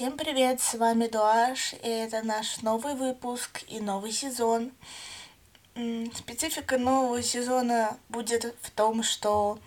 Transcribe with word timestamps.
Всем 0.00 0.16
привет, 0.16 0.62
с 0.62 0.72
вами 0.76 1.08
Дуаш, 1.08 1.74
и 1.74 1.86
это 1.86 2.22
наш 2.22 2.62
новый 2.62 2.94
выпуск 2.94 3.64
и 3.68 3.80
новый 3.80 4.12
сезон. 4.12 4.72
Специфика 5.74 6.78
нового 6.78 7.22
сезона 7.22 7.98
будет 8.08 8.56
в 8.62 8.70
том, 8.70 9.02
что 9.02 9.58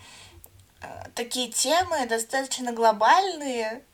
э, 0.80 0.86
такие 1.14 1.52
темы 1.52 2.04
достаточно 2.08 2.72
глобальные, 2.72 3.84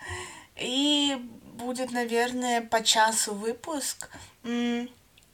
и 0.56 1.18
будет, 1.58 1.90
наверное, 1.90 2.63
по 2.63 2.83
часу 2.83 3.35
выпуск, 3.35 4.09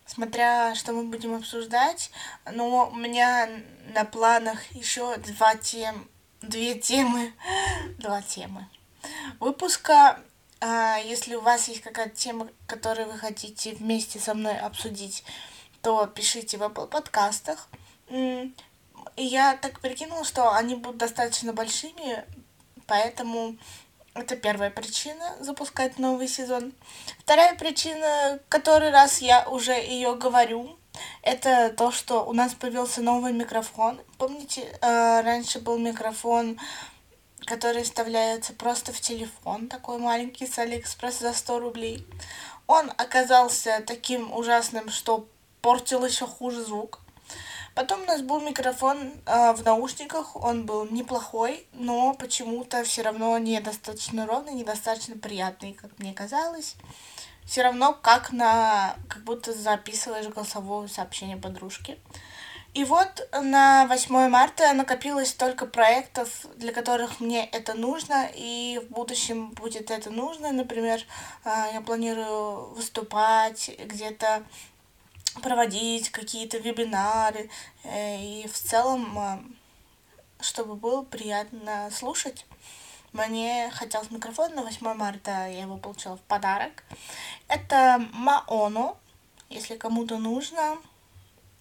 смотря 0.07 0.75
что 0.75 0.93
мы 0.93 1.05
будем 1.05 1.37
обсуждать. 1.37 2.11
Но 2.53 2.91
у 2.91 2.97
меня 2.97 3.49
на 3.95 4.05
планах 4.05 4.61
еще 4.73 5.17
два 5.19 5.55
тем, 5.55 6.09
две 6.43 6.75
темы, 6.75 7.33
два 7.99 8.23
темы 8.23 8.67
выпуска 9.39 10.21
а, 10.61 10.99
если 10.99 11.35
у 11.35 11.41
вас 11.41 11.69
есть 11.69 11.83
какая-то 11.83 12.17
тема, 12.17 12.49
которую 12.67 13.11
вы 13.11 13.19
хотите 13.19 13.75
вместе 13.75 14.19
со 14.19 14.35
мной 14.35 14.59
обсудить, 14.59 15.25
то 15.83 16.07
пишите 16.07 16.57
в 16.59 16.63
Apple 16.63 16.89
подкастах. 16.89 17.69
И 18.11 18.53
я 19.17 19.57
так 19.57 19.81
прикинула, 19.81 20.25
что 20.25 20.53
они 20.53 20.75
будут 20.75 20.99
достаточно 20.99 21.53
большими, 21.53 22.25
поэтому 22.87 23.57
это 24.15 24.37
первая 24.37 24.71
причина 24.71 25.37
запускать 25.41 25.99
новый 25.99 26.29
сезон. 26.29 26.73
Вторая 27.21 27.55
причина, 27.55 28.39
который 28.49 28.91
раз 28.91 29.21
я 29.21 29.49
уже 29.49 29.73
ее 29.73 30.17
говорю, 30.17 30.79
это 31.23 31.71
то, 31.71 31.91
что 31.91 32.25
у 32.25 32.33
нас 32.33 32.55
появился 32.55 33.03
новый 33.03 33.33
микрофон. 33.33 34.01
Помните, 34.19 34.63
э, 34.81 35.21
раньше 35.21 35.61
был 35.61 35.79
микрофон 35.79 36.59
который 37.47 37.85
вставляется 37.85 38.53
просто 38.53 38.93
в 38.93 39.01
телефон, 39.01 39.69
такой 39.69 39.99
маленький 39.99 40.47
с 40.47 40.59
Алиэкспресс 40.59 41.21
за 41.21 41.33
100 41.33 41.61
рублей. 41.61 42.07
Он 42.67 42.91
оказался 42.99 43.83
таким 43.87 44.33
ужасным, 44.33 44.91
что 44.91 45.29
портил 45.63 46.05
еще 46.05 46.27
хуже 46.27 46.65
звук. 46.65 47.01
Потом 47.75 48.03
у 48.03 48.07
нас 48.07 48.23
был 48.23 48.41
микрофон 48.41 49.13
э, 49.27 49.53
в 49.53 49.63
наушниках, 49.63 50.35
он 50.35 50.65
был 50.65 50.87
неплохой, 50.87 51.67
но 51.73 52.15
почему-то 52.15 52.83
все 52.85 53.03
равно 53.03 53.37
недостаточно 53.39 54.27
ровный, 54.27 54.55
недостаточно 54.55 55.17
приятный, 55.17 55.75
как 55.75 55.91
мне 55.99 56.15
казалось. 56.15 56.75
Все 57.45 57.63
равно 57.63 57.93
как 57.93 58.33
на, 58.33 58.97
как 59.09 59.23
будто 59.25 59.53
записываешь 59.53 60.27
голосовое 60.27 60.89
сообщение 60.89 61.37
подружки. 61.37 61.99
И 62.77 62.85
вот 62.85 63.27
на 63.33 63.87
8 63.87 64.29
марта 64.29 64.75
накопилось 64.75 65.31
столько 65.31 65.65
проектов, 65.65 66.45
для 66.57 66.75
которых 66.75 67.21
мне 67.21 67.47
это 67.47 67.73
нужно, 67.73 68.29
и 68.35 68.79
в 68.85 68.93
будущем 68.93 69.49
будет 69.53 69.91
это 69.91 70.11
нужно. 70.11 70.53
Например, 70.53 71.01
а, 71.43 71.69
я 71.73 71.81
планирую 71.81 72.75
выступать 72.75 73.71
где-то 73.83 74.43
проводить 75.43 76.11
какие-то 76.11 76.59
вебинары 76.59 77.49
э, 77.83 78.21
и 78.21 78.47
в 78.47 78.53
целом, 78.53 79.19
а, 79.19 79.43
чтобы 80.41 80.75
было 80.75 81.03
приятно 81.03 81.89
слушать. 81.91 82.45
Мне 83.15 83.71
хотелось 83.73 84.11
микрофон 84.11 84.55
на 84.55 84.63
8 84.63 84.93
марта, 84.93 85.31
я 85.49 85.63
его 85.63 85.79
получила 85.79 86.19
в 86.19 86.23
подарок. 86.29 86.85
Это 87.49 88.07
Маоно, 88.13 88.97
если 89.49 89.77
кому-то 89.77 90.19
нужно. 90.19 90.77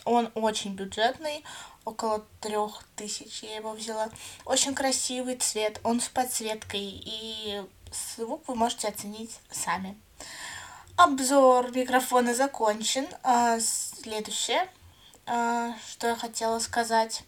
Он 0.06 0.32
очень 0.36 0.76
бюджетный, 0.76 1.44
около 1.84 2.26
трех 2.40 2.84
тысяч 2.96 3.44
я 3.44 3.56
его 3.56 3.72
взяла. 3.72 4.10
Очень 4.46 4.76
красивый 4.76 5.36
цвет, 5.38 5.80
он 5.84 6.00
с 6.00 6.08
подсветкой, 6.10 7.02
и 7.04 7.64
звук 8.16 8.48
вы 8.48 8.56
можете 8.56 8.88
оценить 8.88 9.40
сами. 9.52 10.00
Обзор 10.96 11.72
микрофона 11.76 12.34
закончен. 12.34 13.08
А, 13.24 13.60
следующее, 13.60 14.70
а, 15.26 15.76
что 15.90 16.08
я 16.08 16.16
хотела 16.16 16.60
сказать, 16.60 17.24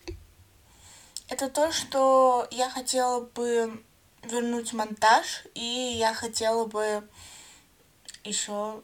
это 1.28 1.50
то, 1.50 1.72
что 1.72 2.48
я 2.52 2.70
хотела 2.70 3.22
бы 3.22 3.84
вернуть 4.24 4.74
монтаж, 4.74 5.44
и 5.56 5.96
я 5.98 6.14
хотела 6.14 6.66
бы 6.66 7.08
еще 8.24 8.82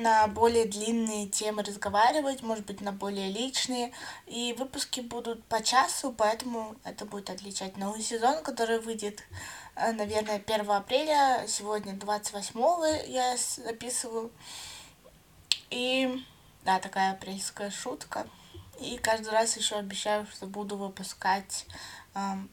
на 0.00 0.26
более 0.26 0.64
длинные 0.64 1.26
темы 1.26 1.62
разговаривать, 1.62 2.42
может 2.42 2.66
быть, 2.66 2.80
на 2.80 2.92
более 2.92 3.30
личные. 3.30 3.92
И 4.26 4.54
выпуски 4.58 5.00
будут 5.00 5.44
по 5.44 5.62
часу, 5.62 6.14
поэтому 6.16 6.76
это 6.84 7.04
будет 7.04 7.30
отличать 7.30 7.76
новый 7.76 8.02
сезон, 8.02 8.42
который 8.42 8.80
выйдет, 8.80 9.22
э, 9.76 9.92
наверное, 9.92 10.38
1 10.38 10.70
апреля. 10.70 11.44
Сегодня 11.46 11.94
28 11.94 13.06
я 13.06 13.36
записываю. 13.36 14.30
И 15.70 16.24
да, 16.64 16.78
такая 16.78 17.12
апрельская 17.12 17.70
шутка. 17.70 18.26
И 18.80 18.96
каждый 18.98 19.30
раз 19.30 19.56
еще 19.56 19.76
обещаю, 19.76 20.26
что 20.26 20.46
буду 20.46 20.76
выпускать 20.76 21.66
эм, 22.14 22.50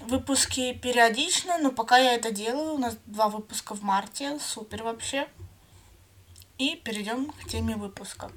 выпуски 0.00 0.74
периодично, 0.74 1.58
но 1.58 1.72
пока 1.72 1.98
я 1.98 2.14
это 2.14 2.30
делаю, 2.30 2.74
у 2.74 2.78
нас 2.78 2.96
два 3.06 3.28
выпуска 3.28 3.74
в 3.74 3.82
марте, 3.82 4.38
супер 4.38 4.84
вообще. 4.84 5.28
И 6.58 6.74
перейдем 6.74 7.30
к 7.30 7.48
теме 7.48 7.76
выпуска. 7.76 8.32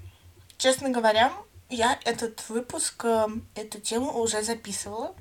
Честно 0.58 0.90
говоря, 0.90 1.34
я 1.70 1.98
этот 2.06 2.48
выпуск, 2.50 3.04
э, 3.04 3.28
эту 3.56 3.80
тему 3.80 4.20
уже 4.20 4.44
записывала. 4.44 5.16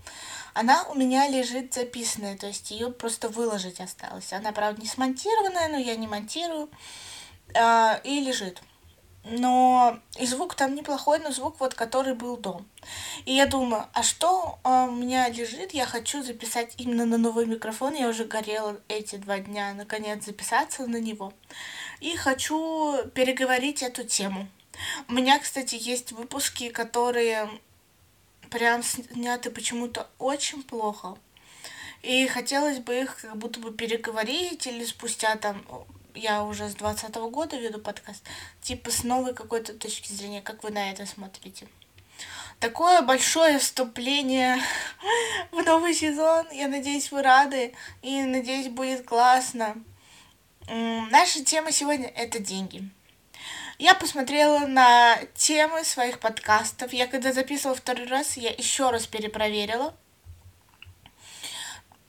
Она 0.52 0.84
у 0.84 0.94
меня 0.94 1.26
лежит 1.28 1.72
записанная, 1.72 2.36
то 2.36 2.46
есть 2.46 2.70
ее 2.70 2.90
просто 2.90 3.28
выложить 3.28 3.80
осталось. 3.80 4.32
Она, 4.34 4.52
правда, 4.52 4.82
не 4.82 4.88
смонтированная, 4.88 5.68
но 5.68 5.78
я 5.78 5.96
не 5.96 6.08
монтирую. 6.08 6.68
А, 7.54 8.00
и 8.04 8.20
лежит. 8.20 8.60
Но 9.24 9.98
и 10.18 10.26
звук 10.26 10.54
там 10.54 10.74
неплохой, 10.74 11.20
но 11.20 11.30
звук 11.30 11.60
вот, 11.60 11.74
который 11.74 12.14
был 12.14 12.36
до. 12.36 12.62
И 13.26 13.34
я 13.34 13.46
думаю, 13.46 13.86
а 13.92 14.02
что 14.02 14.58
а, 14.62 14.84
у 14.84 14.92
меня 14.92 15.28
лежит? 15.28 15.72
Я 15.72 15.86
хочу 15.86 16.22
записать 16.22 16.74
именно 16.78 17.06
на 17.06 17.16
новый 17.16 17.46
микрофон. 17.46 17.94
Я 17.94 18.08
уже 18.08 18.24
горела 18.24 18.78
эти 18.88 19.16
два 19.16 19.38
дня, 19.38 19.72
наконец, 19.74 20.24
записаться 20.24 20.86
на 20.86 21.00
него 21.00 21.32
и 22.00 22.16
хочу 22.16 22.96
переговорить 23.14 23.82
эту 23.82 24.04
тему. 24.04 24.48
У 25.08 25.12
меня, 25.12 25.38
кстати, 25.38 25.76
есть 25.78 26.12
выпуски, 26.12 26.70
которые 26.70 27.48
прям 28.50 28.82
сняты 28.82 29.50
почему-то 29.50 30.08
очень 30.18 30.62
плохо. 30.62 31.16
И 32.02 32.26
хотелось 32.26 32.78
бы 32.78 32.98
их 32.98 33.16
как 33.20 33.36
будто 33.36 33.60
бы 33.60 33.72
переговорить 33.72 34.66
или 34.66 34.84
спустя 34.84 35.36
там 35.36 35.62
я 36.14 36.42
уже 36.42 36.68
с 36.68 36.74
двадцатого 36.74 37.30
года 37.30 37.56
веду 37.56 37.78
подкаст, 37.78 38.24
типа 38.62 38.90
с 38.90 39.04
новой 39.04 39.34
какой-то 39.34 39.74
точки 39.74 40.12
зрения, 40.12 40.42
как 40.42 40.64
вы 40.64 40.70
на 40.70 40.90
это 40.90 41.06
смотрите. 41.06 41.68
Такое 42.58 43.00
большое 43.00 43.58
вступление 43.58 44.58
в 45.50 45.62
новый 45.62 45.94
сезон. 45.94 46.46
Я 46.52 46.68
надеюсь, 46.68 47.10
вы 47.10 47.22
рады. 47.22 47.74
И 48.02 48.22
надеюсь, 48.22 48.68
будет 48.68 49.06
классно. 49.06 49.82
Наша 50.70 51.44
тема 51.44 51.72
сегодня— 51.72 52.06
это 52.16 52.38
деньги. 52.38 52.88
Я 53.78 53.92
посмотрела 53.94 54.66
на 54.66 55.18
темы 55.34 55.82
своих 55.82 56.20
подкастов. 56.20 56.92
Я 56.92 57.08
когда 57.08 57.32
записывала 57.32 57.74
второй 57.74 58.06
раз, 58.06 58.36
я 58.36 58.50
еще 58.50 58.90
раз 58.90 59.08
перепроверила. 59.08 59.96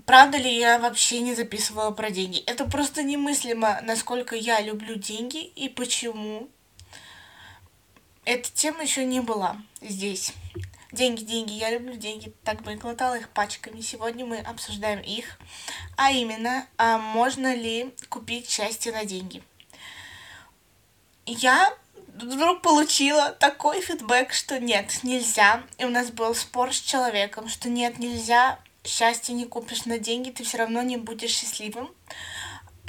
Правда 0.06 0.38
ли 0.38 0.56
я 0.56 0.78
вообще 0.78 1.22
не 1.22 1.34
записывала 1.34 1.90
про 1.90 2.12
деньги? 2.12 2.40
Это 2.42 2.66
просто 2.66 3.02
немыслимо, 3.02 3.80
насколько 3.82 4.36
я 4.36 4.62
люблю 4.62 4.94
деньги 4.94 5.44
и 5.44 5.68
почему. 5.68 6.48
Эта 8.26 8.52
тема 8.52 8.84
еще 8.84 9.06
не 9.06 9.22
была 9.22 9.58
здесь. 9.82 10.34
Деньги, 10.92 11.24
деньги, 11.24 11.54
я 11.54 11.72
люблю 11.72 11.96
деньги, 11.96 12.34
так 12.44 12.62
бы 12.64 12.74
и 12.74 12.76
глотала 12.76 13.18
их 13.18 13.30
пачками. 13.30 13.80
Сегодня 13.80 14.26
мы 14.26 14.40
обсуждаем 14.40 15.00
их, 15.00 15.40
а 15.96 16.12
именно, 16.12 16.68
а 16.78 16.98
можно 16.98 17.56
ли 17.56 17.94
купить 18.10 18.50
счастье 18.50 18.92
на 18.92 19.06
деньги. 19.06 19.42
Я 21.26 21.74
вдруг 22.08 22.62
получила 22.62 23.32
такой 23.32 23.80
фидбэк, 23.80 24.34
что 24.34 24.60
нет, 24.60 25.00
нельзя. 25.04 25.64
И 25.78 25.86
у 25.86 25.90
нас 25.90 26.12
был 26.12 26.36
спор 26.36 26.74
с 26.74 26.80
человеком, 26.80 27.48
что 27.48 27.70
нет, 27.70 27.98
нельзя, 28.00 28.60
счастье 28.84 29.34
не 29.34 29.46
купишь 29.46 29.86
на 29.86 29.98
деньги, 29.98 30.32
ты 30.32 30.44
все 30.44 30.58
равно 30.58 30.82
не 30.82 30.98
будешь 30.98 31.32
счастливым. 31.32 31.90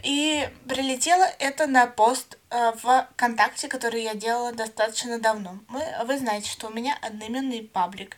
И 0.03 0.49
прилетело 0.69 1.25
это 1.39 1.67
на 1.67 1.87
пост 1.87 2.39
э, 2.51 2.73
в 2.83 3.09
ВКонтакте, 3.13 3.69
который 3.69 4.03
я 4.03 4.15
делала 4.15 4.53
достаточно 4.53 5.19
давно. 5.21 5.59
Мы, 5.69 5.85
вы 6.05 6.19
знаете, 6.19 6.51
что 6.51 6.67
у 6.67 6.73
меня 6.73 6.99
одноименный 7.01 7.63
паблик. 7.63 8.17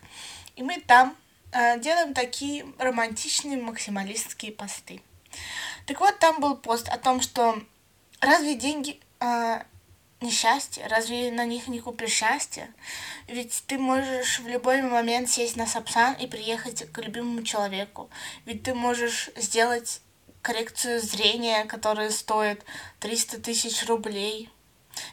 И 0.56 0.62
мы 0.62 0.80
там 0.80 1.14
э, 1.52 1.78
делаем 1.80 2.14
такие 2.14 2.64
романтичные 2.78 3.58
максималистские 3.58 4.52
посты. 4.52 5.02
Так 5.86 6.00
вот, 6.00 6.18
там 6.18 6.40
был 6.40 6.56
пост 6.56 6.88
о 6.88 6.96
том, 6.96 7.20
что 7.20 7.62
разве 8.20 8.54
деньги 8.54 8.98
э, 9.20 9.60
не 10.22 10.30
счастье? 10.30 10.86
Разве 10.86 11.30
на 11.32 11.44
них 11.44 11.68
не 11.68 11.80
купишь 11.80 12.12
счастье? 12.12 12.72
Ведь 13.28 13.62
ты 13.66 13.76
можешь 13.76 14.40
в 14.40 14.48
любой 14.48 14.80
момент 14.80 15.28
сесть 15.28 15.56
на 15.56 15.66
Сапсан 15.66 16.14
и 16.14 16.26
приехать 16.26 16.90
к 16.90 16.98
любимому 16.98 17.42
человеку. 17.42 18.08
Ведь 18.46 18.62
ты 18.62 18.72
можешь 18.72 19.28
сделать 19.36 20.00
коррекцию 20.44 21.00
зрения, 21.00 21.64
которая 21.64 22.10
стоит 22.10 22.64
300 23.00 23.40
тысяч 23.40 23.86
рублей. 23.88 24.50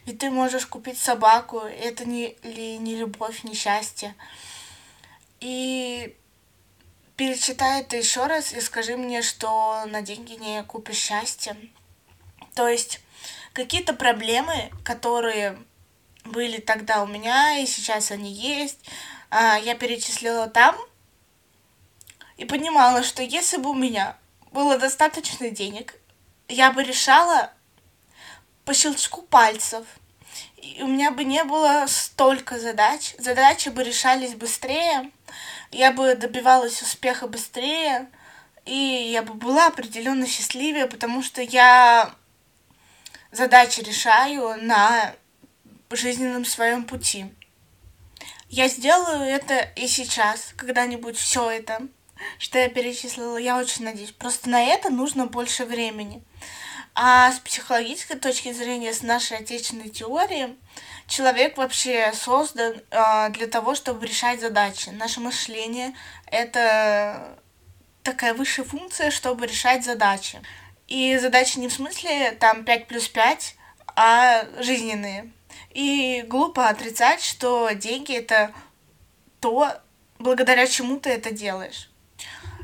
Ведь 0.05 0.19
ты 0.19 0.29
можешь 0.29 0.67
купить 0.67 0.99
собаку, 0.99 1.59
это 1.59 2.05
не, 2.05 2.35
ли 2.43 2.77
не 2.77 2.95
любовь, 2.95 3.43
не 3.43 3.55
счастье. 3.55 4.13
И 5.39 6.15
перечитай 7.15 7.81
это 7.81 7.95
еще 7.95 8.27
раз 8.27 8.51
и 8.51 8.59
скажи 8.59 8.97
мне, 8.97 9.21
что 9.21 9.85
на 9.85 10.01
деньги 10.01 10.33
не 10.33 10.63
купишь 10.63 10.97
счастье. 10.97 11.55
То 12.53 12.67
есть 12.67 12.99
какие-то 13.53 13.93
проблемы, 13.93 14.69
которые 14.83 15.57
были 16.25 16.59
тогда 16.59 17.03
у 17.03 17.07
меня, 17.07 17.57
и 17.57 17.65
сейчас 17.65 18.11
они 18.11 18.31
есть, 18.31 18.79
а, 19.29 19.55
я 19.55 19.75
перечислила 19.75 20.47
там 20.47 20.75
и 22.35 22.43
понимала, 22.43 23.01
что 23.01 23.23
если 23.23 23.57
бы 23.57 23.69
у 23.69 23.75
меня 23.75 24.17
было 24.51 24.77
достаточно 24.77 25.49
денег, 25.49 25.95
я 26.47 26.71
бы 26.71 26.83
решала 26.83 27.51
по 28.65 28.73
щелчку 28.73 29.21
пальцев. 29.23 29.85
И 30.57 30.83
у 30.83 30.87
меня 30.87 31.11
бы 31.11 31.23
не 31.23 31.43
было 31.43 31.85
столько 31.87 32.59
задач. 32.59 33.15
Задачи 33.17 33.69
бы 33.69 33.83
решались 33.83 34.35
быстрее, 34.35 35.11
я 35.71 35.91
бы 35.91 36.15
добивалась 36.15 36.81
успеха 36.81 37.27
быстрее, 37.27 38.07
и 38.65 38.73
я 39.11 39.23
бы 39.23 39.33
была 39.33 39.67
определенно 39.67 40.27
счастливее, 40.27 40.85
потому 40.85 41.23
что 41.23 41.41
я 41.41 42.13
задачи 43.31 43.81
решаю 43.81 44.63
на 44.63 45.15
жизненном 45.89 46.45
своем 46.45 46.83
пути. 46.83 47.33
Я 48.49 48.67
сделаю 48.67 49.23
это 49.23 49.59
и 49.75 49.87
сейчас, 49.87 50.53
когда-нибудь 50.57 51.17
все 51.17 51.49
это, 51.49 51.87
что 52.37 52.59
я 52.59 52.69
перечислила, 52.69 53.37
я 53.37 53.57
очень 53.57 53.85
надеюсь. 53.85 54.11
Просто 54.11 54.49
на 54.49 54.61
это 54.63 54.89
нужно 54.89 55.27
больше 55.27 55.65
времени. 55.65 56.23
А 56.93 57.31
с 57.31 57.39
психологической 57.39 58.17
точки 58.17 58.51
зрения, 58.51 58.93
с 58.93 59.01
нашей 59.01 59.37
отечественной 59.37 59.89
теории, 59.89 60.55
человек 61.07 61.57
вообще 61.57 62.11
создан 62.13 62.81
э, 62.91 63.29
для 63.29 63.47
того, 63.47 63.75
чтобы 63.75 64.05
решать 64.05 64.41
задачи. 64.41 64.89
Наше 64.89 65.21
мышление— 65.21 65.93
это 66.25 67.37
такая 68.03 68.33
высшая 68.33 68.63
функция, 68.63 69.11
чтобы 69.11 69.47
решать 69.47 69.85
задачи. 69.85 70.41
И 70.87 71.17
задачи 71.17 71.59
не 71.59 71.69
в 71.69 71.73
смысле 71.73 72.31
там 72.31 72.65
5 72.65 72.87
плюс 72.87 73.07
5, 73.07 73.55
а 73.95 74.45
жизненные. 74.59 75.31
И 75.69 76.23
глупо 76.27 76.67
отрицать, 76.67 77.23
что 77.23 77.69
деньги 77.71 78.13
это 78.13 78.51
то, 79.39 79.71
благодаря 80.19 80.67
чему 80.67 80.99
ты 80.99 81.09
это 81.11 81.31
делаешь. 81.31 81.90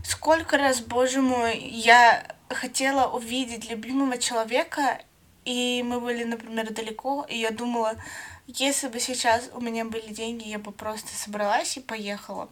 Сколько 0.08 0.58
раз, 0.58 0.80
боже 0.80 1.22
мой, 1.22 1.58
я 1.60 2.34
хотела 2.48 3.12
увидеть 3.12 3.70
любимого 3.70 4.18
человека, 4.18 5.02
и 5.44 5.84
мы 5.86 6.00
были, 6.00 6.24
например, 6.24 6.72
далеко, 6.72 7.26
и 7.28 7.38
я 7.38 7.52
думала, 7.52 7.98
если 8.48 8.88
бы 8.88 9.02
сейчас 9.02 9.50
у 9.54 9.60
меня 9.60 9.84
были 9.84 10.14
деньги, 10.14 10.48
я 10.48 10.60
бы 10.60 10.72
просто 10.72 11.14
собралась 11.14 11.76
и 11.76 11.82
поехала. 11.82 12.48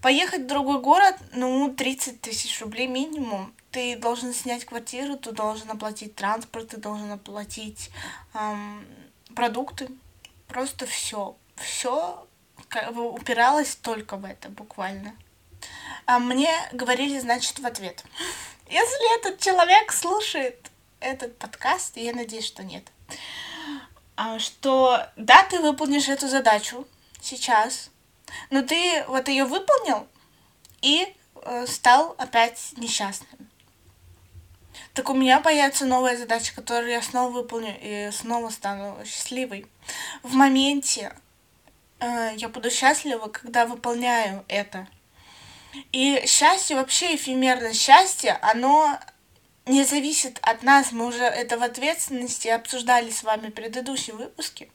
Поехать 0.00 0.44
в 0.44 0.46
другой 0.46 0.80
город, 0.80 1.16
ну, 1.34 1.68
30 1.68 2.22
тысяч 2.22 2.62
рублей 2.62 2.86
минимум. 2.86 3.52
Ты 3.72 3.96
должен 3.96 4.32
снять 4.32 4.64
квартиру, 4.64 5.18
ты 5.18 5.32
должен 5.32 5.70
оплатить 5.70 6.14
транспорт, 6.14 6.68
ты 6.68 6.78
должен 6.78 7.12
оплатить 7.12 7.90
эм, 8.32 8.86
продукты. 9.34 9.90
Просто 10.48 10.86
все. 10.86 11.36
Все 11.56 12.26
упиралось 12.94 13.76
только 13.76 14.16
в 14.16 14.24
это, 14.24 14.48
буквально. 14.48 15.14
А 16.06 16.18
мне 16.18 16.50
говорили, 16.72 17.18
значит, 17.18 17.58
в 17.58 17.66
ответ. 17.66 18.04
Если 18.68 19.18
этот 19.18 19.40
человек 19.40 19.92
слушает 19.92 20.70
этот 21.00 21.36
подкаст, 21.38 21.96
я 21.96 22.12
надеюсь, 22.12 22.46
что 22.46 22.64
нет, 22.64 22.84
а, 24.16 24.38
что 24.38 25.06
да, 25.16 25.42
ты 25.44 25.60
выполнишь 25.60 26.08
эту 26.08 26.28
задачу 26.28 26.86
сейчас, 27.20 27.90
но 28.50 28.62
ты 28.62 29.04
вот 29.08 29.28
ее 29.28 29.44
выполнил 29.44 30.06
и 30.80 31.14
э, 31.42 31.66
стал 31.66 32.14
опять 32.18 32.72
несчастным. 32.76 33.50
Так 34.94 35.10
у 35.10 35.14
меня 35.14 35.40
появится 35.40 35.84
новая 35.84 36.16
задача, 36.16 36.54
которую 36.54 36.90
я 36.90 37.02
снова 37.02 37.30
выполню 37.30 37.76
и 37.80 38.10
снова 38.12 38.48
стану 38.48 38.96
счастливой. 39.04 39.66
В 40.22 40.32
моменте 40.34 41.14
э, 42.00 42.32
я 42.36 42.48
буду 42.48 42.70
счастлива, 42.70 43.28
когда 43.28 43.66
выполняю 43.66 44.44
это. 44.48 44.86
И 45.92 46.24
счастье 46.26 46.76
вообще 46.76 47.16
эфемерно. 47.16 47.72
Счастье, 47.72 48.38
оно 48.42 48.98
не 49.66 49.84
зависит 49.84 50.38
от 50.42 50.62
нас. 50.62 50.92
Мы 50.92 51.06
уже 51.06 51.24
это 51.24 51.58
в 51.58 51.62
ответственности 51.62 52.48
обсуждали 52.48 53.10
с 53.10 53.22
вами 53.22 53.48
в 53.48 53.54
предыдущем 53.54 54.16
выпуске, 54.16 54.70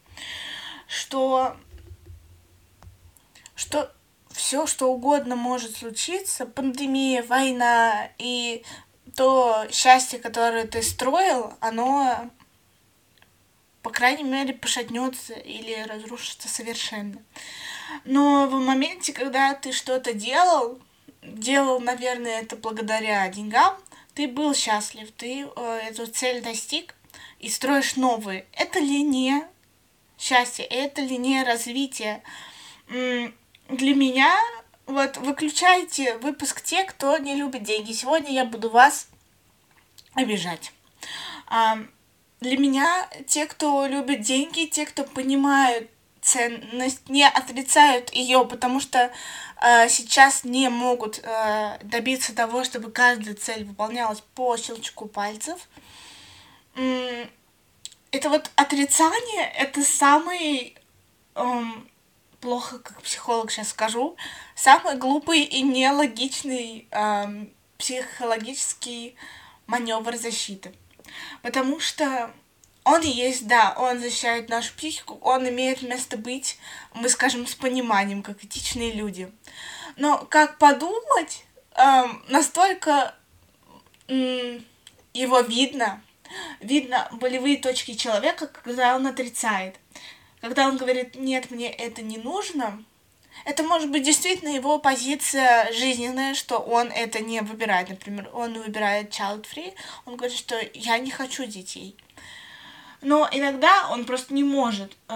что 0.87 1.55
что 3.55 3.91
все, 4.31 4.65
что 4.65 4.91
угодно 4.91 5.35
может 5.35 5.77
случиться, 5.77 6.45
пандемия, 6.45 7.21
война 7.23 8.09
и 8.17 8.63
то 9.15 9.67
счастье, 9.71 10.19
которое 10.19 10.65
ты 10.65 10.81
строил, 10.81 11.53
оно, 11.59 12.29
по 13.81 13.89
крайней 13.89 14.23
мере, 14.23 14.53
пошатнется 14.53 15.33
или 15.33 15.85
разрушится 15.87 16.47
совершенно. 16.47 17.21
Но 18.05 18.47
в 18.47 18.53
моменте, 18.53 19.13
когда 19.13 19.53
ты 19.53 19.71
что-то 19.71 20.13
делал, 20.13 20.79
делал, 21.21 21.79
наверное, 21.79 22.41
это 22.41 22.55
благодаря 22.55 23.27
деньгам, 23.29 23.75
ты 24.13 24.27
был 24.27 24.53
счастлив, 24.53 25.11
ты 25.11 25.47
э, 25.55 25.79
эту 25.89 26.07
цель 26.07 26.41
достиг 26.41 26.95
и 27.39 27.49
строишь 27.49 27.95
новые. 27.95 28.45
Это 28.53 28.79
ли 28.79 29.01
не 29.03 29.43
счастье, 30.17 30.65
это 30.65 31.01
ли 31.01 31.17
не 31.17 31.43
развитие? 31.43 32.23
для 32.87 33.95
меня, 33.95 34.35
вот 34.85 35.15
выключайте 35.17 36.17
выпуск 36.17 36.61
те, 36.61 36.83
кто 36.83 37.17
не 37.17 37.35
любит 37.35 37.63
деньги. 37.63 37.93
Сегодня 37.93 38.31
я 38.31 38.43
буду 38.43 38.69
вас 38.69 39.07
обижать. 40.13 40.73
Для 41.47 42.57
меня 42.57 43.09
те, 43.27 43.45
кто 43.45 43.85
любит 43.85 44.21
деньги, 44.21 44.65
те, 44.65 44.85
кто 44.85 45.03
понимают 45.03 45.89
ценность, 46.21 47.09
не 47.09 47.27
отрицают 47.27 48.13
ее, 48.13 48.45
потому 48.45 48.79
что 48.79 49.11
э, 49.61 49.89
сейчас 49.89 50.43
не 50.43 50.69
могут 50.69 51.19
э, 51.23 51.79
добиться 51.83 52.35
того, 52.35 52.63
чтобы 52.63 52.91
каждая 52.91 53.35
цель 53.35 53.65
выполнялась 53.65 54.21
по 54.35 54.55
щелчку 54.57 55.07
пальцев. 55.07 55.67
Это 56.73 58.29
вот 58.29 58.51
отрицание, 58.55 59.51
это 59.57 59.83
самый 59.83 60.75
эм, 61.35 61.89
плохо, 62.39 62.79
как 62.79 63.01
психолог 63.01 63.51
сейчас 63.51 63.69
скажу, 63.69 64.15
самый 64.55 64.95
глупый 64.95 65.41
и 65.41 65.61
нелогичный 65.61 66.87
эм, 66.91 67.51
психологический 67.77 69.15
маневр 69.67 70.15
защиты. 70.15 70.73
Потому 71.41 71.79
что 71.79 72.31
он 72.83 73.01
есть, 73.01 73.47
да, 73.47 73.75
он 73.77 73.99
защищает 73.99 74.49
нашу 74.49 74.73
психику, 74.73 75.19
он 75.21 75.47
имеет 75.47 75.81
место 75.83 76.17
быть, 76.17 76.57
мы 76.93 77.09
скажем, 77.09 77.45
с 77.45 77.53
пониманием, 77.53 78.23
как 78.23 78.43
этичные 78.43 78.93
люди. 78.93 79.31
Но 79.97 80.25
как 80.29 80.57
подумать, 80.57 81.45
эм, 81.75 82.23
настолько 82.27 83.15
эм, 84.07 84.65
его 85.13 85.41
видно, 85.41 86.01
видно 86.59 87.07
болевые 87.11 87.57
точки 87.57 87.93
человека, 87.93 88.47
когда 88.47 88.95
он 88.95 89.05
отрицает. 89.05 89.75
Когда 90.39 90.67
он 90.67 90.77
говорит, 90.77 91.15
нет, 91.15 91.51
мне 91.51 91.69
это 91.69 92.01
не 92.01 92.17
нужно, 92.17 92.83
это 93.45 93.63
может 93.63 93.89
быть 93.89 94.03
действительно 94.03 94.49
его 94.49 94.79
позиция 94.79 95.71
жизненная, 95.71 96.33
что 96.33 96.57
он 96.57 96.87
это 96.87 97.19
не 97.19 97.41
выбирает. 97.41 97.89
Например, 97.89 98.29
он 98.33 98.59
выбирает 98.59 99.11
child 99.11 99.45
free, 99.45 99.73
он 100.05 100.15
говорит, 100.15 100.37
что 100.37 100.59
я 100.73 100.97
не 100.97 101.11
хочу 101.11 101.45
детей. 101.45 101.95
Но 103.01 103.27
иногда 103.31 103.89
он 103.89 104.05
просто 104.05 104.33
не 104.33 104.43
может 104.43 104.95
э, 105.07 105.15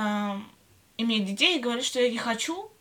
иметь 0.98 1.26
детей 1.26 1.58
и 1.58 1.62
говорит, 1.62 1.86
что 1.86 2.02
я 2.02 2.10
не 2.10 2.18
хочу, 2.18 2.72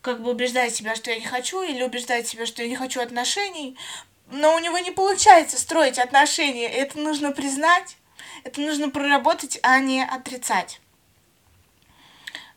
как 0.00 0.22
бы 0.22 0.30
убеждает 0.30 0.74
себя, 0.74 0.94
что 0.94 1.10
я 1.10 1.18
не 1.18 1.26
хочу, 1.26 1.62
или 1.62 1.82
убеждает 1.82 2.26
себя, 2.26 2.46
что 2.46 2.62
я 2.62 2.68
не 2.68 2.76
хочу 2.76 3.00
отношений, 3.00 3.76
но 4.30 4.54
у 4.54 4.58
него 4.58 4.78
не 4.78 4.90
получается 4.90 5.58
строить 5.58 5.98
отношения. 5.98 6.68
Это 6.68 6.98
нужно 6.98 7.32
признать, 7.32 7.96
это 8.44 8.60
нужно 8.60 8.90
проработать, 8.90 9.58
а 9.62 9.78
не 9.80 10.04
отрицать 10.04 10.80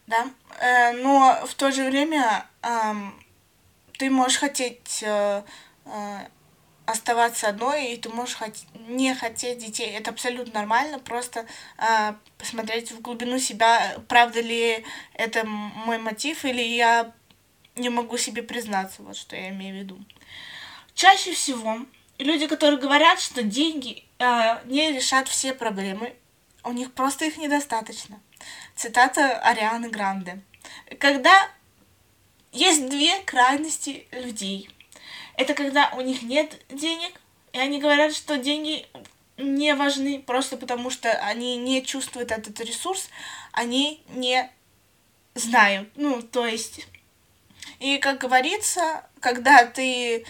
да, 0.08 0.28
э, 0.60 0.92
но 0.94 1.40
в 1.46 1.56
то 1.56 1.72
же 1.72 1.86
время 1.86 2.46
э, 2.62 2.94
ты 3.98 4.10
можешь 4.10 4.38
хотеть 4.38 5.02
э, 5.04 5.44
э, 5.86 6.20
оставаться 6.86 7.48
одной, 7.48 7.94
и 7.94 7.98
ты 7.98 8.10
можешь 8.10 8.38
хот- 8.38 8.66
не 8.88 9.14
хотеть 9.16 9.60
детей. 9.60 9.90
Это 9.92 10.12
абсолютно 10.12 10.54
нормально, 10.54 11.00
просто 11.00 11.46
э, 11.78 12.14
посмотреть 12.38 12.92
в 12.92 13.02
глубину 13.02 13.40
себя, 13.40 13.98
правда 14.08 14.42
ли 14.42 14.86
это 15.14 15.46
мой 15.46 15.98
мотив, 15.98 16.46
или 16.46 16.62
я 16.62 17.12
не 17.76 17.90
могу 17.90 18.18
себе 18.18 18.44
признаться, 18.44 19.02
вот 19.02 19.18
что 19.18 19.36
я 19.36 19.50
имею 19.50 19.76
в 19.76 19.80
виду. 19.80 20.06
Чаще 20.94 21.34
всего 21.34 21.80
люди, 22.18 22.48
которые 22.48 22.80
говорят, 22.80 23.20
что 23.20 23.44
деньги 23.44 24.04
э, 24.20 24.60
не 24.66 24.92
решат 24.92 25.28
все 25.28 25.54
проблемы, 25.54 26.16
у 26.64 26.72
них 26.72 26.94
просто 26.94 27.26
их 27.26 27.38
недостаточно. 27.38 28.20
Цитата 28.76 29.38
Арианы 29.40 29.90
Гранде. 29.90 30.42
Когда 31.00 31.50
есть 32.52 32.90
две 32.90 33.20
крайности 33.22 34.08
людей. 34.12 34.70
Это 35.38 35.54
когда 35.54 35.92
у 35.96 36.02
них 36.02 36.22
нет 36.22 36.60
денег, 36.70 37.20
и 37.54 37.60
они 37.60 37.80
говорят, 37.80 38.14
что 38.14 38.38
деньги 38.38 38.86
не 39.38 39.76
важны 39.76 40.20
просто 40.20 40.58
потому, 40.58 40.90
что 40.90 41.12
они 41.12 41.58
не 41.58 41.84
чувствуют 41.84 42.32
этот 42.32 42.60
ресурс, 42.62 43.10
они 43.52 44.02
не 44.10 44.50
знают. 45.34 45.90
Ну, 45.96 46.22
то 46.22 46.46
есть... 46.46 46.88
И, 47.80 47.98
как 47.98 48.20
говорится, 48.20 49.06
когда 49.20 49.66
ты 49.66 50.26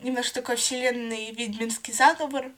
немножко 0.00 0.34
такой 0.36 0.56
вселенный 0.56 1.32
ведьминский 1.32 1.92
заговор, 1.92 2.50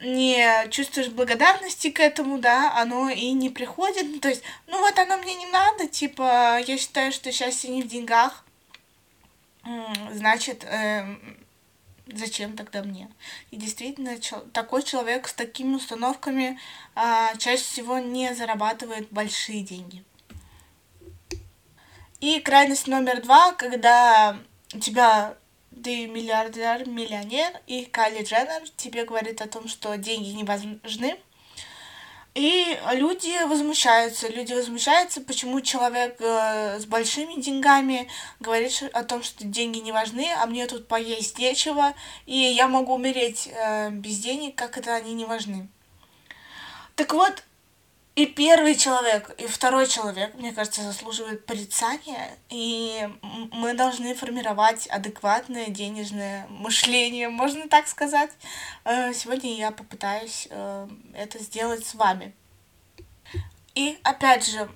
не 0.00 0.68
чувствуешь 0.70 1.08
благодарности 1.08 1.90
к 1.90 2.00
этому, 2.00 2.38
да, 2.38 2.74
оно 2.76 3.08
и 3.08 3.30
не 3.30 3.50
приходит. 3.50 4.06
Ну, 4.06 4.18
то 4.18 4.28
есть, 4.28 4.42
ну 4.66 4.78
вот 4.80 4.98
оно 4.98 5.16
мне 5.18 5.34
не 5.34 5.46
надо, 5.46 5.86
типа, 5.86 6.60
я 6.66 6.76
считаю, 6.76 7.12
что 7.12 7.32
счастье 7.32 7.70
не 7.70 7.82
в 7.82 7.88
деньгах, 7.88 8.44
значит, 10.12 10.64
э, 10.64 11.16
зачем 12.06 12.56
тогда 12.56 12.82
мне? 12.82 13.08
И 13.50 13.56
действительно, 13.56 14.16
такой 14.52 14.82
человек 14.82 15.28
с 15.28 15.32
такими 15.32 15.74
установками 15.74 16.58
э, 16.96 17.38
чаще 17.38 17.62
всего 17.62 17.98
не 17.98 18.34
зарабатывает 18.34 19.08
большие 19.10 19.62
деньги. 19.62 20.04
И 22.20 22.40
крайность 22.40 22.86
номер 22.86 23.22
два, 23.22 23.52
когда 23.52 24.36
тебя 24.80 25.36
ты 25.82 26.06
миллиардер, 26.06 26.86
миллионер, 26.88 27.52
и 27.66 27.84
Кайли 27.84 28.24
Дженнер 28.24 28.68
тебе 28.76 29.04
говорит 29.04 29.40
о 29.40 29.48
том, 29.48 29.68
что 29.68 29.96
деньги 29.96 30.28
не 30.28 30.44
важны. 30.44 31.18
И 32.40 32.80
люди 32.94 33.36
возмущаются, 33.44 34.26
люди 34.26 34.54
возмущаются, 34.54 35.20
почему 35.20 35.60
человек 35.60 36.16
э, 36.20 36.80
с 36.80 36.86
большими 36.86 37.38
деньгами 37.38 38.08
говорит 38.40 38.82
о 38.94 39.04
том, 39.04 39.22
что 39.22 39.44
деньги 39.44 39.76
не 39.80 39.92
важны, 39.92 40.26
а 40.40 40.46
мне 40.46 40.66
тут 40.66 40.88
поесть 40.88 41.38
нечего, 41.38 41.92
и 42.24 42.34
я 42.38 42.66
могу 42.66 42.94
умереть 42.94 43.50
э, 43.52 43.90
без 43.90 44.20
денег, 44.20 44.54
как 44.54 44.78
это 44.78 44.94
они 44.94 45.12
не 45.12 45.26
важны. 45.26 45.68
Так 46.96 47.12
вот, 47.12 47.44
и 48.20 48.26
первый 48.26 48.74
человек, 48.74 49.30
и 49.38 49.46
второй 49.46 49.86
человек, 49.86 50.34
мне 50.34 50.52
кажется, 50.52 50.82
заслуживают 50.82 51.46
порицания, 51.46 52.36
и 52.50 53.08
мы 53.50 53.72
должны 53.72 54.14
формировать 54.14 54.86
адекватное 54.88 55.68
денежное 55.68 56.46
мышление, 56.50 57.30
можно 57.30 57.66
так 57.66 57.88
сказать. 57.88 58.30
Э, 58.84 59.14
сегодня 59.14 59.56
я 59.56 59.70
попытаюсь 59.70 60.48
э, 60.50 60.88
это 61.14 61.38
сделать 61.38 61.86
с 61.86 61.94
вами. 61.94 62.34
И 63.74 63.98
опять 64.02 64.46
же, 64.46 64.68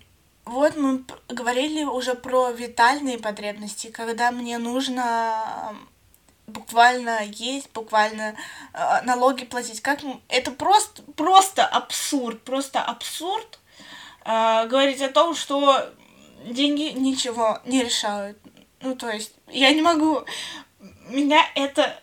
вот 0.46 0.76
мы 0.76 1.04
говорили 1.28 1.84
уже 1.84 2.14
про 2.14 2.50
витальные 2.50 3.18
потребности, 3.18 3.90
когда 3.90 4.30
мне 4.30 4.56
нужно 4.56 5.76
буквально 6.46 7.24
есть, 7.24 7.70
буквально 7.72 8.36
э, 8.72 9.02
налоги 9.02 9.44
платить. 9.44 9.80
Как 9.80 10.00
это 10.28 10.50
просто, 10.50 11.02
просто 11.16 11.64
абсурд, 11.66 12.42
просто 12.42 12.82
абсурд 12.82 13.58
э, 14.24 14.66
говорить 14.66 15.02
о 15.02 15.10
том, 15.10 15.34
что 15.34 15.92
деньги 16.44 16.92
ничего 16.96 17.60
не 17.64 17.82
решают. 17.82 18.38
Ну, 18.80 18.94
то 18.96 19.10
есть, 19.10 19.32
я 19.48 19.72
не 19.72 19.82
могу... 19.82 20.24
Меня 21.08 21.40
это... 21.54 21.98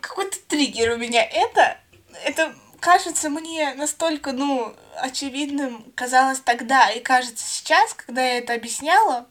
Какой-то 0.00 0.38
триггер 0.48 0.92
у 0.92 0.96
меня 0.96 1.22
это... 1.22 1.78
Это 2.24 2.54
кажется 2.80 3.28
мне 3.28 3.74
настолько, 3.74 4.32
ну, 4.32 4.74
очевидным 4.96 5.84
казалось 5.94 6.40
тогда 6.40 6.90
и 6.90 7.00
кажется 7.00 7.46
сейчас, 7.46 7.94
когда 7.94 8.22
я 8.22 8.38
это 8.38 8.54
объясняла, 8.54 9.26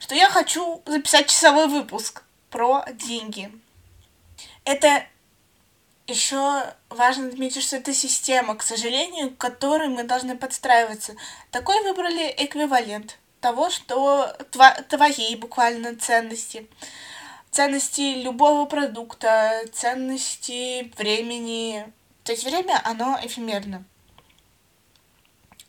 что 0.00 0.14
я 0.14 0.28
хочу 0.28 0.82
записать 0.86 1.28
часовой 1.28 1.68
выпуск 1.68 2.24
про 2.52 2.84
деньги. 2.92 3.50
Это 4.64 5.04
еще 6.06 6.74
важно 6.90 7.28
отметить, 7.28 7.62
что 7.62 7.76
это 7.76 7.92
система, 7.94 8.54
к 8.54 8.62
сожалению, 8.62 9.30
к 9.30 9.38
которой 9.38 9.88
мы 9.88 10.04
должны 10.04 10.36
подстраиваться. 10.36 11.14
Такой 11.50 11.82
выбрали 11.82 12.32
эквивалент 12.36 13.18
того, 13.40 13.70
что 13.70 14.36
твоей 14.88 15.34
буквально 15.36 15.96
ценности. 15.96 16.68
Ценности 17.50 18.22
любого 18.22 18.66
продукта, 18.66 19.64
ценности 19.72 20.92
времени. 20.96 21.90
То 22.24 22.32
есть 22.32 22.44
время, 22.44 22.80
оно 22.84 23.18
эфемерно. 23.22 23.84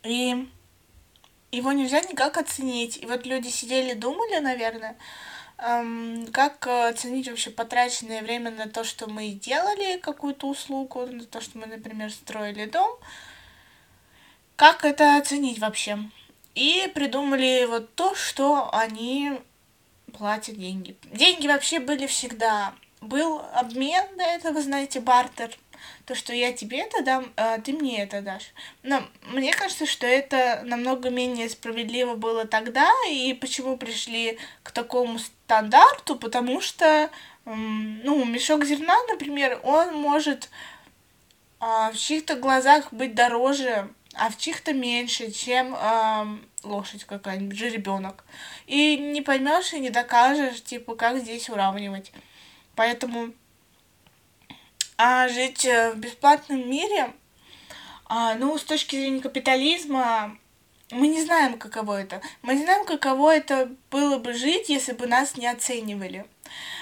И 0.02 0.48
его 1.50 1.72
нельзя 1.72 2.00
никак 2.00 2.36
оценить. 2.36 2.98
И 2.98 3.06
вот 3.06 3.26
люди 3.26 3.48
сидели, 3.48 3.94
думали, 3.94 4.38
наверное, 4.38 4.96
как 5.56 6.66
оценить 6.66 7.28
вообще 7.28 7.50
потраченное 7.50 8.22
время 8.22 8.50
на 8.50 8.68
то, 8.68 8.84
что 8.84 9.08
мы 9.08 9.30
делали 9.30 9.98
какую-то 9.98 10.48
услугу, 10.48 11.06
на 11.06 11.24
то, 11.24 11.40
что 11.40 11.58
мы, 11.58 11.66
например, 11.66 12.10
строили 12.10 12.66
дом. 12.66 12.90
Как 14.56 14.84
это 14.84 15.16
оценить 15.16 15.58
вообще? 15.58 15.98
И 16.54 16.90
придумали 16.94 17.66
вот 17.68 17.94
то, 17.94 18.14
что 18.14 18.72
они 18.72 19.40
платят 20.16 20.56
деньги. 20.56 20.96
Деньги 21.12 21.46
вообще 21.46 21.80
были 21.80 22.06
всегда. 22.06 22.74
Был 23.00 23.42
обмен 23.52 24.16
до 24.16 24.22
этого, 24.22 24.62
знаете, 24.62 25.00
бартер 25.00 25.56
то, 26.06 26.14
что 26.14 26.32
я 26.32 26.52
тебе 26.52 26.78
это 26.78 27.02
дам, 27.02 27.32
а 27.36 27.58
ты 27.58 27.72
мне 27.72 28.02
это 28.02 28.20
дашь. 28.20 28.52
Но 28.82 29.02
мне 29.22 29.52
кажется, 29.52 29.86
что 29.86 30.06
это 30.06 30.62
намного 30.64 31.10
менее 31.10 31.48
справедливо 31.48 32.14
было 32.14 32.46
тогда, 32.46 32.90
и 33.10 33.32
почему 33.34 33.76
пришли 33.76 34.38
к 34.62 34.70
такому 34.70 35.18
стандарту, 35.18 36.16
потому 36.16 36.60
что, 36.60 37.10
ну, 37.44 38.24
мешок 38.24 38.64
зерна, 38.64 38.96
например, 39.08 39.60
он 39.62 39.94
может 39.94 40.50
а, 41.60 41.90
в 41.92 41.96
чьих-то 41.96 42.36
глазах 42.36 42.92
быть 42.92 43.14
дороже, 43.14 43.88
а 44.14 44.30
в 44.30 44.36
чьих-то 44.36 44.72
меньше, 44.72 45.30
чем 45.30 45.74
э, 45.74 46.38
лошадь 46.62 47.04
какая-нибудь, 47.04 47.58
жеребенок. 47.58 48.24
И 48.66 48.96
не 48.96 49.22
поймешь 49.22 49.72
и 49.72 49.80
не 49.80 49.90
докажешь, 49.90 50.62
типа, 50.62 50.94
как 50.94 51.18
здесь 51.18 51.48
уравнивать. 51.48 52.12
Поэтому 52.76 53.32
а 54.96 55.28
жить 55.28 55.64
э, 55.64 55.92
в 55.92 55.96
бесплатном 55.96 56.68
мире, 56.68 57.12
а, 58.06 58.34
ну, 58.34 58.56
с 58.58 58.64
точки 58.64 58.96
зрения 58.96 59.20
капитализма, 59.20 60.38
мы 60.90 61.08
не 61.08 61.22
знаем, 61.22 61.58
каково 61.58 62.02
это. 62.02 62.20
Мы 62.42 62.54
не 62.54 62.64
знаем, 62.64 62.84
каково 62.84 63.34
это 63.34 63.70
было 63.90 64.18
бы 64.18 64.34
жить, 64.34 64.68
если 64.68 64.92
бы 64.92 65.06
нас 65.06 65.36
не 65.36 65.46
оценивали. 65.46 66.26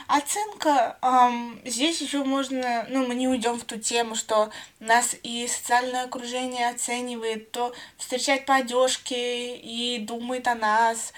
Оценка, 0.09 0.99
эм, 1.00 1.61
здесь 1.64 2.00
еще 2.00 2.25
можно, 2.25 2.85
ну, 2.90 3.07
мы 3.07 3.14
не 3.14 3.28
уйдем 3.28 3.59
в 3.59 3.64
ту 3.64 3.78
тему, 3.78 4.14
что 4.16 4.50
нас 4.81 5.14
и 5.23 5.47
социальное 5.47 6.04
окружение 6.04 6.69
оценивает, 6.69 7.52
то 7.52 7.73
встречать 7.97 8.45
по 8.45 8.57
одежке 8.57 9.57
и 9.57 9.99
думает 10.00 10.49
о 10.49 10.57
нас. 10.57 11.12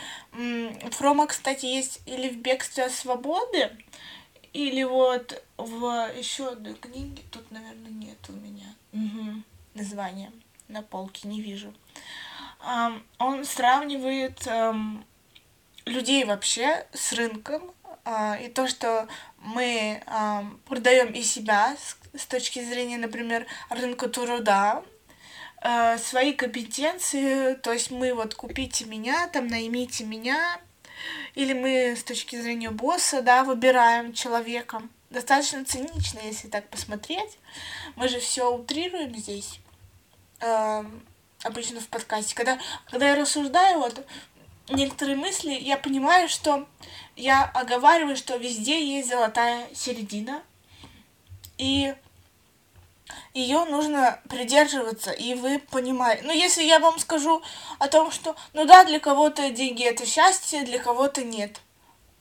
Фрома, 0.93 1.27
кстати, 1.27 1.67
есть 1.67 2.01
или 2.07 2.29
в 2.29 2.37
бегстве 2.37 2.85
от 2.85 2.93
свободы, 2.93 3.71
или 4.55 4.85
вот 4.85 5.43
в 5.59 6.11
еще 6.17 6.49
одной 6.49 6.75
книге, 6.75 7.23
тут, 7.31 7.51
наверное, 7.51 7.91
нет 7.91 8.19
у 8.29 8.33
меня 8.33 8.73
угу. 8.93 9.43
названия 9.75 10.33
на 10.69 10.81
полке, 10.81 11.29
не 11.29 11.43
вижу. 11.43 11.75
Um, 12.61 13.03
он 13.19 13.45
сравнивает 13.45 14.39
um, 14.47 15.05
людей 15.85 16.25
вообще 16.25 16.87
с 16.95 17.13
рынком 17.13 17.75
uh, 18.05 18.43
и 18.43 18.49
то, 18.49 18.69
что 18.69 19.07
мы 19.39 20.03
um, 20.07 20.59
продаем 20.67 21.13
и 21.13 21.23
себя 21.23 21.77
с, 21.77 21.99
с 22.19 22.25
точки 22.27 22.65
зрения, 22.65 22.97
например, 22.97 23.47
рынка 23.69 24.09
труда, 24.09 24.83
uh, 25.63 25.99
свои 25.99 26.33
компетенции, 26.33 27.55
то 27.57 27.73
есть 27.73 27.91
мы 27.91 28.15
вот 28.15 28.35
купите 28.35 28.85
меня, 28.87 29.29
там 29.29 29.49
наймите 29.49 30.05
меня, 30.05 30.59
или 31.35 31.53
мы 31.53 31.97
с 31.97 32.05
точки 32.05 32.41
зрения 32.41 32.71
босса, 32.71 33.23
да, 33.23 33.45
выбираем 33.45 34.13
человека. 34.13 34.83
Достаточно 35.11 35.65
цинично, 35.65 36.21
если 36.21 36.49
так 36.49 36.69
посмотреть. 36.69 37.39
Мы 37.97 38.09
же 38.09 38.19
все 38.19 38.53
утрируем 38.53 39.15
здесь. 39.15 39.61
Э, 40.41 40.85
обычно 41.43 41.81
в 41.81 41.89
подкасте. 41.89 42.35
Когда, 42.35 42.59
когда 42.91 43.11
я 43.11 43.15
рассуждаю, 43.15 43.79
вот 43.79 44.05
некоторые 44.69 45.17
мысли, 45.17 45.53
я 45.53 45.77
понимаю, 45.77 46.29
что 46.29 46.67
я 47.17 47.45
оговариваю, 47.45 48.17
что 48.17 48.37
везде 48.37 48.85
есть 48.85 49.09
золотая 49.09 49.69
середина. 49.75 50.43
И 51.59 51.95
ее 53.35 53.65
нужно 53.65 54.21
придерживаться, 54.29 55.11
и 55.11 55.35
вы 55.35 55.59
понимаете. 55.59 56.23
Ну, 56.25 56.33
если 56.33 56.63
я 56.63 56.79
вам 56.79 56.99
скажу 57.01 57.43
о 57.81 57.89
том, 57.89 58.13
что, 58.13 58.37
ну 58.53 58.65
да, 58.65 58.85
для 58.85 59.01
кого-то 59.01 59.51
деньги 59.51 59.83
это 59.85 60.07
счастье, 60.07 60.63
для 60.63 60.79
кого-то 60.79 61.25
нет. 61.25 61.61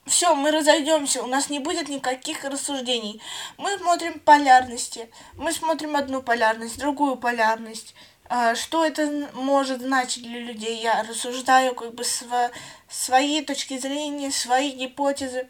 все, 0.08 0.34
мы 0.34 0.52
разойдемся, 0.52 1.24
у 1.24 1.28
нас 1.28 1.50
не 1.50 1.60
будет 1.60 1.88
никаких 1.88 2.44
рассуждений. 2.44 3.22
Мы 3.58 3.78
смотрим 3.78 4.20
полярности, 4.20 5.08
мы 5.36 5.54
смотрим 5.54 5.96
одну 5.96 6.24
полярность, 6.24 6.80
другую 6.80 7.16
полярность. 7.16 7.94
А, 8.28 8.56
что 8.56 8.84
это 8.84 9.30
может 9.34 9.82
значить 9.82 10.24
для 10.24 10.40
людей? 10.40 10.82
Я 10.82 11.04
рассуждаю 11.04 11.76
как 11.76 11.94
бы 11.94 12.04
сво 12.04 12.50
свои 12.90 13.42
точки 13.42 13.78
зрения, 13.78 14.32
свои 14.32 14.72
гипотезы. 14.72 15.48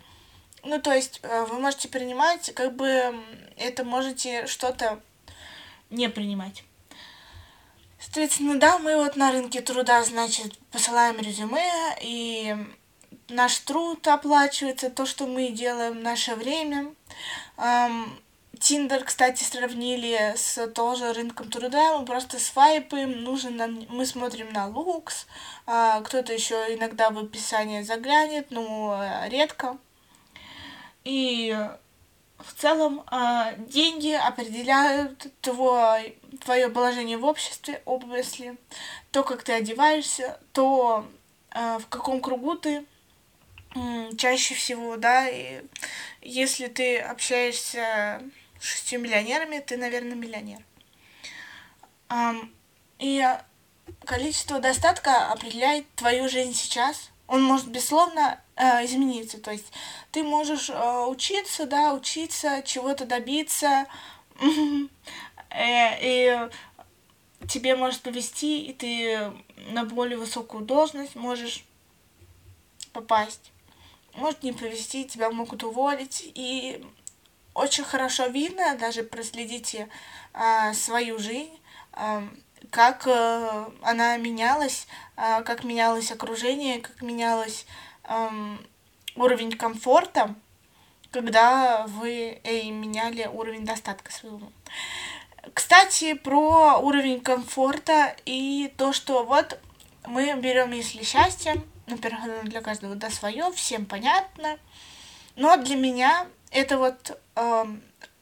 Ну, 0.63 0.82
то 0.82 0.91
есть 0.91 1.20
э, 1.24 1.46
вы 1.46 1.60
можете 1.60 1.88
принимать, 1.88 2.53
как 2.53 2.75
бы 2.75 3.15
это 3.58 3.84
можете 3.86 4.48
что-то 4.48 5.01
не 5.93 6.09
принимать. 6.09 6.63
Соответственно, 8.00 8.59
да, 8.59 8.79
мы 8.79 8.97
вот 8.97 9.15
на 9.15 9.31
рынке 9.31 9.62
труда, 9.62 10.03
значит, 10.03 10.57
посылаем 10.71 11.17
резюме, 11.19 11.97
и 12.01 12.55
наш 13.29 13.59
труд 13.59 14.05
оплачивается, 14.07 14.89
то, 14.89 15.05
что 15.05 15.25
мы 15.25 15.50
делаем, 15.50 16.03
наше 16.03 16.35
время. 16.35 16.93
Тиндер, 18.59 19.03
кстати, 19.03 19.43
сравнили 19.43 20.35
с 20.38 20.67
тоже 20.67 21.12
рынком 21.12 21.50
труда. 21.50 21.97
Мы 21.97 22.05
просто 22.05 22.39
свайпаем, 22.39 23.23
нужен 23.23 23.57
нам, 23.57 23.85
мы 23.89 24.05
смотрим 24.05 24.53
на 24.53 24.67
лукс. 24.67 25.27
А, 25.65 26.00
кто-то 26.01 26.31
еще 26.33 26.55
иногда 26.73 27.09
в 27.09 27.17
описание 27.17 27.83
заглянет, 27.83 28.51
но 28.51 29.03
редко. 29.27 29.77
И 31.03 31.57
в 32.45 32.53
целом 32.53 33.03
а, 33.07 33.53
деньги 33.53 34.12
определяют 34.12 35.27
твой, 35.41 36.17
твое 36.43 36.69
положение 36.69 37.17
в 37.17 37.25
обществе, 37.25 37.81
области, 37.85 38.57
то, 39.12 39.23
как 39.23 39.43
ты 39.43 39.53
одеваешься, 39.53 40.39
то 40.51 41.05
а, 41.51 41.79
в 41.79 41.88
каком 41.88 42.21
кругу 42.21 42.55
ты 42.55 42.85
чаще 44.17 44.53
всего, 44.53 44.97
да, 44.97 45.27
и 45.27 45.63
если 46.21 46.67
ты 46.67 47.00
общаешься 47.00 48.21
с 48.59 48.63
шестью 48.63 49.00
миллионерами, 49.00 49.57
ты, 49.59 49.77
наверное, 49.77 50.13
миллионер. 50.13 50.59
И 53.00 53.27
количество 54.05 54.59
достатка 54.59 55.31
определяет 55.31 55.91
твою 55.95 56.29
жизнь 56.29 56.53
сейчас. 56.53 57.09
Он 57.25 57.41
может 57.41 57.67
бессловно 57.69 58.39
э, 58.55 58.86
измениться. 58.86 59.39
То 59.39 59.51
есть 59.51 59.72
ты 60.12 60.24
можешь 60.24 60.69
э, 60.69 61.05
учиться, 61.07 61.65
да, 61.65 61.93
учиться, 61.93 62.62
чего-то 62.63 63.05
добиться, 63.05 63.86
э, 65.50 65.98
и 66.01 66.50
тебе 67.48 67.75
может 67.75 68.01
повести, 68.01 68.65
и 68.65 68.74
ты 68.74 69.31
на 69.72 69.86
более 69.86 70.17
высокую 70.17 70.63
должность 70.63 71.15
можешь 71.15 71.65
попасть 72.93 73.53
может 74.15 74.43
не 74.43 74.51
повезти, 74.51 75.05
тебя 75.05 75.29
могут 75.29 75.63
уволить. 75.63 76.31
И 76.36 76.86
очень 77.53 77.83
хорошо 77.83 78.27
видно, 78.27 78.77
даже 78.77 79.03
проследите 79.03 79.89
а, 80.33 80.74
свою 80.74 81.19
жизнь, 81.19 81.51
как 82.72 83.05
она 83.05 84.17
менялась, 84.17 84.88
как 85.15 85.63
менялось 85.63 86.12
окружение, 86.12 86.79
как 86.79 87.01
менялось 87.01 87.65
уровень 89.15 89.51
комфорта, 89.51 90.36
когда 91.12 91.86
вы 91.88 92.41
эй, 92.43 92.72
меняли 92.72 93.29
уровень 93.31 93.65
достатка 93.65 94.12
своего. 94.12 94.51
Кстати, 95.53 96.13
про 96.13 96.77
уровень 96.77 97.22
комфорта 97.22 98.15
и 98.25 98.74
то, 98.77 98.93
что 98.93 99.24
вот 99.24 99.60
мы 100.05 100.33
берем, 100.36 100.72
если 100.72 101.03
счастье, 101.03 101.62
например, 101.88 102.43
для 102.43 102.62
каждого 102.62 102.95
да 102.95 103.10
свое, 103.10 103.51
всем 103.51 103.86
понятно. 103.86 104.57
Но 105.36 105.57
для 105.57 105.75
меня 105.75 106.27
это 106.51 106.77
вот 106.77 107.19
э, 107.36 107.65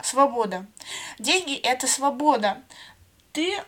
свобода. 0.01 0.65
Деньги 1.19 1.55
это 1.55 1.87
свобода. 1.87 2.61
Ты 3.33 3.55
э, 3.55 3.61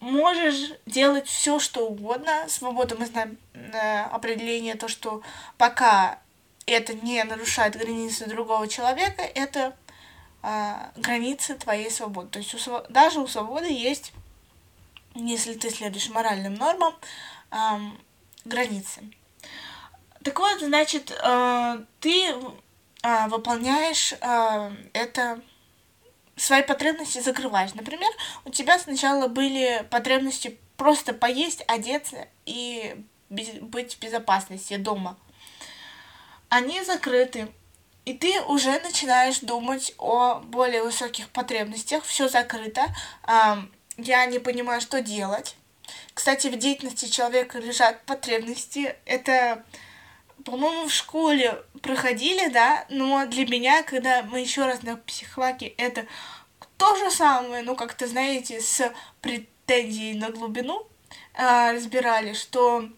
можешь 0.00 0.72
делать 0.86 1.26
все, 1.26 1.58
что 1.58 1.88
угодно. 1.88 2.46
Свобода, 2.48 2.96
мы 2.96 3.06
знаем 3.06 3.38
э, 3.54 4.02
определение, 4.04 4.74
то, 4.74 4.88
что 4.88 5.22
пока 5.56 6.18
это 6.66 6.94
не 6.94 7.22
нарушает 7.24 7.76
границы 7.76 8.26
другого 8.26 8.68
человека, 8.68 9.22
это 9.22 9.76
э, 10.42 10.74
границы 10.96 11.54
твоей 11.54 11.90
свободы. 11.90 12.28
То 12.28 12.38
есть 12.38 12.68
у, 12.68 12.82
даже 12.88 13.20
у 13.20 13.26
свободы 13.26 13.72
есть, 13.72 14.12
если 15.14 15.54
ты 15.54 15.70
следуешь 15.70 16.10
моральным 16.10 16.54
нормам, 16.54 16.94
э, 17.50 17.56
границы. 18.44 19.02
Так 20.22 20.38
вот, 20.38 20.60
значит, 20.60 21.10
э, 21.10 21.84
ты 22.00 22.34
э, 23.02 23.28
выполняешь 23.28 24.12
э, 24.12 24.70
это 24.92 25.40
свои 26.38 26.62
потребности 26.62 27.20
закрываешь. 27.20 27.74
Например, 27.74 28.10
у 28.44 28.50
тебя 28.50 28.78
сначала 28.78 29.28
были 29.28 29.86
потребности 29.90 30.58
просто 30.76 31.12
поесть, 31.12 31.62
одеться 31.66 32.28
и 32.46 33.04
быть 33.28 33.96
в 33.96 34.00
безопасности 34.00 34.76
дома. 34.76 35.18
Они 36.48 36.82
закрыты. 36.82 37.48
И 38.04 38.14
ты 38.14 38.40
уже 38.42 38.80
начинаешь 38.80 39.40
думать 39.40 39.92
о 39.98 40.36
более 40.36 40.82
высоких 40.82 41.28
потребностях. 41.28 42.04
Все 42.04 42.28
закрыто. 42.28 42.86
Я 43.98 44.24
не 44.26 44.38
понимаю, 44.38 44.80
что 44.80 45.02
делать. 45.02 45.56
Кстати, 46.14 46.46
в 46.48 46.56
деятельности 46.56 47.06
человека 47.06 47.58
лежат 47.58 48.02
потребности. 48.04 48.96
Это 49.04 49.62
по-моему, 50.44 50.88
в 50.88 50.92
школе 50.92 51.62
проходили, 51.82 52.48
да, 52.48 52.84
но 52.88 53.26
для 53.26 53.46
меня, 53.46 53.82
когда 53.82 54.22
мы 54.22 54.40
еще 54.40 54.64
раз 54.64 54.82
на 54.82 54.96
психфаке, 54.96 55.68
это 55.76 56.06
то 56.76 56.96
же 56.96 57.10
самое, 57.10 57.62
ну, 57.62 57.74
как-то, 57.74 58.06
знаете, 58.06 58.60
с 58.60 58.92
претензией 59.20 60.18
на 60.18 60.30
глубину 60.30 60.86
э, 61.34 61.72
разбирали, 61.72 62.32
что 62.32 62.88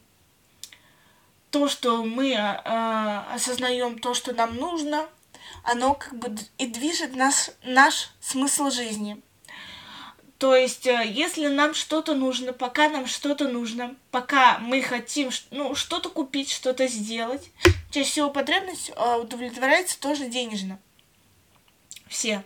то, 1.51 1.69
что 1.69 2.05
мы 2.05 2.33
э, 2.33 3.35
осознаем 3.35 3.99
то, 3.99 4.15
что 4.15 4.33
нам 4.33 4.57
нужно, 4.57 5.09
оно 5.65 5.95
как 5.95 6.17
бы 6.17 6.35
и 6.59 6.67
движет 6.67 7.17
нас, 7.17 7.51
наш 7.63 8.11
смысл 8.21 8.71
жизни. 8.71 9.21
То 10.41 10.57
есть, 10.57 10.87
э, 10.87 11.03
если 11.07 11.49
нам 11.49 11.75
что-то 11.75 12.15
нужно, 12.15 12.55
пока 12.55 12.89
нам 12.89 13.07
что-то 13.07 13.47
нужно, 13.47 13.95
пока 14.11 14.59
мы 14.59 14.81
хотим 14.81 15.29
ну, 15.51 15.75
что-то 15.75 16.09
купить, 16.09 16.51
что-то 16.51 16.89
сделать, 16.89 17.51
чаще 17.91 18.09
всего 18.09 18.31
потребность 18.31 18.91
э, 18.97 19.17
удовлетворяется 19.17 20.01
тоже 20.01 20.29
денежно. 20.29 20.79
Все. 22.09 22.43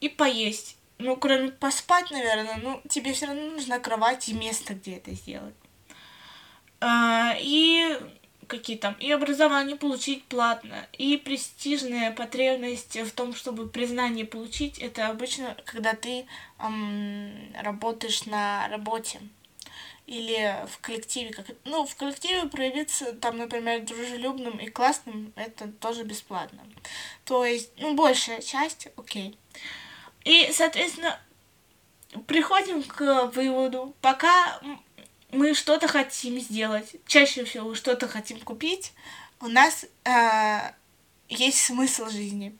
И 0.00 0.08
поесть. 0.08 0.76
Ну, 0.98 1.16
кроме 1.16 1.48
поспать, 1.48 2.12
наверное, 2.12 2.60
ну, 2.62 2.80
тебе 2.88 3.12
все 3.12 3.26
равно 3.26 3.50
нужна 3.50 3.80
кровать 3.80 4.28
и 4.28 4.32
место, 4.32 4.74
где 4.74 4.98
это 4.98 5.10
сделать. 5.14 5.56
А, 6.80 7.34
и 7.40 7.98
какие 8.48 8.76
там, 8.76 8.94
и 8.94 9.10
образование 9.12 9.76
получить 9.76 10.24
платно, 10.24 10.86
и 10.94 11.16
престижная 11.16 12.10
потребность 12.10 12.96
в 12.98 13.12
том, 13.12 13.34
чтобы 13.34 13.68
признание 13.68 14.24
получить, 14.24 14.78
это 14.78 15.08
обычно, 15.08 15.56
когда 15.64 15.94
ты 15.94 16.26
эм, 16.58 17.52
работаешь 17.60 18.26
на 18.26 18.66
работе 18.68 19.20
или 20.06 20.56
в 20.66 20.78
коллективе. 20.80 21.32
Как, 21.32 21.46
ну, 21.64 21.86
в 21.86 21.94
коллективе 21.94 22.48
проявиться, 22.48 23.12
там, 23.12 23.36
например, 23.36 23.82
дружелюбным 23.82 24.58
и 24.58 24.68
классным, 24.70 25.32
это 25.36 25.68
тоже 25.68 26.02
бесплатно. 26.02 26.62
То 27.24 27.44
есть, 27.44 27.70
ну, 27.76 27.94
большая 27.94 28.40
часть, 28.40 28.88
окей. 28.96 29.38
И, 30.24 30.50
соответственно, 30.52 31.20
приходим 32.26 32.82
к 32.82 33.26
выводу, 33.34 33.94
пока 34.00 34.60
мы 35.30 35.54
что-то 35.54 35.88
хотим 35.88 36.38
сделать, 36.40 36.96
чаще 37.06 37.44
всего 37.44 37.74
что-то 37.74 38.08
хотим 38.08 38.40
купить, 38.40 38.92
у 39.40 39.46
нас 39.46 39.84
э, 40.04 40.72
есть 41.28 41.58
смысл 41.64 42.08
жизни. 42.08 42.56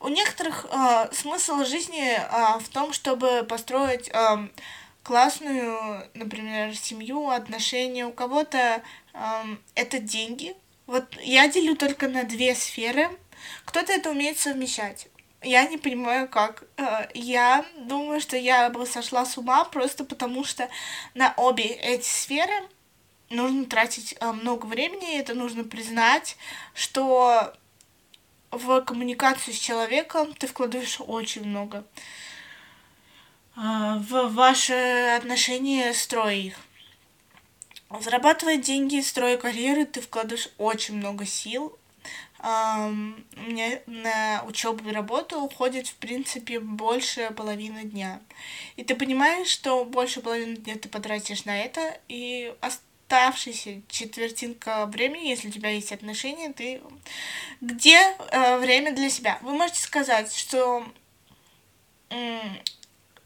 У 0.00 0.08
некоторых 0.08 0.66
э, 0.70 1.08
смысл 1.12 1.64
жизни 1.64 2.16
э, 2.16 2.58
в 2.58 2.68
том, 2.68 2.92
чтобы 2.92 3.44
построить 3.44 4.10
э, 4.12 4.48
классную, 5.02 6.08
например, 6.14 6.76
семью, 6.76 7.30
отношения. 7.30 8.06
У 8.06 8.12
кого-то 8.12 8.82
э, 9.12 9.20
это 9.74 9.98
деньги. 9.98 10.54
Вот 10.86 11.04
я 11.22 11.48
делю 11.48 11.76
только 11.76 12.08
на 12.08 12.24
две 12.24 12.54
сферы. 12.54 13.08
Кто-то 13.64 13.92
это 13.92 14.10
умеет 14.10 14.38
совмещать 14.38 15.08
я 15.44 15.66
не 15.66 15.78
понимаю, 15.78 16.28
как. 16.28 16.64
Э, 16.76 17.08
я 17.14 17.64
думаю, 17.76 18.20
что 18.20 18.36
я 18.36 18.70
бы 18.70 18.86
сошла 18.86 19.24
с 19.24 19.38
ума 19.38 19.64
просто 19.64 20.04
потому, 20.04 20.44
что 20.44 20.68
на 21.14 21.34
обе 21.36 21.64
эти 21.64 22.06
сферы 22.06 22.54
нужно 23.30 23.66
тратить 23.66 24.16
э, 24.20 24.32
много 24.32 24.66
времени, 24.66 25.18
это 25.18 25.34
нужно 25.34 25.64
признать, 25.64 26.36
что 26.74 27.52
в 28.50 28.80
коммуникацию 28.82 29.54
с 29.54 29.58
человеком 29.58 30.32
ты 30.34 30.46
вкладываешь 30.46 30.98
очень 31.00 31.44
много. 31.44 31.84
Э, 33.56 33.98
в 33.98 34.28
ваши 34.34 34.74
отношения 35.16 35.92
строя 35.92 36.34
их. 36.34 36.56
Зарабатывая 38.00 38.56
деньги, 38.56 39.00
строя 39.00 39.36
карьеры, 39.36 39.84
ты 39.84 40.00
вкладываешь 40.00 40.48
очень 40.58 40.96
много 40.96 41.26
сил, 41.26 41.78
у 42.44 43.40
меня 43.40 43.80
на 43.86 44.44
учебу 44.46 44.88
и 44.88 44.92
работу 44.92 45.40
уходит, 45.40 45.88
в 45.88 45.94
принципе, 45.94 46.60
больше 46.60 47.30
половины 47.36 47.84
дня. 47.84 48.20
И 48.76 48.84
ты 48.84 48.94
понимаешь, 48.94 49.48
что 49.48 49.84
больше 49.84 50.20
половины 50.20 50.56
дня 50.56 50.76
ты 50.76 50.88
потратишь 50.88 51.46
на 51.46 51.58
это, 51.58 51.98
и 52.08 52.54
оставшаяся 52.60 53.80
четвертинка 53.88 54.84
времени, 54.86 55.28
если 55.28 55.48
у 55.48 55.52
тебя 55.52 55.70
есть 55.70 55.92
отношения, 55.92 56.52
ты 56.52 56.82
где 57.62 57.98
э, 57.98 58.58
время 58.58 58.92
для 58.94 59.08
себя? 59.08 59.38
Вы 59.40 59.52
можете 59.54 59.80
сказать, 59.80 60.34
что 60.34 60.84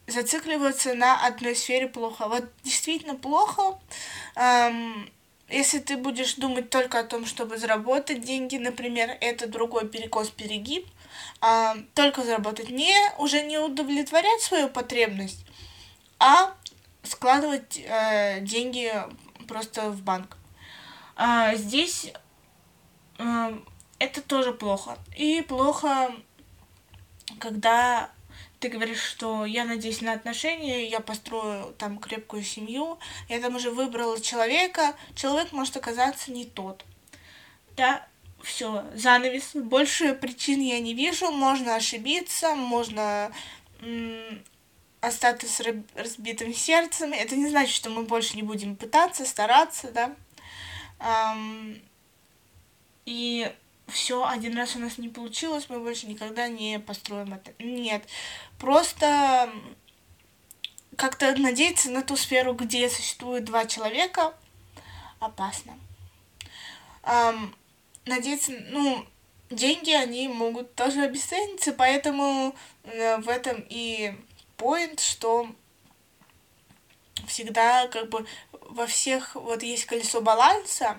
зацикливаться 0.07 0.95
на 0.95 1.27
одной 1.27 1.55
сфере 1.55 1.89
плохо. 1.89 2.29
Вот 2.29 2.45
действительно 2.63 3.15
плохо, 3.15 3.79
эм, 4.37 5.11
если 5.49 5.79
ты 5.79 5.97
будешь 5.97 6.35
думать 6.35 6.71
только 6.71 7.01
о 7.01 7.05
том, 7.05 7.25
чтобы 7.25 7.57
заработать 7.57 8.21
деньги, 8.23 8.57
например, 8.57 9.17
это 9.21 9.47
другой 9.47 9.89
перекос-перегиб, 9.89 10.87
э, 11.41 11.75
только 11.95 12.23
заработать, 12.23 12.71
не 12.71 12.95
уже 13.19 13.43
не 13.43 13.59
удовлетворять 13.59 14.43
свою 14.43 14.69
потребность, 14.69 15.45
а 16.19 16.55
складывать 17.03 17.79
э, 17.79 18.41
деньги 18.41 18.93
просто 19.47 19.91
в 19.91 20.03
банк. 20.03 20.37
А, 21.17 21.55
здесь 21.55 22.13
э, 23.19 23.59
это 23.99 24.23
тоже 24.23 24.53
плохо. 24.53 24.99
И 25.17 25.43
плохо, 25.43 26.13
когда 27.41 28.11
ты 28.61 28.69
говоришь, 28.69 29.03
что 29.03 29.45
я 29.45 29.65
надеюсь 29.65 30.01
на 30.01 30.13
отношения, 30.13 30.89
я 30.89 31.01
построю 31.01 31.75
там 31.79 31.99
крепкую 31.99 32.43
семью, 32.43 32.99
я 33.29 33.41
там 33.41 33.57
уже 33.57 33.71
выбрала 33.71 34.21
человека, 34.21 34.95
человек 35.15 35.53
может 35.53 35.77
оказаться 35.77 36.33
не 36.33 36.45
тот. 36.45 36.85
Да, 37.77 38.07
все, 38.43 38.85
занавес. 38.95 39.51
Больше 39.55 40.15
причин 40.15 40.61
я 40.61 40.81
не 40.81 40.95
вижу, 40.95 41.31
можно 41.31 41.77
ошибиться, 41.77 42.55
можно 42.55 43.31
м- 43.81 44.43
остаться 45.01 45.47
с 45.47 45.63
разбитым 45.95 46.53
сердцем. 46.53 47.13
Это 47.13 47.37
не 47.37 47.49
значит, 47.49 47.75
что 47.75 47.91
мы 47.91 48.03
больше 48.03 48.37
не 48.37 48.43
будем 48.43 48.75
пытаться, 48.77 49.25
стараться, 49.25 49.93
да. 49.93 50.15
Ам- 50.99 51.77
и 53.07 53.53
все, 53.89 54.27
один 54.27 54.57
раз 54.57 54.77
у 54.77 54.79
нас 54.79 54.99
не 54.99 55.09
получилось, 55.09 55.67
мы 55.69 55.81
больше 55.81 56.07
никогда 56.07 56.49
не 56.49 56.79
построим 56.79 57.35
это. 57.35 57.53
Нет, 57.63 58.05
просто 58.59 59.51
как-то 60.97 61.35
надеяться 61.37 61.91
на 61.91 62.03
ту 62.03 62.17
сферу, 62.17 62.55
где 62.55 62.89
существует 62.91 63.45
два 63.45 63.67
человека, 63.67 64.35
опасно. 65.21 65.79
Um, 67.03 67.55
надеяться, 68.05 68.53
ну, 68.71 69.07
деньги, 69.51 69.93
они 69.93 70.29
могут 70.29 70.75
тоже 70.75 71.03
обесцениться, 71.03 71.73
поэтому 71.73 72.55
э, 72.85 73.19
в 73.19 73.29
этом 73.29 73.65
и 73.69 74.15
поинт, 74.57 75.01
что 75.01 75.49
всегда 77.27 77.89
как 77.89 78.09
бы 78.09 78.27
во 78.53 78.87
всех 78.87 79.35
вот 79.35 79.63
есть 79.63 79.87
колесо 79.87 80.21
баланса, 80.21 80.99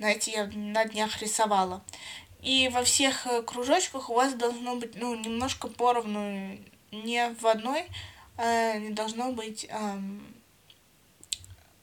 знаете, 0.00 0.30
я 0.32 0.50
на 0.54 0.86
днях 0.86 1.20
рисовала. 1.20 1.82
И 2.40 2.70
во 2.72 2.82
всех 2.82 3.26
э, 3.26 3.42
кружочках 3.42 4.08
у 4.08 4.14
вас 4.14 4.32
должно 4.32 4.76
быть, 4.76 4.94
ну, 4.94 5.14
немножко 5.14 5.68
поровну, 5.68 6.58
не 6.90 7.34
в 7.38 7.46
одной, 7.46 7.84
а 8.38 8.78
не 8.78 8.88
должно 8.88 9.32
быть 9.32 9.66
эм, 9.68 10.34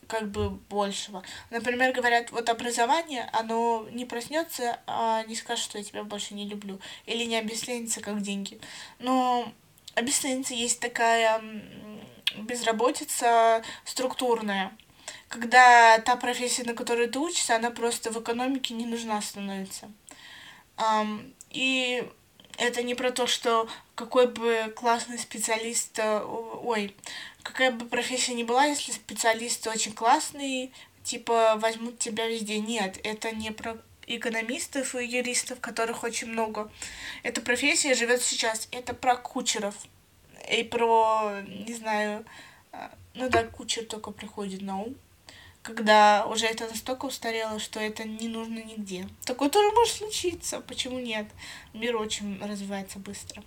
как 0.08 0.32
бы 0.32 0.49
большего. 0.49 1.21
Например, 1.51 1.93
говорят, 1.93 2.32
вот 2.32 2.49
образование, 2.49 3.30
оно 3.34 3.88
не 3.91 4.06
проснется, 4.06 4.80
а 4.88 5.23
не 5.25 5.36
скажет, 5.36 5.63
что 5.63 5.77
я 5.77 5.84
тебя 5.84 6.03
больше 6.03 6.34
не 6.34 6.47
люблю. 6.47 6.80
Или 7.06 7.23
не 7.25 7.36
обесценится, 7.36 8.01
как 8.01 8.23
деньги. 8.23 8.60
Но 8.97 9.53
обесценится 9.93 10.56
есть 10.56 10.80
такая 10.80 11.39
безработица 12.36 13.62
структурная 13.86 14.75
когда 15.29 15.99
та 15.99 16.15
профессия, 16.15 16.63
на 16.63 16.73
которой 16.73 17.07
ты 17.07 17.19
учишься, 17.19 17.55
она 17.55 17.71
просто 17.71 18.11
в 18.11 18.21
экономике 18.21 18.73
не 18.73 18.85
нужна 18.85 19.21
становится. 19.21 19.91
И 21.51 22.03
это 22.57 22.83
не 22.83 22.95
про 22.95 23.11
то, 23.11 23.27
что 23.27 23.67
какой 23.95 24.27
бы 24.27 24.73
классный 24.75 25.19
специалист, 25.19 25.97
э, 25.99 26.21
ой, 26.23 26.95
какая 27.43 27.71
бы 27.71 27.85
профессия 27.85 28.33
ни 28.33 28.43
была, 28.43 28.65
если 28.65 28.91
специалист 28.91 29.65
очень 29.67 29.93
классный, 29.93 30.71
типа 31.03 31.55
возьмут 31.57 31.99
тебя 31.99 32.27
везде. 32.27 32.59
Нет, 32.59 32.99
это 33.03 33.31
не 33.31 33.51
про 33.51 33.77
экономистов 34.07 34.95
и 34.95 35.05
юристов, 35.05 35.59
которых 35.59 36.03
очень 36.03 36.27
много. 36.27 36.71
Эта 37.23 37.41
профессия 37.41 37.93
живет 37.93 38.21
сейчас. 38.21 38.67
Это 38.71 38.93
про 38.93 39.15
кучеров. 39.15 39.75
И 40.51 40.63
про, 40.63 41.41
не 41.47 41.73
знаю, 41.73 42.25
э, 42.71 42.89
ну 43.13 43.29
да, 43.29 43.43
кучер 43.43 43.85
только 43.85 44.11
приходит 44.11 44.61
на 44.61 44.79
ум 44.79 44.95
когда 45.67 46.25
уже 46.27 46.45
это 46.45 46.65
настолько 46.65 47.06
устарело, 47.06 47.60
что 47.60 47.80
это 47.80 48.06
не 48.06 48.30
нужно 48.30 48.60
нигде. 48.63 49.08
Такое 49.25 49.49
тоже 49.49 49.69
может 49.71 49.95
случиться, 49.95 50.62
почему 50.62 50.99
нет? 50.99 51.27
Мир 51.73 51.97
очень 51.97 52.41
развивается 52.41 52.99
быстро. 52.99 53.43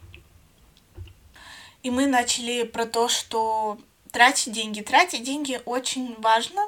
И 1.82 1.90
мы 1.90 2.06
начали 2.06 2.64
про 2.64 2.84
то, 2.84 3.08
что 3.08 3.78
тратить 4.12 4.52
деньги. 4.52 4.82
Тратить 4.82 5.22
деньги 5.22 5.62
очень 5.64 6.14
важно. 6.20 6.60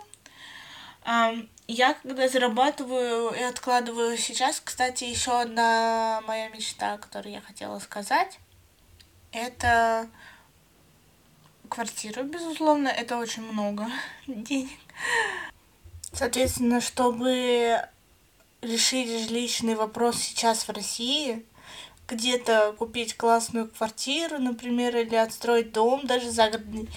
Я 1.68 1.94
когда 1.94 2.28
зарабатываю 2.28 3.34
и 3.34 3.42
откладываю 3.42 4.16
сейчас, 4.16 4.58
кстати, 4.58 5.04
еще 5.04 5.38
одна 5.38 6.22
моя 6.26 6.48
мечта, 6.48 6.96
которую 6.96 7.34
я 7.34 7.40
хотела 7.42 7.78
сказать, 7.78 8.38
это 9.32 10.08
квартира, 11.68 12.22
безусловно, 12.22 12.88
это 12.88 13.18
очень 13.18 13.42
много 13.42 13.86
денег. 14.26 14.78
Соответственно, 16.12 16.80
чтобы 16.80 17.80
решить 18.60 19.08
жилищный 19.08 19.74
вопрос 19.74 20.18
сейчас 20.18 20.68
в 20.68 20.70
России, 20.70 21.44
где-то 22.08 22.74
купить 22.78 23.16
классную 23.16 23.68
квартиру, 23.68 24.38
например, 24.38 24.96
или 24.96 25.14
отстроить 25.14 25.72
дом, 25.72 26.06
даже 26.06 26.30
загородный, 26.30 26.88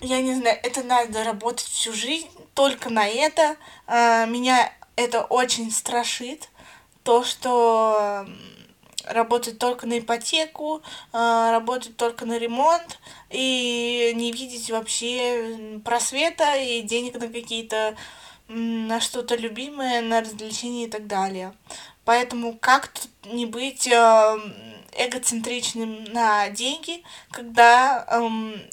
я 0.00 0.20
не 0.20 0.34
знаю, 0.34 0.58
это 0.62 0.82
надо 0.82 1.24
работать 1.24 1.66
всю 1.66 1.92
жизнь 1.92 2.28
только 2.54 2.90
на 2.90 3.08
это. 3.08 3.56
А, 3.86 4.26
меня 4.26 4.72
это 4.94 5.24
очень 5.24 5.70
страшит, 5.70 6.50
то, 7.02 7.24
что 7.24 8.26
работать 9.06 9.58
только 9.58 9.86
на 9.86 9.98
ипотеку, 9.98 10.82
а, 11.12 11.52
работать 11.52 11.96
только 11.96 12.26
на 12.26 12.38
ремонт 12.38 12.98
и 13.30 14.12
не 14.14 14.32
видеть 14.32 14.70
вообще 14.70 15.80
просвета 15.84 16.56
и 16.56 16.82
денег 16.82 17.14
на 17.14 17.28
какие-то 17.28 17.96
на 18.48 19.00
что-то 19.00 19.34
любимое, 19.34 20.02
на 20.02 20.20
развлечения 20.20 20.84
и 20.84 20.90
так 20.90 21.08
далее. 21.08 21.52
Поэтому 22.04 22.56
как 22.56 22.92
не 23.24 23.44
быть 23.46 23.88
а, 23.92 24.38
эгоцентричным 24.96 26.04
на 26.04 26.48
деньги, 26.50 27.02
когда 27.30 28.06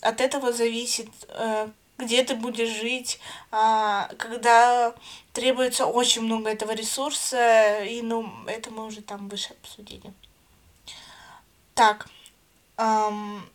от 0.01 0.21
этого 0.21 0.53
зависит, 0.53 1.09
э, 1.29 1.67
где 1.97 2.23
ты 2.23 2.35
будешь 2.35 2.69
жить, 2.69 3.19
э, 3.51 4.07
когда 4.17 4.93
требуется 5.31 5.85
очень 5.85 6.23
много 6.23 6.49
этого 6.49 6.71
ресурса, 6.71 7.83
и 7.83 8.01
ну, 8.01 8.31
это 8.47 8.71
мы 8.71 8.85
уже 8.85 9.01
там 9.01 9.29
выше 9.29 9.53
обсудили. 9.61 10.13
Так, 11.75 12.07
эм, 12.77 13.49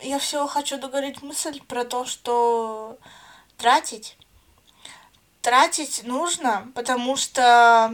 я 0.00 0.18
все 0.18 0.46
хочу 0.46 0.78
договорить 0.78 1.22
мысль 1.22 1.60
про 1.66 1.84
то, 1.84 2.04
что 2.04 2.96
тратить, 3.56 4.16
тратить 5.42 6.04
нужно, 6.04 6.70
потому 6.74 7.16
что 7.16 7.92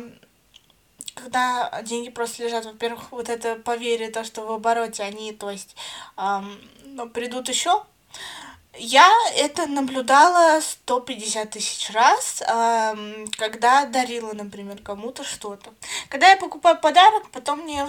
когда 1.15 1.83
деньги 1.83 2.11
просто 2.11 2.45
лежат, 2.45 2.65
во-первых, 2.65 3.13
вот 3.13 3.29
это 3.29 3.57
поверье, 3.57 4.11
то, 4.11 4.25
что 4.25 4.43
в 4.43 4.53
обороте 4.53 5.03
они, 5.03 5.33
то 5.33 5.51
есть, 5.51 5.77
эм, 6.17 7.11
придут 7.11 7.49
еще, 7.49 7.85
я 8.79 9.11
это 9.37 9.67
наблюдала 9.67 10.61
150 10.61 11.51
тысяч 11.51 11.91
раз, 11.91 12.43
когда 13.37 13.85
дарила, 13.85 14.33
например, 14.33 14.79
кому-то 14.83 15.25
что-то. 15.25 15.71
Когда 16.09 16.31
я 16.31 16.37
покупаю 16.37 16.79
подарок, 16.81 17.31
потом 17.31 17.61
мне... 17.61 17.87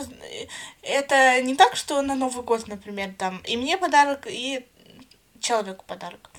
Это 0.82 1.42
не 1.42 1.56
так, 1.56 1.76
что 1.76 2.02
на 2.02 2.16
Новый 2.16 2.44
год, 2.44 2.68
например, 2.68 3.14
там, 3.18 3.38
и 3.46 3.56
мне 3.56 3.78
подарок, 3.78 4.28
и 4.28 4.66
человеку 5.44 5.86
подарок. 5.86 6.32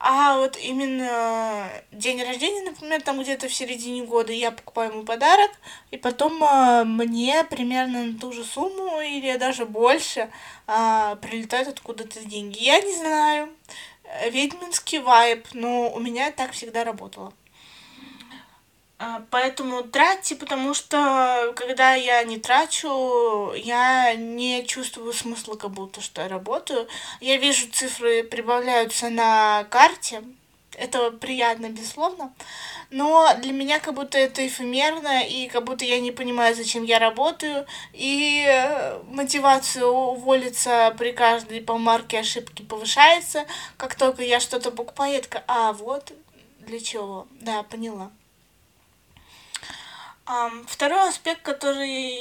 А 0.00 0.36
вот 0.36 0.58
именно 0.58 1.70
день 1.92 2.22
рождения, 2.22 2.62
например, 2.62 3.00
там 3.02 3.22
где-то 3.22 3.48
в 3.48 3.54
середине 3.54 4.04
года 4.04 4.32
я 4.32 4.50
покупаю 4.50 4.92
ему 4.92 5.04
подарок, 5.04 5.50
и 5.90 5.96
потом 5.96 6.42
э, 6.44 6.84
мне 6.84 7.44
примерно 7.44 8.04
на 8.04 8.18
ту 8.18 8.32
же 8.32 8.44
сумму 8.44 9.00
или 9.00 9.36
даже 9.38 9.64
больше 9.64 10.28
э, 10.66 11.16
прилетают 11.22 11.68
откуда-то 11.68 12.20
деньги. 12.24 12.62
Я 12.62 12.80
не 12.80 12.94
знаю, 12.94 13.48
ведьминский 14.30 14.98
вайб, 14.98 15.46
но 15.52 15.90
у 15.90 16.00
меня 16.00 16.30
так 16.32 16.52
всегда 16.52 16.84
работало. 16.84 17.32
А, 19.00 19.22
поэтому 19.30 19.84
тратьте, 19.84 20.34
потому 20.34 20.74
что 20.74 21.52
когда 21.54 21.94
я 21.94 22.24
не 22.24 22.38
трачу, 22.38 23.52
я 23.54 24.14
не 24.14 24.66
чувствую 24.66 25.12
смысла, 25.12 25.54
как 25.54 25.70
будто 25.70 26.00
что 26.00 26.22
я 26.22 26.28
работаю. 26.28 26.88
Я 27.20 27.36
вижу 27.36 27.70
цифры 27.70 28.24
прибавляются 28.24 29.08
на 29.08 29.64
карте. 29.70 30.24
Это 30.74 31.12
приятно, 31.12 31.68
безусловно. 31.70 32.32
Но 32.90 33.28
для 33.40 33.52
меня 33.52 33.78
как 33.78 33.94
будто 33.94 34.18
это 34.18 34.46
эфемерно, 34.46 35.24
и 35.26 35.48
как 35.48 35.64
будто 35.64 35.84
я 35.84 36.00
не 36.00 36.10
понимаю, 36.10 36.54
зачем 36.56 36.82
я 36.84 36.98
работаю. 36.98 37.66
И 37.92 38.44
э, 38.48 39.00
мотивация 39.04 39.84
уволиться 39.86 40.94
при 40.98 41.12
каждой 41.12 41.60
помарке 41.60 42.18
ошибки 42.18 42.62
повышается. 42.62 43.46
Как 43.76 43.94
только 43.94 44.22
я 44.22 44.40
что-то 44.40 44.70
покупаю, 44.72 45.14
я 45.14 45.20
такая, 45.20 45.44
а, 45.46 45.72
вот 45.72 46.12
для 46.60 46.80
чего. 46.80 47.28
Да, 47.40 47.62
поняла. 47.62 48.10
Um, 50.28 50.66
второй 50.66 51.08
аспект, 51.08 51.40
который... 51.40 52.20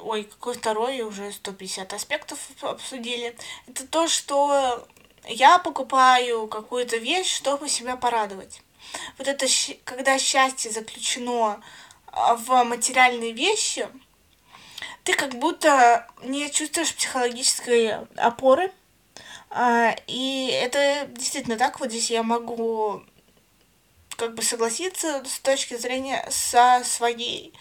Ой, 0.00 0.24
какой 0.24 0.54
второй? 0.54 1.02
Уже 1.02 1.30
150 1.30 1.92
аспектов 1.92 2.38
обсудили. 2.62 3.36
Это 3.66 3.86
то, 3.86 4.08
что 4.08 4.88
я 5.26 5.58
покупаю 5.58 6.46
какую-то 6.46 6.96
вещь, 6.96 7.30
чтобы 7.30 7.68
себя 7.68 7.96
порадовать. 7.96 8.62
Вот 9.18 9.28
это, 9.28 9.46
когда 9.84 10.18
счастье 10.18 10.70
заключено 10.70 11.60
а, 12.06 12.36
в 12.36 12.64
материальные 12.64 13.32
вещи, 13.32 13.86
ты 15.04 15.12
как 15.14 15.34
будто 15.34 16.08
не 16.22 16.50
чувствуешь 16.50 16.94
психологической 16.94 17.96
опоры. 18.16 18.72
А, 19.50 19.94
и 20.06 20.48
это 20.48 21.06
действительно 21.08 21.58
так. 21.58 21.80
Вот 21.80 21.90
здесь 21.90 22.10
я 22.10 22.22
могу 22.22 23.02
как 24.22 24.34
бы 24.34 24.42
согласиться 24.42 25.24
с 25.24 25.40
точки 25.40 25.76
зрения 25.76 26.24
со 26.30 26.82
своей. 26.84 27.52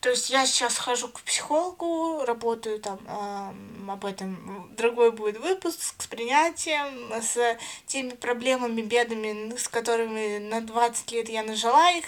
То 0.00 0.10
есть 0.10 0.30
я 0.30 0.46
сейчас 0.46 0.78
хожу 0.78 1.08
к 1.08 1.20
психологу, 1.22 2.24
работаю 2.24 2.78
там 2.78 3.00
э, 3.08 3.90
об 3.90 4.04
этом 4.04 4.72
другой 4.76 5.10
будет 5.10 5.40
выпуск 5.40 6.00
с 6.00 6.06
принятием, 6.06 7.12
с 7.20 7.58
теми 7.88 8.10
проблемами, 8.10 8.82
бедами, 8.82 9.56
с 9.56 9.66
которыми 9.66 10.38
на 10.38 10.60
20 10.60 11.10
лет 11.10 11.28
я 11.28 11.42
нажила 11.42 11.90
их. 11.90 12.04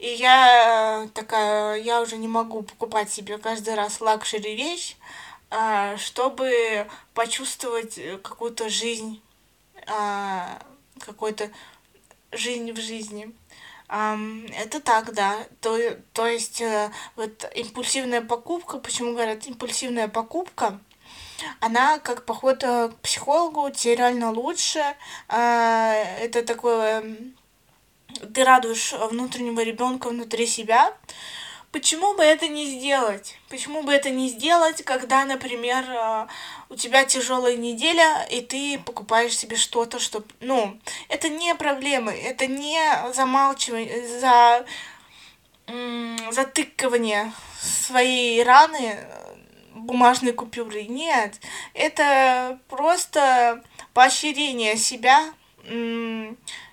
И 0.00 0.08
я 0.08 1.08
такая, 1.14 1.80
я 1.80 2.00
уже 2.00 2.16
не 2.16 2.26
могу 2.26 2.64
покупать 2.64 3.12
себе 3.12 3.38
каждый 3.38 3.76
раз 3.76 4.00
luxury 4.00 4.56
вещь, 4.56 4.96
э, 5.50 5.96
чтобы 5.98 6.88
почувствовать 7.14 7.94
какую-то 8.24 8.68
жизнь, 8.68 9.22
э, 9.86 10.58
какой-то 10.98 11.48
жизнь 12.36 12.72
в 12.72 12.80
жизни. 12.80 13.34
Это 13.88 14.80
так, 14.80 15.12
да. 15.12 15.36
То, 15.60 15.78
то 16.14 16.26
есть 16.26 16.60
э, 16.60 16.90
вот 17.16 17.44
импульсивная 17.54 18.22
покупка, 18.22 18.78
почему 18.78 19.12
говорят 19.12 19.46
импульсивная 19.46 20.08
покупка, 20.08 20.80
она 21.60 21.98
как 21.98 22.24
поход 22.24 22.64
э, 22.64 22.88
к 22.88 22.96
психологу, 23.02 23.70
тебе 23.70 23.96
реально 23.96 24.30
лучше. 24.30 24.82
Э, 25.28 26.02
это 26.18 26.42
такое, 26.42 27.04
ты 28.32 28.44
радуешь 28.44 28.92
внутреннего 28.92 29.60
ребенка 29.60 30.08
внутри 30.08 30.46
себя. 30.46 30.92
Почему 31.74 32.14
бы 32.14 32.22
это 32.22 32.46
не 32.46 32.66
сделать? 32.66 33.36
Почему 33.48 33.82
бы 33.82 33.92
это 33.92 34.08
не 34.08 34.28
сделать, 34.28 34.84
когда, 34.84 35.24
например, 35.24 35.84
э, 35.88 36.26
у 36.68 36.76
тебя 36.76 37.04
тяжелая 37.04 37.56
неделя, 37.56 38.24
и 38.30 38.42
ты 38.42 38.78
покупаешь 38.78 39.36
себе 39.36 39.56
что-то, 39.56 39.98
что... 39.98 40.22
Ну, 40.38 40.78
это 41.08 41.28
не 41.28 41.52
проблемы, 41.56 42.12
это 42.12 42.46
не 42.46 42.80
замалчивание, 43.12 44.06
за 44.20 44.64
затыкивание 46.30 47.32
своей 47.60 48.44
раны 48.44 48.96
бумажной 49.74 50.32
купюрой. 50.32 50.86
Нет, 50.86 51.40
это 51.72 52.60
просто 52.68 53.64
поощрение 53.94 54.76
себя, 54.76 55.24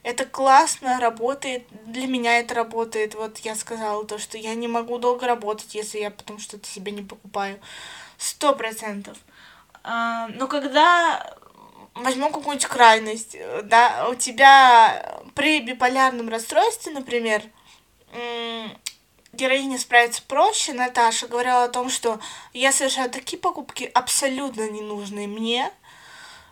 это 0.04 0.26
классно, 0.26 1.00
работает. 1.00 1.66
Для 1.86 2.08
меня 2.08 2.40
это 2.40 2.56
работает. 2.56 3.16
Вот 3.16 3.40
я 3.40 3.56
сказала 3.56 4.06
то, 4.06 4.18
что 4.18 4.38
я 4.38 4.56
не 4.56 4.68
могу 4.68 4.98
долго 4.98 5.28
работать, 5.28 5.76
если 5.76 6.00
я 6.00 6.12
потом 6.12 6.40
что-то 6.40 6.68
себе 6.68 6.92
не 6.92 7.02
покупаю. 7.02 7.60
Сто 8.18 8.54
процентов. 8.54 9.18
А, 9.84 10.28
но 10.30 10.48
когда 10.48 11.36
возьмем 11.94 12.32
какую-нибудь 12.32 12.68
крайность, 12.68 13.36
да, 13.64 14.08
у 14.10 14.16
тебя 14.16 15.22
при 15.36 15.60
биполярном 15.60 16.30
расстройстве, 16.30 16.92
например, 16.94 17.42
героиня 19.34 19.78
справится 19.78 20.22
проще, 20.24 20.74
Наташа 20.74 21.28
говорила 21.28 21.64
о 21.64 21.70
том, 21.70 21.90
что 21.90 22.20
я 22.54 22.72
совершаю 22.72 23.10
такие 23.10 23.40
покупки 23.40 23.90
абсолютно 23.94 24.70
ненужные 24.70 25.28
мне, 25.28 25.72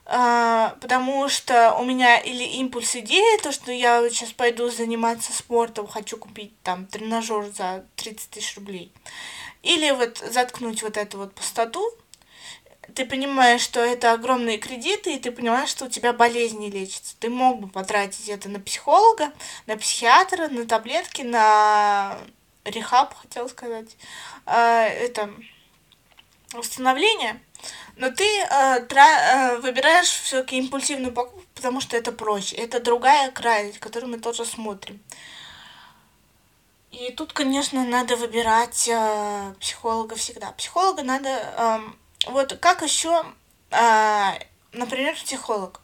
потому 0.10 1.30
что 1.30 1.76
у 1.76 1.86
меня 1.86 2.18
или 2.18 2.44
импульс 2.44 2.96
идеи, 2.96 3.42
то, 3.42 3.52
что 3.52 3.72
я 3.72 4.02
вот 4.02 4.12
сейчас 4.12 4.32
пойду 4.32 4.70
заниматься 4.70 5.32
спортом, 5.34 5.88
хочу 5.88 6.18
купить 6.18 6.60
там 6.64 6.88
тренажер 6.88 7.46
за 7.52 7.86
30 7.96 8.30
тысяч 8.32 8.56
рублей, 8.56 8.92
или 9.62 9.92
вот 9.92 10.18
заткнуть 10.18 10.82
вот 10.82 10.98
эту 10.98 11.20
вот 11.20 11.36
пустоту, 11.36 11.84
ты 12.96 13.06
понимаешь, 13.06 13.62
что 13.62 13.82
это 13.82 14.14
огромные 14.14 14.58
кредиты, 14.58 15.14
и 15.14 15.20
ты 15.20 15.32
понимаешь, 15.32 15.70
что 15.70 15.86
у 15.86 15.90
тебя 15.90 16.12
болезнь 16.12 16.58
не 16.58 16.72
лечится. 16.72 17.16
Ты 17.20 17.30
мог 17.30 17.60
бы 17.60 17.68
потратить 17.68 18.28
это 18.30 18.50
на 18.50 18.60
психолога, 18.60 19.32
на 19.68 19.78
психиатра, 19.78 20.48
на 20.48 20.66
таблетки, 20.66 21.22
на 21.22 22.18
рехаб, 22.66 23.14
хотел 23.16 23.48
сказать. 23.48 23.96
А, 24.46 24.84
это 24.84 25.32
восстановление. 26.54 27.40
Но 28.00 28.10
ты 28.10 28.24
э, 28.24 28.80
тра 28.88 29.08
э, 29.08 29.58
выбираешь 29.58 30.08
все-таки 30.08 30.58
импульсивную 30.58 31.12
покупку, 31.12 31.44
потому 31.54 31.82
что 31.82 31.98
это 31.98 32.14
проще. 32.14 32.56
Это 32.56 32.80
другая 32.80 33.30
крайность, 33.30 33.80
которую 33.80 34.10
мы 34.10 34.20
тоже 34.20 34.46
смотрим. 34.46 35.02
И 36.92 37.12
тут, 37.12 37.34
конечно, 37.34 37.84
надо 37.84 38.16
выбирать 38.16 38.88
э, 38.88 39.54
психолога 39.60 40.16
всегда. 40.16 40.54
Психолога 40.54 41.04
надо... 41.04 41.28
Э, 41.28 41.80
вот 42.28 42.58
как 42.62 42.84
еще, 42.84 43.26
э, 43.72 44.32
например, 44.72 45.16
психолог. 45.16 45.82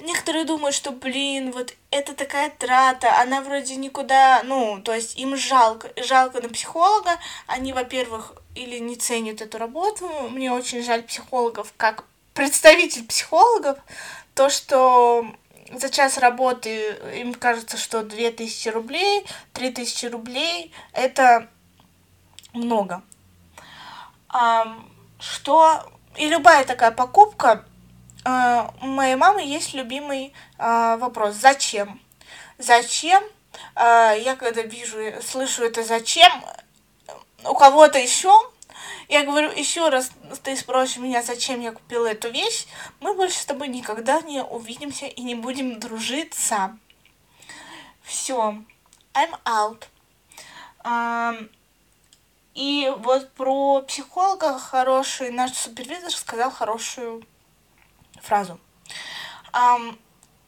Некоторые 0.00 0.44
думают, 0.44 0.74
что, 0.74 0.90
блин, 0.92 1.52
вот 1.52 1.74
это 1.90 2.14
такая 2.14 2.50
трата, 2.50 3.20
она 3.20 3.40
вроде 3.40 3.76
никуда, 3.76 4.42
ну, 4.44 4.80
то 4.82 4.94
есть 4.94 5.18
им 5.18 5.36
жалко, 5.36 5.90
жалко 5.96 6.40
на 6.40 6.48
психолога, 6.48 7.18
они, 7.46 7.72
во-первых, 7.72 8.34
или 8.54 8.78
не 8.78 8.96
ценят 8.96 9.40
эту 9.40 9.58
работу. 9.58 10.08
Мне 10.30 10.52
очень 10.52 10.82
жаль 10.82 11.02
психологов, 11.02 11.72
как 11.76 12.04
представитель 12.34 13.06
психологов, 13.06 13.78
то, 14.34 14.50
что 14.50 15.26
за 15.72 15.90
час 15.90 16.18
работы 16.18 16.96
им 17.16 17.34
кажется, 17.34 17.76
что 17.76 18.02
2000 18.02 18.68
рублей, 18.68 19.26
3000 19.52 20.06
рублей— 20.06 20.72
это 20.92 21.48
много. 22.52 23.02
А, 24.28 24.78
что 25.18 25.82
и 26.16 26.28
любая 26.28 26.64
такая 26.64 26.90
покупка, 26.90 27.64
у 28.82 28.86
моей 28.86 29.16
мамы 29.16 29.42
есть 29.42 29.74
любимый 29.74 30.32
а, 30.58 30.96
вопрос 30.96 31.36
«Зачем?». 31.36 32.00
Зачем? 32.58 33.22
А, 33.74 34.12
я 34.12 34.36
когда 34.36 34.62
вижу, 34.62 34.98
слышу 35.22 35.64
это 35.64 35.82
«Зачем?», 35.82 36.32
у 37.44 37.54
кого-то 37.54 37.98
еще, 37.98 38.32
я 39.08 39.24
говорю, 39.24 39.50
еще 39.52 39.88
раз 39.88 40.10
ты 40.42 40.56
спросишь 40.56 40.98
меня, 40.98 41.22
зачем 41.22 41.60
я 41.60 41.72
купила 41.72 42.06
эту 42.06 42.30
вещь, 42.30 42.66
мы 43.00 43.14
больше 43.14 43.38
с 43.38 43.46
тобой 43.46 43.68
никогда 43.68 44.20
не 44.20 44.42
увидимся 44.42 45.06
и 45.06 45.22
не 45.22 45.34
будем 45.34 45.78
дружиться. 45.78 46.76
Все, 48.02 48.62
I'm 49.14 49.40
out. 49.44 49.84
Um, 50.84 51.50
и 52.54 52.92
вот 52.98 53.32
про 53.32 53.82
психолога 53.82 54.58
хороший 54.58 55.30
наш 55.30 55.52
супервизор 55.52 56.10
сказал 56.10 56.50
хорошую 56.50 57.24
фразу. 58.28 58.60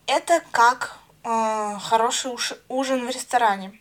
Это 0.06 0.42
как 0.50 0.98
uh, 1.22 1.78
хороший 1.78 2.32
ужин 2.68 3.06
в 3.06 3.10
ресторане. 3.10 3.80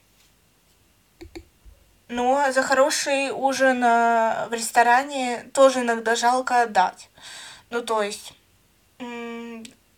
Но 2.07 2.51
за 2.51 2.63
хороший 2.63 3.29
ужин 3.29 3.83
э, 3.83 4.47
в 4.49 4.53
ресторане 4.53 5.43
тоже 5.53 5.81
иногда 5.81 6.15
жалко 6.15 6.63
отдать. 6.63 7.07
Ну, 7.69 7.83
то 7.83 8.01
есть, 8.01 8.33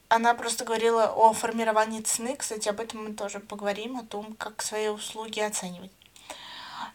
она 0.10 0.34
просто 0.34 0.66
говорила 0.66 1.06
о 1.06 1.32
формировании 1.32 2.02
цены. 2.02 2.36
Кстати, 2.36 2.68
об 2.68 2.82
этом 2.82 3.06
мы 3.06 3.14
тоже 3.14 3.40
поговорим, 3.40 3.98
о 3.98 4.04
том, 4.04 4.36
как 4.38 4.62
свои 4.62 4.90
услуги 4.90 5.40
оценивать. 5.40 5.92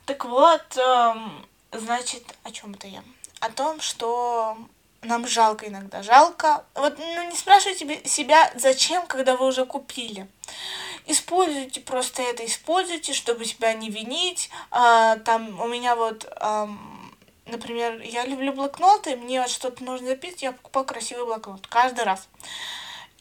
Так 0.04 0.26
вот, 0.26 0.76
эм, 0.76 1.46
значит, 1.72 2.22
о 2.42 2.50
чем 2.50 2.74
это 2.74 2.86
я? 2.86 3.02
О 3.40 3.50
том, 3.50 3.80
что 3.80 4.58
нам 5.06 5.26
жалко 5.26 5.66
иногда. 5.66 6.02
Жалко. 6.02 6.64
Вот 6.74 6.98
ну, 6.98 7.30
не 7.30 7.36
спрашивайте 7.36 8.00
себя, 8.08 8.52
зачем, 8.54 9.06
когда 9.06 9.36
вы 9.36 9.46
уже 9.46 9.64
купили. 9.66 10.26
используйте 11.06 11.80
просто 11.80 12.22
это, 12.22 12.44
используйте, 12.44 13.12
чтобы 13.12 13.44
себя 13.44 13.72
не 13.72 13.90
винить. 13.90 14.50
А, 14.70 15.16
там 15.16 15.60
у 15.60 15.68
меня 15.68 15.96
вот, 15.96 16.26
а, 16.36 16.68
например, 17.46 18.00
я 18.02 18.24
люблю 18.26 18.52
блокноты, 18.52 19.16
мне 19.16 19.40
вот 19.40 19.50
что-то 19.50 19.84
нужно 19.84 20.08
записать, 20.08 20.42
я 20.42 20.52
покупаю 20.52 20.86
красивый 20.86 21.24
блокнот 21.24 21.66
каждый 21.66 22.04
раз. 22.04 22.28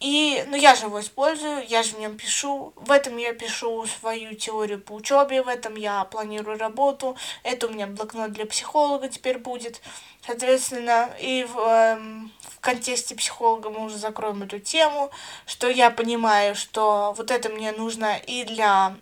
И, 0.02 0.44
ну, 0.48 0.58
я 0.58 0.76
же 0.76 0.88
его 0.88 1.00
использую, 1.00 1.66
я 1.68 1.82
же 1.82 1.96
в 1.96 2.00
нем 2.00 2.18
пишу. 2.18 2.74
В 2.76 2.92
этом 2.92 3.16
я 3.18 3.34
пишу 3.34 3.86
свою 3.88 4.36
теорию 4.36 4.82
по 4.82 4.94
учебе, 4.94 5.42
в 5.42 5.48
этом 5.48 5.76
я 5.76 6.04
планирую 6.04 6.58
работу. 6.58 7.16
Это 7.44 7.68
у 7.68 7.70
меня 7.70 7.88
блокнот 7.88 8.32
для 8.34 8.46
психолога 8.46 9.08
теперь 9.08 9.38
будет. 9.38 9.82
Соответственно, 10.26 11.12
и 11.20 11.44
в, 11.44 11.60
э, 11.60 11.98
в 12.40 12.60
контексте 12.60 13.16
психолога 13.16 13.70
мы 13.70 13.86
уже 13.86 13.98
закроем 13.98 14.42
эту 14.42 14.60
тему, 14.60 15.12
что 15.46 15.70
я 15.70 15.92
понимаю, 15.92 16.56
что 16.56 17.14
вот 17.16 17.30
это 17.30 17.50
мне 17.50 17.72
нужно 17.72 18.18
и 18.18 18.44
для 18.44 18.96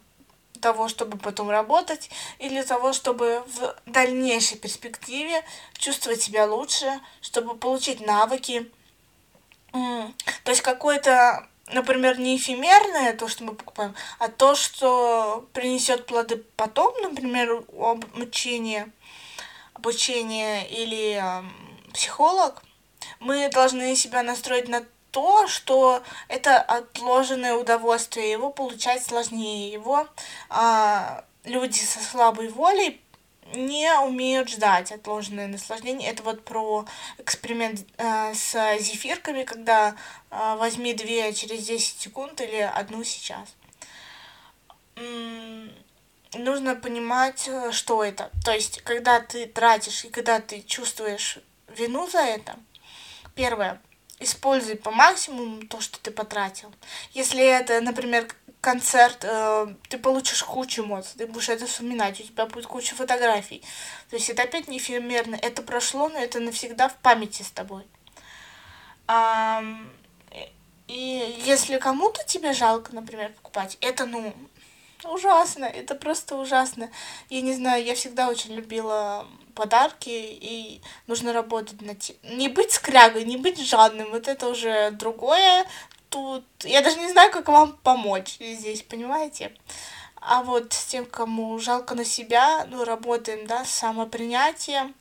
того, 0.60 0.88
чтобы 0.88 1.18
потом 1.18 1.50
работать, 1.50 2.10
и 2.40 2.50
для 2.50 2.64
того, 2.64 2.94
чтобы 2.94 3.44
в 3.48 3.76
дальнейшей 3.86 4.58
перспективе 4.58 5.44
чувствовать 5.78 6.22
себя 6.22 6.46
лучше, 6.46 7.00
чтобы 7.22 7.56
получить 7.56 8.06
навыки, 8.06 8.70
то 9.72 10.52
есть 10.52 10.62
какое-то, 10.62 11.48
например, 11.68 12.20
не 12.20 12.38
эфемерное, 12.38 13.14
то, 13.14 13.28
что 13.28 13.44
мы 13.44 13.56
покупаем, 13.56 13.96
а 14.20 14.28
то, 14.28 14.56
что 14.56 15.48
принесет 15.54 16.06
плоды 16.06 16.44
потом, 16.56 16.94
например, 17.02 17.64
обучение, 17.78 18.92
обучение 19.84 20.66
или 20.70 21.20
э, 21.22 21.44
психолог, 21.94 22.64
мы 23.20 23.50
должны 23.50 23.96
себя 23.98 24.24
настроить 24.24 24.70
на 24.70 24.86
то, 25.12 25.46
что 25.48 26.02
это 26.30 26.58
отложенное 26.58 27.56
удовольствие, 27.56 28.32
его 28.32 28.50
получать 28.50 29.04
сложнее, 29.04 29.72
его 29.72 30.08
а, 30.50 31.24
люди 31.44 31.80
со 31.80 32.00
слабой 32.00 32.48
волей 32.48 33.02
не 33.54 33.94
умеют 34.00 34.50
ждать 34.50 34.92
отложенное 34.94 35.48
наслаждение. 35.48 36.10
Это 36.10 36.24
вот 36.24 36.46
про 36.46 36.86
эксперимент 37.18 37.86
э, 37.98 38.34
с 38.34 38.56
зефирками, 38.80 39.44
когда 39.44 39.96
э, 40.32 40.56
возьми 40.56 40.94
две 40.94 41.34
через 41.34 41.68
10 41.68 42.00
секунд 42.00 42.40
или 42.40 42.58
одну 42.62 43.04
сейчас. 43.04 43.54
Нужно 46.36 46.76
понимать, 46.76 47.48
э, 47.48 47.72
что 47.72 48.04
это. 48.04 48.32
То 48.44 48.52
есть, 48.52 48.82
когда 48.82 49.20
ты 49.20 49.46
тратишь 49.46 50.06
и 50.06 50.10
когда 50.10 50.40
ты 50.40 50.62
чувствуешь 50.62 51.40
вину 51.68 52.08
за 52.08 52.20
это, 52.20 52.56
первое, 53.36 53.82
используй 54.20 54.76
по 54.76 54.92
максимуму 54.92 55.66
то, 55.68 55.82
что 55.82 56.00
ты 56.00 56.12
потратил. 56.12 56.74
Если 57.14 57.44
это, 57.44 57.82
например, 57.82 58.28
концерт, 58.62 59.20
э, 59.24 59.68
ты 59.90 59.98
получишь 59.98 60.44
кучу 60.44 60.84
эмоций, 60.84 61.14
ты 61.18 61.28
будешь 61.28 61.50
это 61.50 61.68
вспоминать, 61.68 62.20
у 62.20 62.24
тебя 62.24 62.46
будет 62.46 62.66
куча 62.66 62.96
фотографий. 62.96 63.62
То 64.10 64.16
есть 64.16 64.30
это 64.30 64.44
опять 64.44 64.68
не 64.68 64.78
эфемерно, 64.78 65.36
это 65.36 65.62
прошло, 65.62 66.08
но 66.08 66.18
это 66.18 66.40
навсегда 66.40 66.88
в 66.88 66.96
памяти 66.98 67.42
с 67.42 67.52
тобой. 67.52 67.86
А, 69.06 69.64
и 70.88 71.42
если 71.46 71.78
кому-то 71.78 72.24
тебе 72.26 72.54
жалко, 72.54 72.94
например, 72.96 73.34
покупать, 73.34 73.78
это, 73.82 74.06
ну, 74.06 74.34
ужасно, 75.06 75.66
это 75.66 75.96
просто 75.96 76.36
ужасно. 76.36 76.90
Я 77.30 77.42
не 77.42 77.54
знаю, 77.54 77.84
я 77.84 77.96
всегда 77.96 78.30
очень 78.30 78.54
любила 78.54 79.28
подарки, 79.56 80.10
и 80.10 80.82
нужно 81.08 81.34
работать 81.34 81.82
над 81.82 82.00
тем. 82.00 82.16
Не 82.24 82.50
быть 82.50 82.72
скрягой, 82.72 83.24
не 83.24 83.38
быть 83.38 83.60
жадным, 83.60 84.12
вот 84.12 84.28
это 84.28 84.48
уже 84.48 84.92
другое, 84.92 85.66
тут 86.10 86.46
я 86.64 86.82
даже 86.82 87.00
не 87.00 87.12
знаю, 87.12 87.32
как 87.32 87.48
вам 87.48 87.78
помочь 87.84 88.38
здесь, 88.40 88.84
понимаете? 88.84 89.52
А 90.16 90.44
вот 90.44 90.74
с 90.74 90.86
тем, 90.86 91.06
кому 91.06 91.60
жалко 91.60 91.96
на 91.96 92.06
себя, 92.06 92.66
ну, 92.70 92.84
работаем, 92.84 93.46
да, 93.46 93.66
с 93.66 93.72
самопринятием 93.72 94.96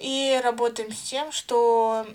и 0.00 0.40
работаем 0.42 0.92
с 0.92 1.00
тем, 1.02 1.32
что 1.32 2.06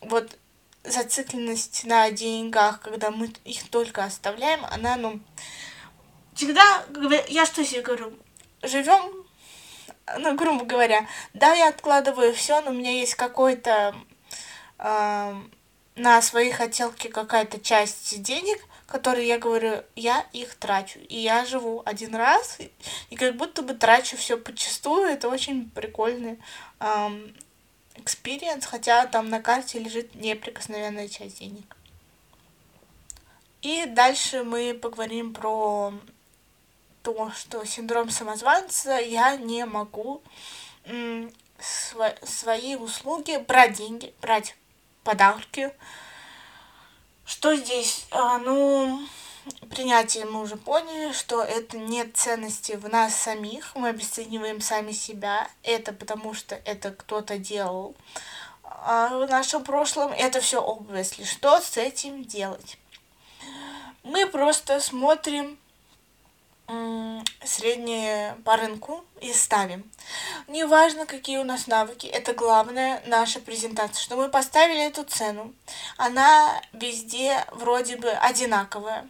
вот 0.00 0.36
зацикленность 0.84 1.84
на 1.84 2.10
деньгах, 2.10 2.80
когда 2.80 3.10
мы 3.10 3.32
их 3.44 3.68
только 3.70 4.04
оставляем, 4.04 4.64
она, 4.70 4.96
ну, 4.96 5.20
всегда, 6.34 6.84
я 7.28 7.46
что 7.46 7.64
себе 7.64 7.82
говорю, 7.82 8.12
живем, 8.62 9.24
ну, 10.18 10.34
грубо 10.34 10.64
говоря, 10.64 11.06
да, 11.34 11.54
я 11.54 11.68
откладываю 11.68 12.34
все, 12.34 12.60
но 12.60 12.70
у 12.70 12.74
меня 12.74 12.92
есть 12.92 13.14
какой-то 13.14 13.94
э, 14.78 15.42
на 15.96 16.22
свои 16.22 16.50
хотелки 16.50 17.08
какая-то 17.08 17.60
часть 17.60 18.22
денег, 18.22 18.58
которые 18.86 19.26
я 19.26 19.38
говорю, 19.38 19.82
я 19.96 20.26
их 20.32 20.54
трачу. 20.54 20.98
И 21.08 21.18
я 21.18 21.44
живу 21.44 21.82
один 21.84 22.14
раз, 22.14 22.58
и 23.10 23.16
как 23.16 23.36
будто 23.36 23.62
бы 23.62 23.74
трачу 23.74 24.16
все 24.16 24.36
подчистую. 24.36 25.08
Это 25.08 25.28
очень 25.28 25.70
прикольный 25.70 26.38
experience, 27.96 28.66
хотя 28.66 29.06
там 29.06 29.28
на 29.28 29.40
карте 29.40 29.78
лежит 29.78 30.14
неприкосновенная 30.14 31.08
часть 31.08 31.38
денег. 31.38 31.76
И 33.62 33.86
дальше 33.86 34.42
мы 34.42 34.74
поговорим 34.74 35.32
про 35.32 35.94
то, 37.02 37.30
что 37.32 37.64
синдром 37.64 38.10
самозванца 38.10 38.98
я 38.98 39.36
не 39.36 39.64
могу 39.66 40.22
свои 42.24 42.76
услуги 42.76 43.36
брать 43.46 43.74
деньги, 43.74 44.12
брать 44.20 44.56
подарки. 45.04 45.72
Что 47.24 47.54
здесь? 47.54 48.06
А, 48.10 48.38
ну, 48.38 49.00
принятие 49.70 50.24
мы 50.24 50.40
уже 50.40 50.56
поняли, 50.56 51.12
что 51.12 51.42
это 51.42 51.78
нет 51.78 52.16
ценности 52.16 52.72
в 52.72 52.88
нас 52.88 53.14
самих, 53.14 53.76
мы 53.76 53.90
обесцениваем 53.90 54.60
сами 54.60 54.90
себя, 54.92 55.48
это 55.62 55.92
потому 55.92 56.34
что 56.34 56.56
это 56.64 56.90
кто-то 56.90 57.38
делал 57.38 57.94
а 58.84 59.08
в 59.08 59.30
нашем 59.30 59.62
прошлом, 59.62 60.12
это 60.12 60.40
все 60.40 60.60
obviously. 60.60 61.24
Что 61.24 61.60
с 61.60 61.76
этим 61.76 62.24
делать? 62.24 62.78
Мы 64.02 64.26
просто 64.26 64.80
смотрим 64.80 65.58
средние 67.44 68.36
по 68.44 68.56
рынку 68.56 69.04
и 69.20 69.32
ставим. 69.32 69.90
Неважно, 70.48 71.06
какие 71.06 71.38
у 71.38 71.44
нас 71.44 71.66
навыки, 71.66 72.06
это 72.06 72.34
главное 72.34 73.02
наша 73.06 73.40
презентация, 73.40 74.00
что 74.00 74.16
мы 74.16 74.28
поставили 74.28 74.86
эту 74.86 75.04
цену. 75.04 75.52
Она 75.96 76.60
везде 76.72 77.44
вроде 77.52 77.96
бы 77.96 78.10
одинаковая. 78.10 79.08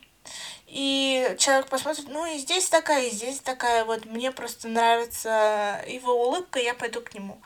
И 0.66 1.36
человек 1.38 1.68
посмотрит, 1.68 2.06
ну 2.08 2.24
и 2.24 2.38
здесь 2.38 2.68
такая, 2.68 3.06
и 3.06 3.10
здесь 3.10 3.40
такая, 3.40 3.84
вот 3.84 4.06
мне 4.06 4.32
просто 4.32 4.68
нравится 4.68 5.84
его 5.86 6.28
улыбка, 6.28 6.58
я 6.58 6.72
пойду 6.72 7.02
к 7.02 7.12
нему. 7.12 7.40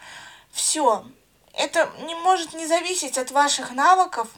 Все. 0.52 1.04
Это 1.52 1.90
не 2.06 2.14
может 2.14 2.54
не 2.54 2.66
зависеть 2.66 3.18
от 3.18 3.32
ваших 3.32 3.72
навыков, 3.72 4.28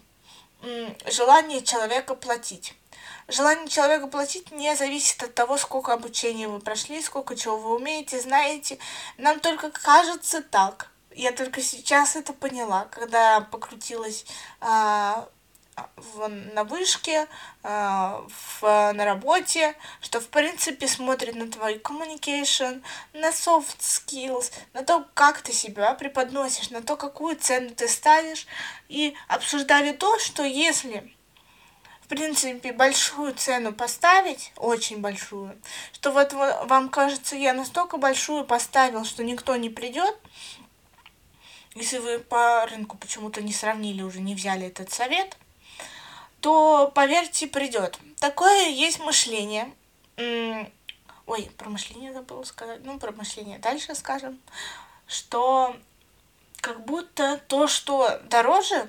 желания 1.07 1.61
человека 1.63 2.15
платить. 2.15 2.75
Желание 3.29 3.69
человека 3.69 4.07
платить 4.07 4.53
не 4.53 4.75
зависит 4.75 5.23
от 5.23 5.35
того, 5.35 5.59
сколько 5.59 5.93
обучения 5.93 6.49
вы 6.49 6.61
прошли, 6.61 7.03
сколько 7.03 7.37
чего 7.37 7.59
вы 7.59 7.77
умеете, 7.77 8.19
знаете. 8.21 8.79
Нам 9.19 9.41
только 9.41 9.71
кажется 9.71 10.41
так. 10.41 10.91
Я 11.15 11.33
только 11.33 11.61
сейчас 11.61 12.17
это 12.17 12.33
поняла, 12.33 12.87
когда 12.87 13.43
покрутилась 13.43 14.25
а, 14.61 15.29
в, 15.97 16.29
на 16.29 16.65
вышке, 16.65 17.27
а, 17.63 18.25
в, 18.61 18.93
на 18.95 19.05
работе, 19.05 19.77
что 20.01 20.21
в 20.21 20.29
принципе 20.29 20.89
смотрит 20.89 21.35
на 21.35 21.51
твой 21.51 21.77
communication, 21.77 22.83
на 23.13 23.29
soft 23.29 23.81
skills, 23.81 24.53
на 24.73 24.85
то, 24.85 25.07
как 25.13 25.43
ты 25.43 25.53
себя 25.53 25.93
преподносишь, 25.93 26.71
на 26.71 26.81
то, 26.81 26.97
какую 26.97 27.37
цену 27.37 27.75
ты 27.75 27.89
ставишь, 27.89 28.47
и 28.89 29.15
обсуждали 29.29 29.93
то, 29.93 30.19
что 30.19 30.45
если 30.45 31.13
в 32.09 32.11
принципе, 32.11 32.73
большую 32.73 33.35
цену 33.35 33.75
поставить, 33.75 34.55
очень 34.57 35.03
большую, 35.03 35.55
что 35.93 36.11
вот 36.11 36.33
вам 36.33 36.89
кажется, 36.89 37.37
я 37.37 37.53
настолько 37.53 37.99
большую 37.99 38.45
поставил, 38.45 39.05
что 39.05 39.23
никто 39.23 39.57
не 39.57 39.69
придет, 39.69 40.17
если 41.75 41.99
вы 41.99 42.19
по 42.19 42.65
рынку 42.65 42.97
почему-то 42.97 43.43
не 43.43 43.53
сравнили, 43.53 44.01
уже 44.01 44.21
не 44.21 44.35
взяли 44.35 44.69
этот 44.69 44.91
совет, 44.91 45.37
то, 46.41 46.91
поверьте, 46.95 47.47
придет. 47.47 47.99
Такое 48.21 48.69
есть 48.69 49.01
мышление. 49.01 49.71
Ой, 50.17 51.51
про 51.59 51.69
мышление 51.69 52.15
забыла 52.15 52.43
сказать. 52.45 52.81
Ну, 52.85 52.99
про 52.99 53.13
мышление 53.13 53.59
дальше 53.59 53.95
скажем. 53.95 54.41
Что 55.07 55.77
как 56.63 56.87
будто 56.87 57.37
то, 57.49 57.67
что 57.69 58.19
дороже, 58.25 58.89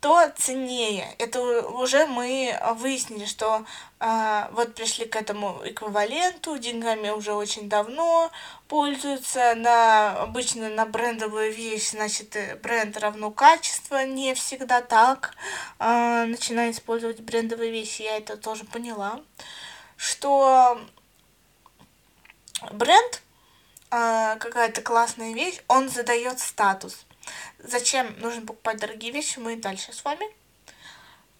то 0.00 0.30
ценнее. 0.36 1.14
Это 1.18 1.40
уже 1.40 2.06
мы 2.06 2.58
выяснили, 2.74 3.24
что 3.24 3.64
э, 3.98 4.48
вот 4.52 4.74
пришли 4.74 5.06
к 5.06 5.16
этому 5.16 5.60
эквиваленту, 5.64 6.58
деньгами 6.58 7.10
уже 7.10 7.32
очень 7.32 7.68
давно 7.68 8.30
пользуются, 8.68 9.54
на, 9.54 10.22
обычно 10.22 10.68
на 10.68 10.84
брендовую 10.84 11.52
вещь, 11.52 11.90
значит, 11.90 12.36
э, 12.36 12.56
бренд 12.56 12.96
равно 12.98 13.30
качество, 13.30 14.04
не 14.04 14.34
всегда 14.34 14.82
так. 14.82 15.34
Э, 15.78 16.24
начинаю 16.26 16.72
использовать 16.72 17.20
брендовые 17.20 17.70
вещи, 17.70 18.02
я 18.02 18.18
это 18.18 18.36
тоже 18.36 18.64
поняла, 18.64 19.20
что 19.96 20.78
бренд, 22.70 23.22
э, 23.90 24.36
какая-то 24.38 24.82
классная 24.82 25.32
вещь, 25.32 25.62
он 25.68 25.88
задает 25.88 26.38
статус 26.38 27.05
Зачем 27.66 28.14
нужно 28.20 28.46
покупать 28.46 28.78
дорогие 28.78 29.10
вещи, 29.10 29.40
мы 29.40 29.56
дальше 29.56 29.92
с 29.92 30.04
вами 30.04 30.26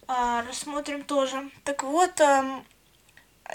а, 0.07 0.43
рассмотрим 0.43 1.05
тоже. 1.05 1.49
Так 1.63 1.83
вот, 1.83 2.19
а, 2.19 2.63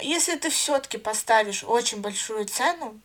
если 0.01 0.35
ты 0.37 0.49
все-таки 0.49 0.97
поставишь 0.97 1.63
очень 1.63 2.01
большую 2.01 2.45
цену, 2.45 2.99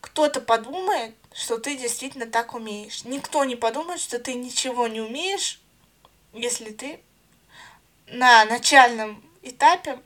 кто-то 0.00 0.40
подумает, 0.40 1.14
что 1.34 1.58
ты 1.58 1.76
действительно 1.76 2.26
так 2.26 2.54
умеешь. 2.54 3.04
Никто 3.04 3.44
не 3.44 3.56
подумает, 3.56 4.00
что 4.00 4.20
ты 4.20 4.34
ничего 4.34 4.86
не 4.86 5.00
умеешь, 5.00 5.60
если 6.32 6.70
ты 6.70 7.00
на 8.06 8.44
начальном 8.44 9.22
этапе 9.42 9.98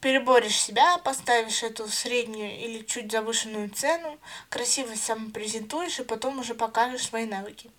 переборешь 0.00 0.60
себя, 0.60 0.98
поставишь 0.98 1.62
эту 1.62 1.86
среднюю 1.88 2.58
или 2.58 2.82
чуть 2.84 3.12
завышенную 3.12 3.70
цену, 3.70 4.18
красиво 4.48 4.94
самопрезентуешь 4.94 6.00
и 6.00 6.04
потом 6.04 6.38
уже 6.38 6.54
покажешь 6.54 7.06
свои 7.06 7.26
навыки. 7.26 7.70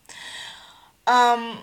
Um, 1.06 1.58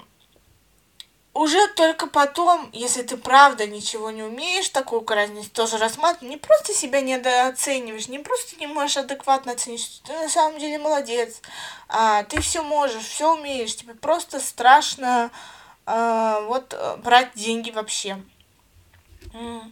уже 1.32 1.68
только 1.68 2.08
потом, 2.08 2.68
если 2.72 3.02
ты 3.02 3.16
правда 3.16 3.64
ничего 3.66 4.10
не 4.10 4.24
умеешь, 4.24 4.68
такую 4.70 5.02
крайность 5.02 5.52
тоже 5.52 5.78
рассматривать, 5.78 6.30
не 6.30 6.36
просто 6.36 6.74
себя 6.74 7.00
недооцениваешь, 7.00 8.08
не 8.08 8.18
просто 8.18 8.56
не 8.56 8.66
можешь 8.66 8.96
адекватно 8.96 9.52
оценить, 9.52 9.80
что 9.80 10.08
ты 10.08 10.12
на 10.14 10.28
самом 10.28 10.58
деле 10.58 10.78
молодец, 10.78 11.40
а, 11.88 12.24
ты 12.24 12.40
все 12.40 12.64
можешь, 12.64 13.04
все 13.04 13.36
умеешь, 13.36 13.76
тебе 13.76 13.94
просто 13.94 14.40
страшно 14.40 15.30
а, 15.86 16.40
вот 16.40 16.76
брать 17.04 17.30
деньги 17.34 17.70
вообще. 17.70 18.20
Mm 19.32 19.70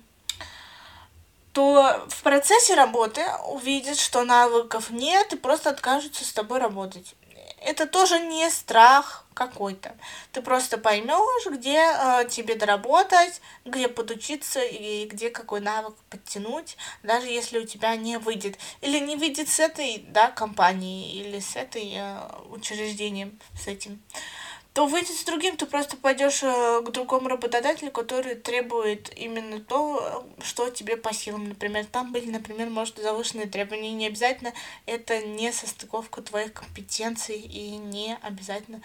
то 1.57 2.05
в 2.11 2.23
процессе 2.23 2.75
работы 2.75 3.25
увидят, 3.49 3.99
что 3.99 4.25
навыков 4.25 4.91
нет 4.91 5.33
и 5.33 5.37
просто 5.37 5.71
откажутся 5.71 6.23
с 6.23 6.33
тобой 6.35 6.59
работать. 6.59 7.15
Это 7.63 7.87
тоже 7.87 8.19
не 8.19 8.51
страх 8.51 9.25
какой-то. 9.33 9.97
Ты 10.33 10.43
просто 10.43 10.77
поймешь, 10.77 11.47
где 11.51 11.79
э, 11.79 12.29
тебе 12.29 12.57
доработать, 12.57 13.41
где 13.65 13.89
подучиться 13.89 14.61
и 14.61 15.07
где 15.07 15.31
какой 15.31 15.61
навык 15.61 15.95
подтянуть, 16.11 16.77
даже 17.03 17.29
если 17.29 17.59
у 17.59 17.67
тебя 17.67 17.97
не 17.97 18.19
выйдет. 18.19 18.59
Или 18.83 18.99
не 18.99 19.17
выйдет 19.17 19.49
с 19.49 19.59
этой 19.59 20.05
да, 20.09 20.31
компанией 20.31 21.23
или 21.23 21.41
с 21.41 21.57
этой 21.57 21.91
э, 21.95 22.19
учреждением, 22.51 23.41
с 23.59 23.67
этим. 23.67 24.03
Э, 24.13 24.46
то 24.77 24.85
выйдет 24.85 25.17
с 25.17 25.25
другим, 25.25 25.57
ты 25.57 25.65
просто 25.65 25.97
пойдешь 25.97 26.43
э, 26.43 26.83
к 26.83 26.91
другому 26.91 27.31
работодателю, 27.31 27.91
который 27.91 28.35
требует 28.35 29.11
именно 29.17 29.59
то, 29.59 30.27
что 30.43 30.69
тебе 30.69 30.99
по 30.99 31.15
силам. 31.15 31.49
Например, 31.49 31.87
там 31.87 32.13
были, 32.13 32.31
например, 32.31 32.69
может, 32.69 32.99
завышенные 32.99 33.47
требования. 33.47 33.93
Не 33.93 34.09
обязательно 34.09 34.53
это 34.85 35.25
не 35.25 35.51
состыковка 35.51 36.21
твоих 36.21 36.53
компетенций 36.53 37.39
и 37.39 37.79
не 37.79 38.19
обязательно 38.21 38.83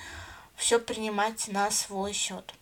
все 0.56 0.80
принимать 0.80 1.50
на 1.50 1.70
свой 1.72 2.14
счет. 2.14 2.54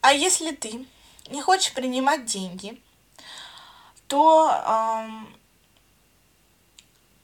А 0.00 0.14
если 0.14 0.52
ты 0.52 0.86
не 1.28 1.42
хочешь 1.42 1.74
принимать 1.74 2.24
деньги, 2.24 2.80
то 4.08 4.48
эм, 4.48 5.38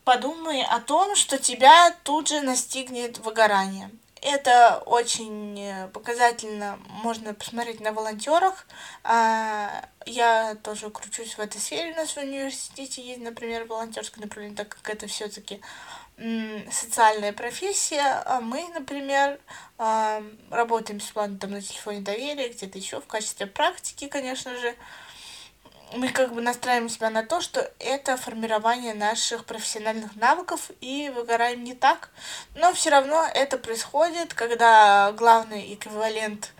подумай 0.04 0.62
о 0.62 0.80
том, 0.80 1.16
что 1.16 1.38
тебя 1.38 1.96
тут 2.04 2.28
же 2.28 2.42
настигнет 2.42 3.20
выгорание. 3.20 3.90
Это 4.22 4.80
очень 4.86 5.58
э, 5.58 5.88
показательно 5.88 6.78
можно 7.02 7.34
посмотреть 7.34 7.80
на 7.80 7.90
волонтерах. 7.92 8.68
А, 9.02 9.84
я 10.06 10.54
тоже 10.62 10.90
кручусь 10.90 11.36
в 11.36 11.40
этой 11.40 11.60
сфере. 11.60 11.92
У 11.92 11.96
нас 11.96 12.10
в 12.10 12.18
университете 12.18 13.02
есть, 13.02 13.20
например, 13.20 13.64
волонтерское 13.64 14.22
направление, 14.22 14.56
так 14.56 14.68
как 14.68 14.90
это 14.90 15.08
все-таки 15.08 15.60
социальная 16.70 17.32
профессия. 17.32 18.22
А 18.24 18.40
мы, 18.40 18.68
например, 18.72 19.40
а, 19.76 20.22
работаем 20.50 20.98
бесплатно 20.98 21.36
там 21.38 21.50
на 21.50 21.60
телефоне 21.60 22.00
доверия, 22.00 22.48
где-то 22.48 22.78
еще 22.78 23.00
в 23.00 23.06
качестве 23.06 23.48
практики, 23.48 24.06
конечно 24.06 24.56
же 24.56 24.76
мы 25.94 26.08
как 26.08 26.32
бы 26.32 26.40
настраиваем 26.40 26.88
себя 26.88 27.10
на 27.10 27.22
то, 27.22 27.40
что 27.40 27.70
это 27.78 28.16
формирование 28.16 28.94
наших 28.94 29.44
профессиональных 29.44 30.16
навыков 30.16 30.70
и 30.80 31.10
выгораем 31.14 31.64
не 31.64 31.74
так. 31.74 32.10
Но 32.54 32.72
все 32.72 32.90
равно 32.90 33.26
это 33.34 33.58
происходит, 33.58 34.34
когда 34.34 35.12
главный 35.12 35.74
эквивалент 35.74 36.52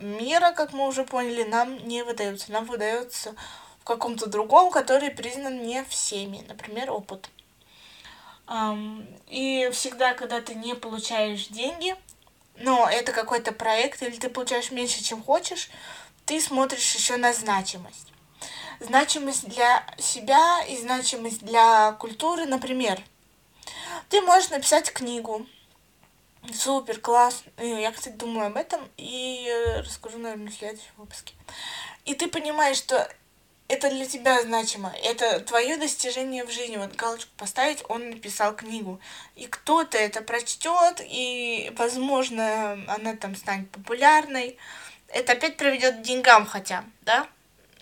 мира, 0.00 0.52
как 0.52 0.72
мы 0.72 0.86
уже 0.86 1.04
поняли, 1.04 1.44
нам 1.44 1.76
не 1.86 2.02
выдается. 2.02 2.52
Нам 2.52 2.66
выдается 2.66 3.34
в 3.80 3.84
каком-то 3.84 4.26
другом, 4.26 4.70
который 4.70 5.10
признан 5.10 5.62
не 5.62 5.84
всеми, 5.84 6.44
например, 6.48 6.90
опыт. 6.90 7.28
И 9.28 9.70
всегда, 9.72 10.14
когда 10.14 10.40
ты 10.40 10.54
не 10.54 10.74
получаешь 10.74 11.46
деньги, 11.48 11.96
но 12.58 12.88
это 12.90 13.12
какой-то 13.12 13.52
проект, 13.52 14.02
или 14.02 14.16
ты 14.16 14.28
получаешь 14.28 14.70
меньше, 14.70 15.02
чем 15.02 15.22
хочешь, 15.22 15.70
ты 16.26 16.40
смотришь 16.40 16.94
еще 16.94 17.16
на 17.16 17.32
значимость 17.32 18.13
значимость 18.84 19.48
для 19.48 19.84
себя 19.98 20.64
и 20.68 20.76
значимость 20.76 21.44
для 21.44 21.92
культуры, 21.92 22.46
например. 22.46 23.00
Ты 24.08 24.20
можешь 24.20 24.50
написать 24.50 24.92
книгу. 24.92 25.46
Супер, 26.52 27.00
класс. 27.00 27.42
Я, 27.58 27.90
кстати, 27.92 28.14
думаю 28.14 28.48
об 28.48 28.56
этом 28.56 28.80
и 28.96 29.50
расскажу, 29.78 30.18
наверное, 30.18 30.50
в 30.50 30.54
следующем 30.54 30.92
выпуске. 30.96 31.34
И 32.04 32.14
ты 32.14 32.28
понимаешь, 32.28 32.76
что 32.76 33.08
это 33.66 33.88
для 33.88 34.04
тебя 34.06 34.42
значимо, 34.42 34.92
это 35.02 35.40
твое 35.40 35.78
достижение 35.78 36.44
в 36.44 36.50
жизни. 36.50 36.76
Вот 36.76 36.94
галочку 36.96 37.30
поставить, 37.36 37.82
он 37.88 38.10
написал 38.10 38.54
книгу. 38.54 39.00
И 39.36 39.46
кто-то 39.46 39.96
это 39.96 40.20
прочтет, 40.20 41.00
и, 41.00 41.72
возможно, 41.76 42.72
она 42.88 43.16
там 43.16 43.34
станет 43.34 43.70
популярной. 43.70 44.58
Это 45.08 45.32
опять 45.32 45.56
приведет 45.56 45.98
к 45.98 46.02
деньгам 46.02 46.44
хотя, 46.44 46.84
да? 47.02 47.26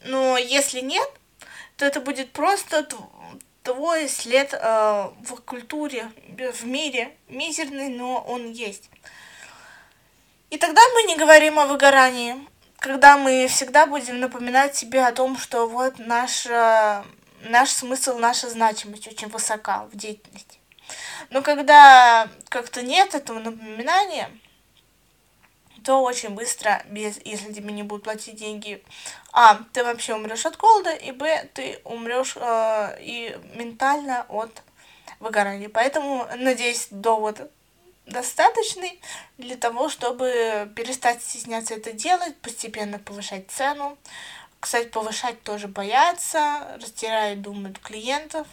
Но 0.04 0.36
если 0.36 0.80
нет, 0.80 1.08
то 1.76 1.84
это 1.84 2.00
будет 2.00 2.32
просто 2.32 2.86
твой 3.62 4.08
след 4.08 4.52
э, 4.52 4.58
в 5.24 5.36
культуре, 5.44 6.10
в 6.28 6.66
мире, 6.66 7.16
мизерный, 7.28 7.88
но 7.88 8.20
он 8.20 8.50
есть. 8.50 8.90
И 10.50 10.58
тогда 10.58 10.82
мы 10.94 11.04
не 11.04 11.16
говорим 11.16 11.58
о 11.58 11.66
выгорании, 11.66 12.36
когда 12.78 13.16
мы 13.16 13.46
всегда 13.48 13.86
будем 13.86 14.20
напоминать 14.20 14.76
себе 14.76 15.06
о 15.06 15.12
том, 15.12 15.38
что 15.38 15.66
вот 15.66 15.98
наш, 15.98 16.46
наш 17.44 17.70
смысл, 17.70 18.18
наша 18.18 18.50
значимость 18.50 19.06
очень 19.06 19.28
высока 19.28 19.84
в 19.84 19.96
деятельности. 19.96 20.58
Но 21.30 21.42
когда 21.42 22.28
как-то 22.48 22.82
нет 22.82 23.14
этого 23.14 23.38
напоминания, 23.38 24.30
то 25.82 26.02
очень 26.02 26.30
быстро, 26.30 26.82
без, 26.86 27.18
если 27.24 27.52
тебе 27.52 27.72
не 27.72 27.82
будут 27.82 28.04
платить 28.04 28.36
деньги, 28.36 28.82
а, 29.32 29.60
ты 29.72 29.84
вообще 29.84 30.14
умрешь 30.14 30.46
от 30.46 30.56
голода, 30.56 30.92
и 30.92 31.12
б, 31.12 31.48
ты 31.54 31.80
умрешь 31.84 32.36
э, 32.36 32.98
и 33.00 33.36
ментально 33.54 34.26
от 34.28 34.62
выгорания. 35.20 35.68
Поэтому, 35.68 36.26
надеюсь, 36.36 36.88
довод 36.90 37.50
достаточный 38.06 39.00
для 39.38 39.56
того, 39.56 39.88
чтобы 39.88 40.70
перестать 40.74 41.22
стесняться 41.22 41.74
это 41.74 41.92
делать, 41.92 42.36
постепенно 42.38 42.98
повышать 42.98 43.50
цену. 43.50 43.96
Кстати, 44.60 44.88
повышать 44.88 45.42
тоже 45.42 45.68
боятся, 45.68 46.78
растирают, 46.80 47.42
думают 47.42 47.78
клиентов. 47.78 48.46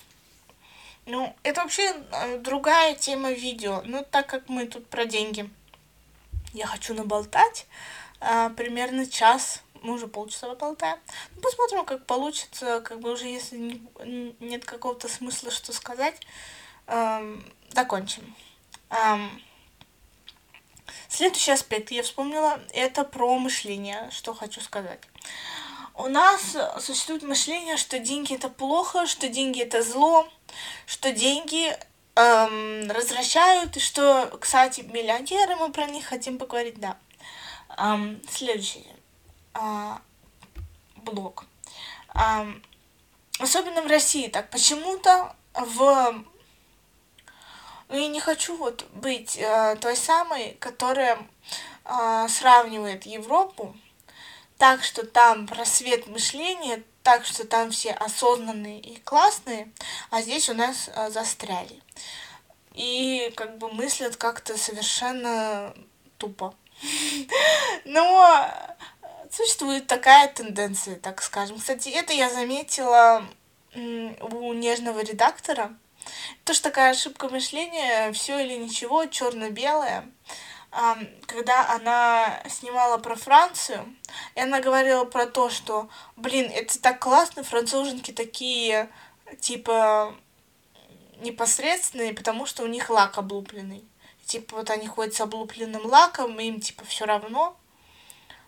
Ну, 1.05 1.35
это 1.43 1.61
вообще 1.61 1.93
э, 2.11 2.37
другая 2.37 2.95
тема 2.95 3.31
видео. 3.31 3.81
Ну, 3.85 4.05
так 4.09 4.27
как 4.27 4.47
мы 4.47 4.67
тут 4.67 4.87
про 4.87 5.05
деньги 5.05 5.49
я 6.53 6.67
хочу 6.67 6.93
наболтать 6.93 7.67
а, 8.19 8.49
примерно 8.49 9.05
час 9.05 9.61
мы 9.81 9.93
уже 9.93 10.07
полчаса 10.07 10.47
поболтаем. 10.47 10.97
Ну, 11.35 11.41
посмотрим, 11.41 11.85
как 11.85 12.05
получится, 12.05 12.81
как 12.81 12.99
бы 12.99 13.13
уже 13.13 13.27
если 13.27 13.57
не, 13.57 14.35
нет 14.39 14.65
какого-то 14.65 15.07
смысла 15.07 15.51
что 15.51 15.73
сказать, 15.73 16.19
эм, 16.87 17.43
закончим. 17.69 18.35
Эм, 18.89 19.41
следующий 21.07 21.51
аспект 21.51 21.91
я 21.91 22.03
вспомнила, 22.03 22.59
это 22.73 23.03
про 23.03 23.37
мышление, 23.37 24.09
что 24.11 24.33
хочу 24.33 24.61
сказать. 24.61 24.99
У 25.95 26.07
нас 26.07 26.55
существует 26.79 27.23
мышление, 27.23 27.75
что 27.77 27.99
деньги 27.99 28.33
это 28.33 28.49
плохо, 28.49 29.05
что 29.05 29.27
деньги 29.27 29.61
это 29.61 29.83
зло, 29.83 30.27
что 30.85 31.11
деньги 31.11 31.77
эм, 32.19 32.91
развращают, 32.91 33.77
и 33.77 33.79
что, 33.79 34.37
кстати, 34.39 34.81
миллионеры, 34.81 35.55
мы 35.55 35.71
про 35.71 35.85
них 35.85 36.05
хотим 36.05 36.37
поговорить, 36.37 36.79
да. 36.79 36.97
Um, 37.77 38.19
следующий 38.29 38.85
uh, 39.53 39.97
блок. 40.97 41.45
Um, 42.13 42.61
особенно 43.39 43.81
в 43.83 43.87
России 43.87 44.27
так 44.27 44.49
почему-то 44.49 45.33
в 45.53 46.25
ну, 47.89 47.97
я 47.97 48.07
не 48.07 48.19
хочу 48.19 48.55
вот 48.55 48.85
быть 48.93 49.37
э, 49.37 49.75
той 49.81 49.95
самой, 49.95 50.57
которая 50.59 51.17
э, 51.85 52.27
сравнивает 52.29 53.05
Европу 53.05 53.75
так, 54.59 54.83
что 54.83 55.05
там 55.07 55.47
просвет 55.47 56.05
мышления, 56.05 56.83
так, 57.01 57.25
что 57.25 57.47
там 57.47 57.71
все 57.71 57.91
осознанные 57.91 58.79
и 58.79 58.99
классные, 58.99 59.71
а 60.11 60.21
здесь 60.21 60.49
у 60.49 60.53
нас 60.53 60.89
э, 60.89 61.09
застряли. 61.09 61.81
И 62.73 63.31
как 63.35 63.57
бы 63.57 63.71
мыслят 63.71 64.15
как-то 64.15 64.57
совершенно 64.57 65.73
тупо. 66.17 66.53
Но 67.85 68.49
существует 69.31 69.87
такая 69.87 70.27
тенденция, 70.27 70.95
так 70.95 71.21
скажем. 71.21 71.59
Кстати, 71.59 71.89
это 71.89 72.13
я 72.13 72.29
заметила 72.29 73.25
у 73.75 74.53
нежного 74.53 75.03
редактора. 75.03 75.75
Тоже 76.43 76.61
такая 76.61 76.91
ошибка 76.91 77.29
мышления, 77.29 78.11
все 78.13 78.39
или 78.39 78.55
ничего, 78.55 79.05
черно-белое. 79.05 80.05
Когда 81.25 81.69
она 81.69 82.41
снимала 82.47 82.97
про 82.97 83.15
Францию, 83.15 83.95
и 84.35 84.41
она 84.41 84.59
говорила 84.59 85.03
про 85.03 85.25
то, 85.25 85.49
что, 85.49 85.89
блин, 86.15 86.51
это 86.53 86.79
так 86.79 86.99
классно, 86.99 87.43
француженки 87.43 88.11
такие, 88.11 88.89
типа, 89.39 90.15
непосредственные, 91.21 92.13
потому 92.13 92.45
что 92.45 92.63
у 92.63 92.67
них 92.67 92.89
лак 92.89 93.17
облупленный. 93.17 93.83
Типа, 94.25 94.57
вот 94.57 94.69
они 94.69 94.87
ходят 94.87 95.15
с 95.15 95.21
облупленным 95.21 95.85
лаком, 95.85 96.39
и 96.39 96.45
им, 96.45 96.61
типа, 96.61 96.85
все 96.85 97.05
равно 97.05 97.57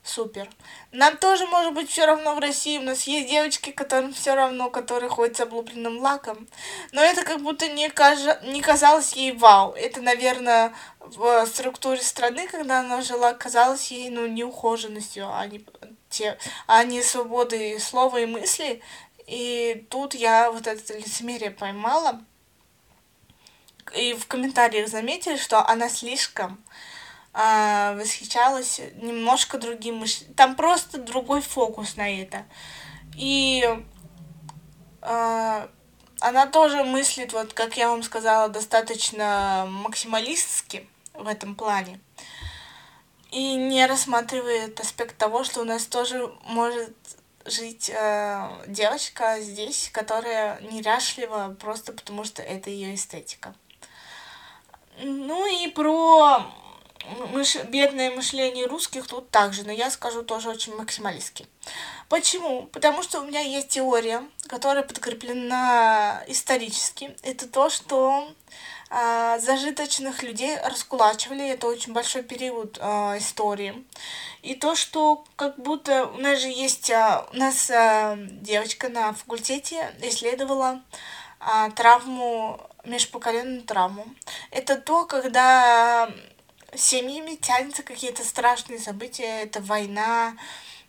супер. 0.03 0.49
Нам 0.91 1.17
тоже 1.17 1.45
может 1.47 1.73
быть 1.73 1.89
все 1.89 2.05
равно 2.05 2.35
в 2.35 2.39
России. 2.39 2.77
У 2.77 2.81
нас 2.81 3.03
есть 3.03 3.29
девочки, 3.29 3.71
которым 3.71 4.13
все 4.13 4.35
равно, 4.35 4.69
которые 4.69 5.09
ходят 5.09 5.37
с 5.37 5.41
облупленным 5.41 5.99
лаком. 5.99 6.47
Но 6.91 7.01
это 7.01 7.23
как 7.23 7.41
будто 7.41 7.67
не, 7.67 7.89
кажа... 7.89 8.39
не 8.43 8.61
казалось 8.61 9.13
ей 9.13 9.31
вау. 9.33 9.73
Это, 9.73 10.01
наверное, 10.01 10.73
в 10.99 11.45
структуре 11.45 12.01
страны, 12.01 12.47
когда 12.47 12.79
она 12.79 13.01
жила, 13.01 13.33
казалось 13.33 13.91
ей, 13.91 14.09
ну, 14.09 14.27
неухоженностью, 14.27 15.27
а 15.31 15.45
не, 15.47 15.63
те... 16.09 16.37
а 16.67 16.83
не 16.83 17.01
свободой 17.03 17.79
слова 17.79 18.17
и 18.17 18.25
мысли. 18.25 18.81
И 19.27 19.85
тут 19.89 20.13
я 20.13 20.51
вот 20.51 20.67
это 20.67 20.97
лицемерие 20.97 21.51
поймала. 21.51 22.21
И 23.95 24.13
в 24.13 24.27
комментариях 24.27 24.87
заметили, 24.87 25.37
что 25.37 25.65
она 25.67 25.89
слишком 25.89 26.61
а, 27.33 27.93
восхищалась 27.95 28.81
немножко 28.95 29.57
другим 29.57 29.97
мышлением. 29.97 30.35
Там 30.35 30.55
просто 30.55 30.97
другой 30.97 31.41
фокус 31.41 31.95
на 31.95 32.21
это. 32.21 32.45
И 33.17 33.63
а, 35.01 35.69
она 36.19 36.45
тоже 36.45 36.83
мыслит, 36.83 37.33
вот 37.33 37.53
как 37.53 37.77
я 37.77 37.89
вам 37.89 38.03
сказала, 38.03 38.49
достаточно 38.49 39.65
максималистски 39.67 40.87
в 41.13 41.27
этом 41.27 41.55
плане. 41.55 41.99
И 43.31 43.55
не 43.55 43.85
рассматривает 43.85 44.79
аспект 44.79 45.17
того, 45.17 45.43
что 45.43 45.61
у 45.61 45.63
нас 45.63 45.85
тоже 45.85 46.31
может 46.43 46.93
жить 47.45 47.89
э, 47.89 48.49
девочка 48.67 49.37
здесь, 49.39 49.89
которая 49.91 50.59
неряшлива 50.61 51.55
просто 51.59 51.93
потому, 51.93 52.23
что 52.23 52.41
это 52.41 52.69
ее 52.69 52.93
эстетика. 52.93 53.55
Про 55.75 56.45
мыш... 57.33 57.55
бедное 57.65 58.11
мышление 58.11 58.65
русских 58.65 59.07
тут 59.07 59.29
также, 59.29 59.63
но 59.63 59.71
я 59.71 59.89
скажу 59.89 60.23
тоже 60.23 60.49
очень 60.49 60.75
максималистски. 60.75 61.47
Почему? 62.09 62.63
Потому 62.67 63.03
что 63.03 63.21
у 63.21 63.25
меня 63.25 63.39
есть 63.39 63.69
теория, 63.69 64.23
которая 64.47 64.83
подкреплена 64.83 66.23
исторически. 66.27 67.15
Это 67.23 67.47
то, 67.47 67.69
что 67.69 68.27
а, 68.89 69.39
зажиточных 69.39 70.21
людей 70.21 70.57
раскулачивали, 70.57 71.47
это 71.47 71.67
очень 71.67 71.93
большой 71.93 72.23
период 72.23 72.77
а, 72.81 73.17
истории. 73.17 73.85
И 74.41 74.55
то, 74.55 74.75
что 74.75 75.23
как 75.37 75.57
будто 75.57 76.07
у 76.07 76.17
нас 76.17 76.39
же 76.39 76.47
есть, 76.47 76.91
а, 76.91 77.25
у 77.31 77.37
нас 77.37 77.71
а, 77.71 78.17
девочка 78.17 78.89
на 78.89 79.13
факультете 79.13 79.95
исследовала 80.01 80.81
травму, 81.75 82.59
межпоколенную 82.83 83.63
травму. 83.63 84.05
Это 84.51 84.75
то, 84.75 85.05
когда 85.05 86.09
семьями 86.75 87.35
тянутся 87.35 87.83
какие-то 87.83 88.23
страшные 88.23 88.79
события, 88.79 89.43
это 89.43 89.61
война, 89.61 90.35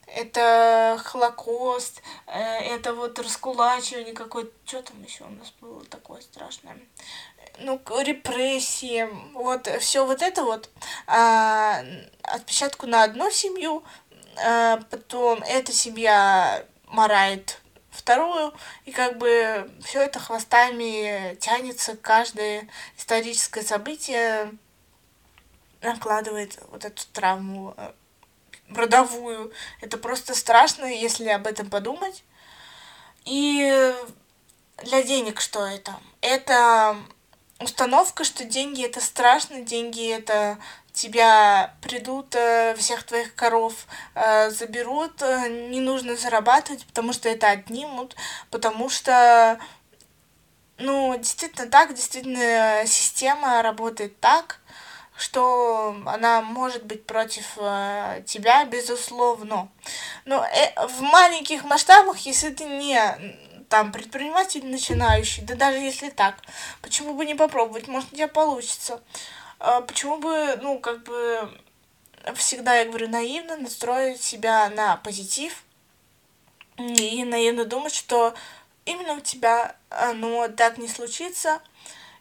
это 0.06 1.00
Холокост, 1.04 2.02
э, 2.26 2.38
это 2.38 2.94
вот 2.94 3.18
раскулачивание 3.18 4.12
какое-то, 4.12 4.52
что 4.66 4.82
там 4.82 5.02
еще 5.02 5.24
у 5.24 5.30
нас 5.30 5.52
было 5.60 5.84
такое 5.86 6.20
страшное, 6.20 6.76
ну, 7.58 7.80
репрессии, 8.00 9.08
вот, 9.34 9.68
все 9.80 10.06
вот 10.06 10.22
это 10.22 10.44
вот, 10.44 10.70
а, 11.06 11.82
отпечатку 12.22 12.86
на 12.86 13.04
одну 13.04 13.30
семью, 13.30 13.82
а, 14.44 14.78
потом 14.90 15.42
эта 15.42 15.72
семья 15.72 16.64
морает 16.86 17.61
вторую, 17.92 18.52
и 18.84 18.90
как 18.90 19.18
бы 19.18 19.70
все 19.84 20.00
это 20.00 20.18
хвостами 20.18 21.36
тянется, 21.36 21.96
каждое 21.96 22.68
историческое 22.96 23.62
событие 23.62 24.52
накладывает 25.82 26.58
вот 26.70 26.84
эту 26.84 27.02
травму 27.12 27.74
э, 27.76 27.92
родовую. 28.70 29.52
Это 29.80 29.98
просто 29.98 30.34
страшно, 30.34 30.86
если 30.86 31.28
об 31.28 31.46
этом 31.46 31.68
подумать. 31.68 32.24
И 33.24 33.94
для 34.84 35.02
денег 35.02 35.40
что 35.40 35.66
это? 35.66 35.94
Это 36.20 36.96
установка, 37.60 38.24
что 38.24 38.44
деньги 38.44 38.84
это 38.84 39.00
страшно, 39.00 39.62
деньги 39.62 40.08
это 40.08 40.58
тебя 40.92 41.74
придут, 41.80 42.34
э, 42.34 42.74
всех 42.76 43.02
твоих 43.04 43.34
коров 43.34 43.86
э, 44.14 44.50
заберут, 44.50 45.20
не 45.20 45.80
нужно 45.80 46.16
зарабатывать, 46.16 46.86
потому 46.86 47.12
что 47.12 47.28
это 47.28 47.50
отнимут, 47.50 48.16
потому 48.50 48.90
что, 48.90 49.58
ну, 50.78 51.16
действительно 51.16 51.68
так, 51.68 51.94
действительно 51.94 52.84
система 52.86 53.62
работает 53.62 54.20
так, 54.20 54.60
что 55.16 55.96
она 56.06 56.42
может 56.42 56.84
быть 56.84 57.06
против 57.06 57.56
э, 57.56 58.22
тебя, 58.26 58.64
безусловно. 58.64 59.68
Но 60.24 60.44
э, 60.44 60.86
в 60.88 61.00
маленьких 61.02 61.64
масштабах, 61.64 62.18
если 62.18 62.50
ты 62.50 62.64
не 62.64 62.98
там 63.68 63.92
предприниматель 63.92 64.66
начинающий, 64.66 65.42
да 65.44 65.54
даже 65.54 65.78
если 65.78 66.10
так, 66.10 66.36
почему 66.82 67.14
бы 67.14 67.24
не 67.24 67.34
попробовать, 67.34 67.88
может 67.88 68.12
у 68.12 68.16
тебя 68.16 68.28
получится. 68.28 68.94
Э, 68.94 69.41
почему 69.86 70.18
бы, 70.18 70.58
ну, 70.60 70.78
как 70.80 71.04
бы 71.04 71.48
всегда, 72.34 72.76
я 72.76 72.84
говорю, 72.84 73.08
наивно 73.08 73.56
настроить 73.56 74.22
себя 74.22 74.68
на 74.70 74.96
позитив 74.96 75.64
и 76.78 77.24
наивно 77.24 77.64
думать, 77.64 77.94
что 77.94 78.34
именно 78.84 79.14
у 79.14 79.20
тебя 79.20 79.76
оно 79.88 80.48
так 80.48 80.78
не 80.78 80.88
случится. 80.88 81.60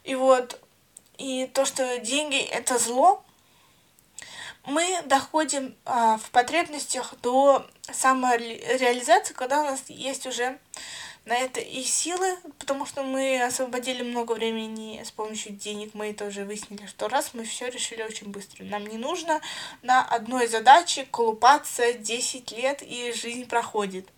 И 0.04 0.14
вот 0.14 0.60
и 1.18 1.46
то, 1.46 1.64
что 1.64 1.98
деньги 1.98 2.38
это 2.38 2.78
зло, 2.78 3.24
мы 4.64 5.02
доходим 5.06 5.76
а, 5.84 6.18
в 6.18 6.30
потребностях 6.30 7.14
до 7.22 7.66
самореализации, 7.92 9.34
когда 9.34 9.60
у 9.62 9.64
нас 9.64 9.82
есть 9.88 10.26
уже 10.26 10.58
на 11.24 11.36
это 11.38 11.60
и 11.60 11.82
силы, 11.82 12.36
потому 12.58 12.84
что 12.84 13.04
мы 13.04 13.40
освободили 13.42 14.02
много 14.02 14.32
времени 14.32 15.00
с 15.04 15.10
помощью 15.10 15.52
денег, 15.52 15.94
мы 15.94 16.10
это 16.10 16.26
уже 16.26 16.44
выяснили, 16.44 16.86
что 16.86 17.08
раз 17.08 17.30
мы 17.32 17.44
все 17.44 17.68
решили 17.68 18.02
очень 18.02 18.28
быстро. 18.28 18.64
Нам 18.64 18.86
не 18.86 18.98
нужно 18.98 19.40
на 19.82 20.04
одной 20.04 20.48
задаче 20.48 21.06
колупаться 21.10 21.92
10 21.92 22.50
лет, 22.52 22.82
и 22.82 23.12
жизнь 23.12 23.46
проходит. 23.46 24.08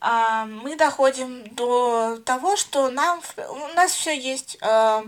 А, 0.00 0.46
мы 0.46 0.76
доходим 0.76 1.44
до 1.54 2.18
того, 2.24 2.56
что 2.56 2.90
нам, 2.90 3.22
у 3.48 3.74
нас 3.74 3.92
все 3.92 4.18
есть. 4.18 4.58
А, 4.60 5.04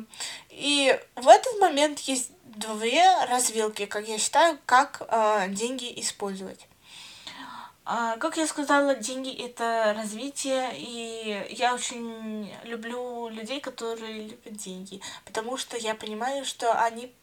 и 0.50 0.98
в 1.16 1.28
этот 1.28 1.58
момент 1.58 2.00
есть 2.00 2.30
две 2.44 3.04
развилки, 3.26 3.84
как 3.86 4.08
я 4.08 4.18
считаю, 4.18 4.58
как 4.64 5.02
а, 5.08 5.48
деньги 5.48 5.92
использовать. 6.00 6.66
Как 7.86 8.36
я 8.36 8.48
сказала, 8.48 8.96
деньги 8.96 9.30
это 9.30 9.94
развитие, 9.96 10.72
и 10.74 11.54
я 11.54 11.72
очень 11.72 12.52
люблю 12.64 13.28
людей, 13.28 13.60
которые 13.60 14.26
любят 14.26 14.56
деньги, 14.56 15.00
потому 15.24 15.56
что 15.56 15.76
я 15.76 15.94
понимаю, 15.94 16.44
что 16.44 16.72
они 16.82 17.14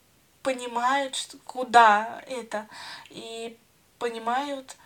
понимают, 0.41 1.17
что, 1.17 1.37
куда 1.43 2.23
это, 2.27 2.69
и 3.09 3.57
понимают, 3.99 4.77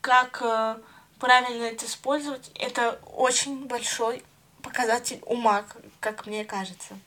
как 0.00 0.42
э, 0.42 0.76
правильно 1.20 1.64
это 1.64 1.86
использовать, 1.86 2.50
это 2.56 2.98
очень 3.14 3.66
большой 3.66 4.24
показатель 4.62 5.20
ума, 5.26 5.64
как 6.00 6.26
мне 6.26 6.44
кажется. 6.44 6.98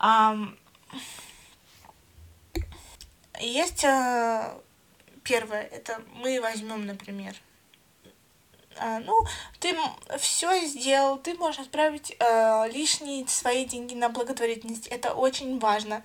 Um, 0.00 0.56
Есть 3.40 3.84
э, 3.84 4.54
первое, 5.24 5.62
это 5.62 6.02
мы 6.14 6.40
возьмем, 6.40 6.86
например, 6.86 7.34
а, 8.76 9.00
ну, 9.00 9.14
ты 9.58 9.76
все 10.18 10.64
сделал, 10.66 11.18
ты 11.18 11.34
можешь 11.34 11.60
отправить 11.60 12.16
э, 12.18 12.68
лишние 12.72 13.26
свои 13.28 13.64
деньги 13.64 13.94
на 13.94 14.08
благотворительность. 14.08 14.86
Это 14.86 15.12
очень 15.12 15.58
важно. 15.58 16.02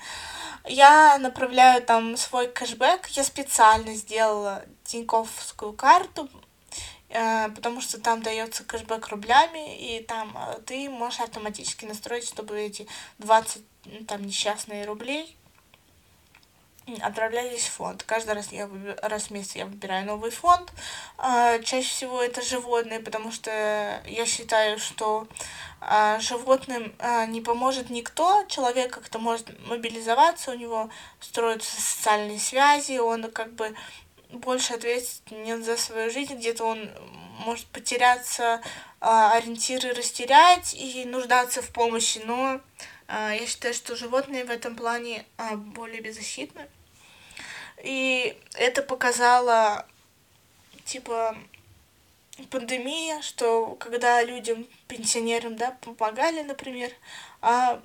Я 0.66 1.18
направляю 1.20 1.82
там 1.84 2.18
свой 2.18 2.48
кэшбэк. 2.48 3.08
Я 3.12 3.24
специально 3.24 3.94
сделала 3.96 4.66
тиньковскую 4.84 5.74
карту, 5.74 6.28
э, 7.10 7.50
потому 7.50 7.82
что 7.82 8.02
там 8.02 8.22
дается 8.22 8.64
кэшбэк 8.64 9.08
рублями, 9.08 9.78
и 9.78 10.04
там 10.04 10.38
ты 10.66 10.90
можешь 10.90 11.22
автоматически 11.22 11.86
настроить, 11.86 12.28
чтобы 12.28 12.60
эти 12.60 12.88
20 13.20 13.64
там 14.08 14.26
несчастные 14.26 14.86
рублей 14.86 15.38
отправлялись 17.02 17.66
в 17.66 17.72
фонд. 17.72 18.04
Каждый 18.04 18.36
раз, 18.36 18.52
я 18.52 18.70
раз 19.02 19.26
в 19.26 19.32
месяц 19.32 19.56
я 19.56 19.66
выбираю 19.66 20.06
новый 20.06 20.32
фонд. 20.32 20.72
А, 21.18 21.60
чаще 21.60 21.90
всего 21.90 22.22
это 22.22 22.42
животные, 22.42 23.00
потому 23.00 23.32
что 23.32 23.52
я 24.06 24.26
считаю, 24.26 24.78
что 24.78 25.28
а, 25.82 26.20
животным 26.20 26.94
а, 27.00 27.26
не 27.26 27.42
поможет 27.42 27.90
никто. 27.90 28.44
Человек 28.48 28.94
как-то 28.94 29.18
может 29.20 29.48
мобилизоваться, 29.68 30.52
у 30.52 30.56
него 30.56 30.90
строятся 31.20 31.82
социальные 31.82 32.40
связи, 32.40 32.98
он 32.98 33.32
как 33.32 33.54
бы 33.54 33.74
больше 34.32 34.74
ответственен 34.74 35.64
за 35.64 35.78
свою 35.78 36.12
жизнь, 36.12 36.36
где-то 36.36 36.66
он 36.66 36.90
может 37.40 37.66
потеряться, 37.68 38.62
ориентиры 39.00 39.94
растерять 39.94 40.74
и 40.74 41.06
нуждаться 41.06 41.62
в 41.62 41.70
помощи, 41.70 42.22
но 42.26 42.60
я 43.08 43.46
считаю, 43.46 43.74
что 43.74 43.96
животные 43.96 44.46
в 44.46 44.50
этом 44.50 44.76
плане 44.76 45.26
более 45.56 46.02
беззащитны. 46.02 46.68
И 47.84 48.38
это 48.56 48.82
показало, 48.82 49.86
типа, 50.86 51.38
пандемия, 52.50 53.22
что 53.22 53.76
когда 53.76 54.24
людям, 54.24 54.68
пенсионерам, 54.88 55.56
да, 55.56 55.78
помогали, 55.82 56.42
например, 56.42 56.92
а, 57.42 57.82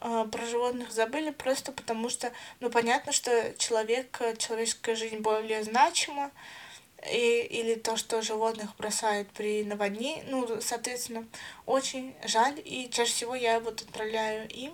а 0.00 0.24
про 0.24 0.46
животных 0.46 0.90
забыли 0.90 1.30
просто 1.30 1.72
потому 1.72 2.08
что, 2.08 2.32
ну, 2.60 2.70
понятно, 2.70 3.12
что 3.12 3.54
человек, 3.58 4.18
человеческая 4.38 4.96
жизнь 4.96 5.18
более 5.18 5.62
значима, 5.62 6.30
и, 7.10 7.42
или 7.42 7.74
то, 7.74 7.96
что 7.96 8.22
животных 8.22 8.76
бросают 8.76 9.28
при 9.30 9.64
наводнении, 9.64 10.24
ну, 10.28 10.60
соответственно, 10.60 11.26
очень 11.66 12.14
жаль, 12.24 12.60
и 12.64 12.88
чаще 12.90 13.12
всего 13.12 13.34
я 13.34 13.60
вот 13.60 13.82
отправляю 13.82 14.48
им 14.48 14.72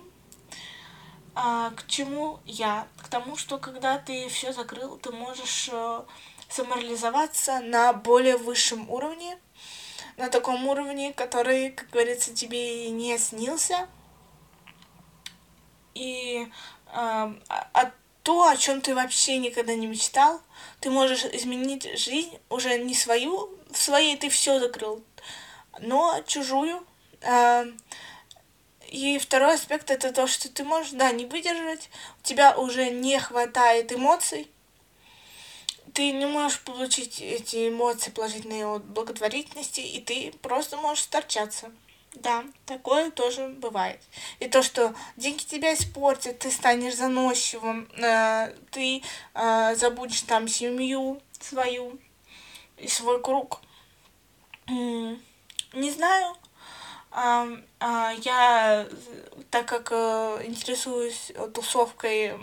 а, 1.41 1.71
к 1.71 1.87
чему 1.87 2.39
я? 2.45 2.87
К 2.97 3.07
тому, 3.07 3.37
что 3.37 3.57
когда 3.59 3.97
ты 3.97 4.27
все 4.27 4.51
закрыл, 4.51 4.97
ты 4.97 5.11
можешь 5.11 5.69
э, 5.71 6.01
самореализоваться 6.49 7.61
на 7.61 7.93
более 7.93 8.35
высшем 8.35 8.89
уровне, 8.89 9.37
на 10.17 10.29
таком 10.29 10.67
уровне, 10.67 11.13
который, 11.13 11.71
как 11.71 11.89
говорится, 11.91 12.33
тебе 12.33 12.87
и 12.87 12.89
не 12.89 13.17
снился. 13.17 13.87
И 15.93 16.45
э, 16.87 16.91
а 16.91 17.91
то, 18.29 18.47
о 18.47 18.55
чем 18.57 18.79
ты 18.79 18.93
вообще 18.93 19.39
никогда 19.39 19.73
не 19.73 19.87
мечтал, 19.87 20.39
ты 20.81 20.91
можешь 20.91 21.25
изменить 21.25 21.97
жизнь 21.97 22.37
уже 22.47 22.77
не 22.77 22.93
свою, 22.93 23.49
в 23.71 23.75
своей 23.75 24.17
ты 24.17 24.29
все 24.29 24.59
закрыл, 24.59 25.03
но 25.79 26.21
чужую. 26.27 26.85
Э, 27.21 27.65
и 28.87 29.17
второй 29.17 29.55
аспект 29.55 29.89
это 29.89 30.13
то, 30.13 30.27
что 30.27 30.47
ты 30.47 30.63
можешь, 30.63 30.91
да, 30.91 31.11
не 31.11 31.25
выдержать, 31.25 31.89
у 32.19 32.23
тебя 32.23 32.55
уже 32.55 32.91
не 32.91 33.17
хватает 33.17 33.91
эмоций, 33.91 34.47
ты 35.95 36.11
не 36.11 36.27
можешь 36.27 36.59
получить 36.59 37.21
эти 37.21 37.69
эмоции 37.69 38.11
положительные 38.11 38.67
от 38.67 38.85
благотворительности, 38.85 39.81
и 39.81 40.01
ты 40.01 40.33
просто 40.43 40.77
можешь 40.77 41.05
сторчаться. 41.05 41.71
Да, 42.15 42.43
такое 42.65 43.11
тоже 43.11 43.47
бывает. 43.47 44.01
И 44.39 44.47
то, 44.47 44.63
что 44.63 44.93
деньги 45.15 45.43
тебя 45.43 45.73
испортят, 45.73 46.39
ты 46.39 46.49
станешь 46.51 46.95
заносчивым, 46.95 47.87
э, 47.97 48.53
ты 48.71 49.03
э, 49.35 49.75
забудешь 49.75 50.21
там 50.21 50.47
семью 50.47 51.21
свою 51.39 51.99
и 52.77 52.87
свой 52.87 53.21
круг. 53.21 53.61
Не 54.67 55.91
знаю, 55.91 56.35
а, 57.11 57.47
а, 57.79 58.11
я, 58.23 58.87
так 59.49 59.67
как 59.67 59.91
э, 59.91 60.43
интересуюсь 60.45 61.31
тусовкой 61.53 62.33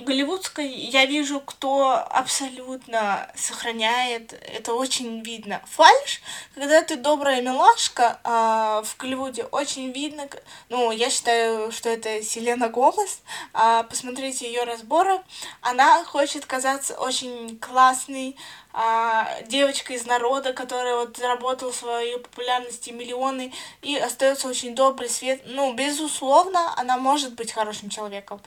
голливудской, 0.00 0.68
я 0.68 1.06
вижу, 1.06 1.40
кто 1.40 1.90
абсолютно 2.10 3.30
сохраняет, 3.34 4.32
это 4.32 4.74
очень 4.74 5.22
видно. 5.22 5.62
Фальш, 5.66 6.20
когда 6.54 6.82
ты 6.82 6.96
добрая 6.96 7.42
милашка 7.42 8.18
а, 8.24 8.82
в 8.82 8.96
Голливуде, 8.96 9.44
очень 9.44 9.92
видно, 9.92 10.28
ну, 10.68 10.90
я 10.90 11.10
считаю, 11.10 11.72
что 11.72 11.88
это 11.88 12.22
Селена 12.22 12.68
Гомес, 12.68 13.20
а, 13.52 13.82
посмотрите 13.84 14.46
ее 14.46 14.64
разборы, 14.64 15.20
она 15.60 16.04
хочет 16.04 16.46
казаться 16.46 16.94
очень 16.94 17.58
классной, 17.58 18.36
а, 18.72 19.42
девочка 19.42 19.94
из 19.94 20.06
народа, 20.06 20.52
которая 20.52 20.96
вот 20.96 21.16
заработала 21.16 21.72
свою 21.72 22.20
популярность 22.20 22.86
и 22.88 22.92
миллионы 22.92 23.52
и 23.82 23.96
остается 23.96 24.48
очень 24.48 24.74
добрый 24.74 25.08
свет. 25.08 25.42
Ну, 25.46 25.74
безусловно, 25.74 26.72
она 26.76 26.96
может 26.96 27.34
быть 27.34 27.52
хорошим 27.52 27.90
человеком, 27.90 28.40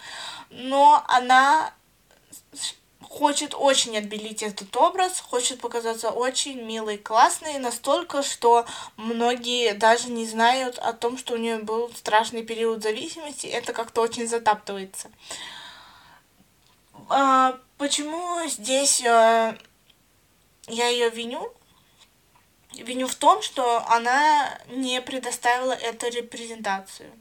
но 0.50 1.04
она 1.08 1.74
хочет 3.14 3.54
очень 3.54 3.96
отбелить 3.98 4.42
этот 4.42 4.76
образ, 4.76 5.20
хочет 5.20 5.62
показаться 5.62 6.10
очень 6.10 6.62
милой, 6.62 6.98
классной, 6.98 7.60
настолько, 7.60 8.24
что 8.24 8.66
многие 8.98 9.74
даже 9.74 10.10
не 10.10 10.26
знают 10.26 10.80
о 10.80 10.94
том, 10.94 11.18
что 11.18 11.36
у 11.36 11.38
нее 11.38 11.58
был 11.60 11.92
страшный 11.94 12.44
период 12.44 12.82
зависимости, 12.82 13.46
это 13.46 13.72
как-то 13.72 14.02
очень 14.02 14.28
затаптывается. 14.28 15.12
А, 17.10 17.60
почему 17.78 18.48
здесь 18.48 19.04
а, 19.06 19.56
я 20.68 20.88
ее 20.88 21.10
виню, 21.10 21.54
виню 22.74 23.08
в 23.08 23.16
том, 23.16 23.42
что 23.42 23.86
она 23.88 24.60
не 24.68 25.02
предоставила 25.02 25.74
эту 25.74 26.10
репрезентацию. 26.10 27.12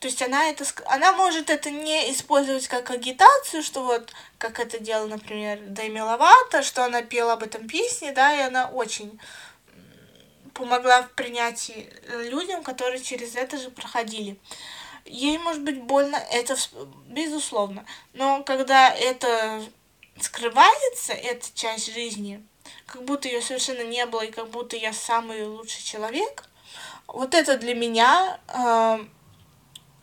То 0.00 0.08
есть 0.08 0.22
она 0.22 0.48
это, 0.48 0.64
она 0.86 1.12
может 1.12 1.50
это 1.50 1.70
не 1.70 2.10
использовать 2.10 2.66
как 2.68 2.90
агитацию, 2.90 3.62
что 3.62 3.84
вот, 3.84 4.12
как 4.38 4.58
это 4.58 4.78
делала, 4.78 5.08
например, 5.08 5.60
Дэми 5.60 6.00
Ловато, 6.00 6.62
что 6.62 6.84
она 6.84 7.02
пела 7.02 7.34
об 7.34 7.42
этом 7.42 7.68
песне, 7.68 8.12
да, 8.12 8.34
и 8.34 8.40
она 8.40 8.70
очень 8.70 9.20
помогла 10.54 11.02
в 11.02 11.10
принятии 11.12 11.92
людям, 12.30 12.62
которые 12.62 13.02
через 13.02 13.36
это 13.36 13.58
же 13.58 13.70
проходили. 13.70 14.38
Ей 15.04 15.36
может 15.38 15.62
быть 15.62 15.82
больно, 15.82 16.16
это 16.30 16.56
безусловно, 17.06 17.84
но 18.14 18.42
когда 18.42 18.90
это 18.90 19.62
скрывается, 20.18 21.12
эта 21.12 21.46
часть 21.54 21.92
жизни, 21.92 22.42
как 22.92 23.04
будто 23.04 23.28
ее 23.28 23.40
совершенно 23.40 23.82
не 23.82 24.04
было, 24.06 24.22
и 24.22 24.30
как 24.30 24.48
будто 24.48 24.76
я 24.76 24.92
самый 24.92 25.46
лучший 25.46 25.82
человек, 25.82 26.44
вот 27.06 27.34
это 27.34 27.56
для 27.56 27.74
меня 27.74 28.40
э, 28.48 29.04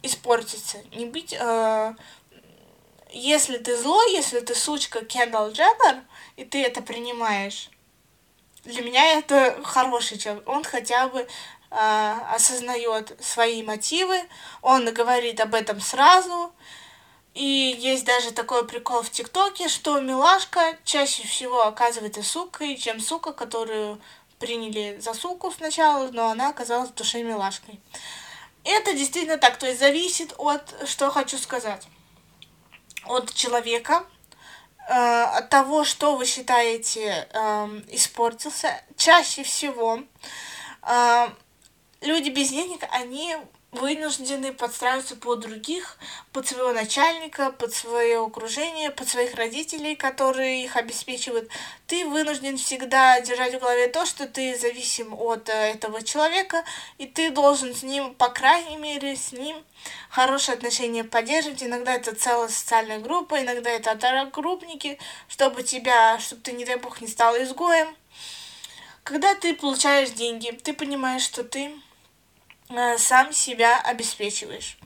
испортится. 0.03 0.77
Не 0.95 1.05
быть... 1.05 1.33
Э, 1.33 1.93
если 3.11 3.57
ты 3.57 3.77
злой, 3.77 4.11
если 4.11 4.41
ты 4.41 4.53
сучка 4.53 5.03
Кендалл 5.03 5.51
Дженнер, 5.51 6.03
и 6.35 6.43
ты 6.43 6.61
это 6.61 6.81
принимаешь, 6.81 7.69
для 8.63 8.81
меня 8.81 9.17
это 9.17 9.59
хороший 9.63 10.17
человек. 10.17 10.47
Он 10.47 10.63
хотя 10.63 11.07
бы 11.07 11.19
э, 11.21 12.13
осознает 12.33 13.17
свои 13.21 13.63
мотивы, 13.63 14.21
он 14.61 14.93
говорит 14.93 15.39
об 15.39 15.55
этом 15.55 15.79
сразу, 15.79 16.53
и 17.37 17.75
есть 17.77 18.03
даже 18.03 18.31
такой 18.31 18.65
прикол 18.67 19.03
в 19.03 19.11
ТикТоке, 19.11 19.67
что 19.69 19.99
милашка 19.99 20.75
чаще 20.83 21.21
всего 21.27 21.67
оказывается 21.67 22.23
сукой, 22.23 22.75
чем 22.77 22.99
сука, 22.99 23.31
которую 23.31 24.01
приняли 24.39 24.97
за 24.99 25.13
суку 25.13 25.51
сначала, 25.51 26.09
но 26.11 26.29
она 26.29 26.49
оказалась 26.49 26.89
в 26.89 26.95
душе 26.95 27.21
милашкой. 27.21 27.79
Это 28.63 28.93
действительно 28.93 29.37
так, 29.37 29.57
то 29.57 29.67
есть 29.67 29.79
зависит 29.79 30.33
от, 30.39 30.73
что 30.87 31.11
хочу 31.11 31.37
сказать, 31.37 31.87
от 33.05 33.31
человека, 33.31 34.03
э, 34.89 34.93
от 34.93 35.49
того, 35.49 35.83
что 35.83 36.15
вы 36.15 36.25
считаете 36.25 37.29
э, 37.31 37.81
испортился. 37.89 38.81
Чаще 38.95 39.43
всего 39.43 39.99
э, 40.81 41.27
люди 42.01 42.29
без 42.29 42.49
денег, 42.49 42.83
они 42.89 43.37
вынуждены 43.71 44.53
подстраиваться 44.53 45.15
под 45.15 45.41
других, 45.41 45.97
под 46.31 46.47
своего 46.47 46.71
начальника, 46.71 47.51
под 47.51 47.73
свое 47.73 48.23
окружение, 48.23 48.91
под 48.91 49.09
своих 49.09 49.35
родителей, 49.35 49.95
которые 49.95 50.63
их 50.63 50.77
обеспечивают. 50.77 51.49
Ты 51.85 52.05
вынужден 52.05 52.57
всегда 52.57 53.19
держать 53.19 53.55
в 53.55 53.59
голове 53.59 53.87
то, 53.87 54.05
что 54.05 54.25
ты 54.25 54.57
зависим 54.57 55.13
от 55.13 55.49
э, 55.49 55.73
этого 55.73 56.01
человека, 56.01 56.63
и 56.97 57.05
ты 57.07 57.29
должен 57.29 57.75
с 57.75 57.83
ним, 57.83 58.15
по 58.15 58.29
крайней 58.29 58.77
мере, 58.77 59.15
с 59.17 59.33
ним 59.33 59.61
хорошие 60.09 60.55
отношения 60.55 61.03
поддерживать. 61.03 61.61
Иногда 61.61 61.93
это 61.93 62.15
целая 62.15 62.47
социальная 62.47 62.99
группа, 62.99 63.41
иногда 63.41 63.69
это 63.69 63.91
одногруппники, 63.91 64.97
чтобы 65.27 65.63
тебя, 65.63 66.17
чтобы 66.19 66.41
ты, 66.41 66.53
не 66.53 66.63
дай 66.63 66.77
бог, 66.77 67.01
не 67.01 67.07
стал 67.07 67.35
изгоем. 67.35 67.95
Когда 69.03 69.35
ты 69.35 69.53
получаешь 69.53 70.09
деньги, 70.09 70.51
ты 70.51 70.73
понимаешь, 70.73 71.21
что 71.21 71.43
ты 71.43 71.71
сам 72.97 73.31
себя 73.33 73.79
обеспечиваешь. 73.81 74.77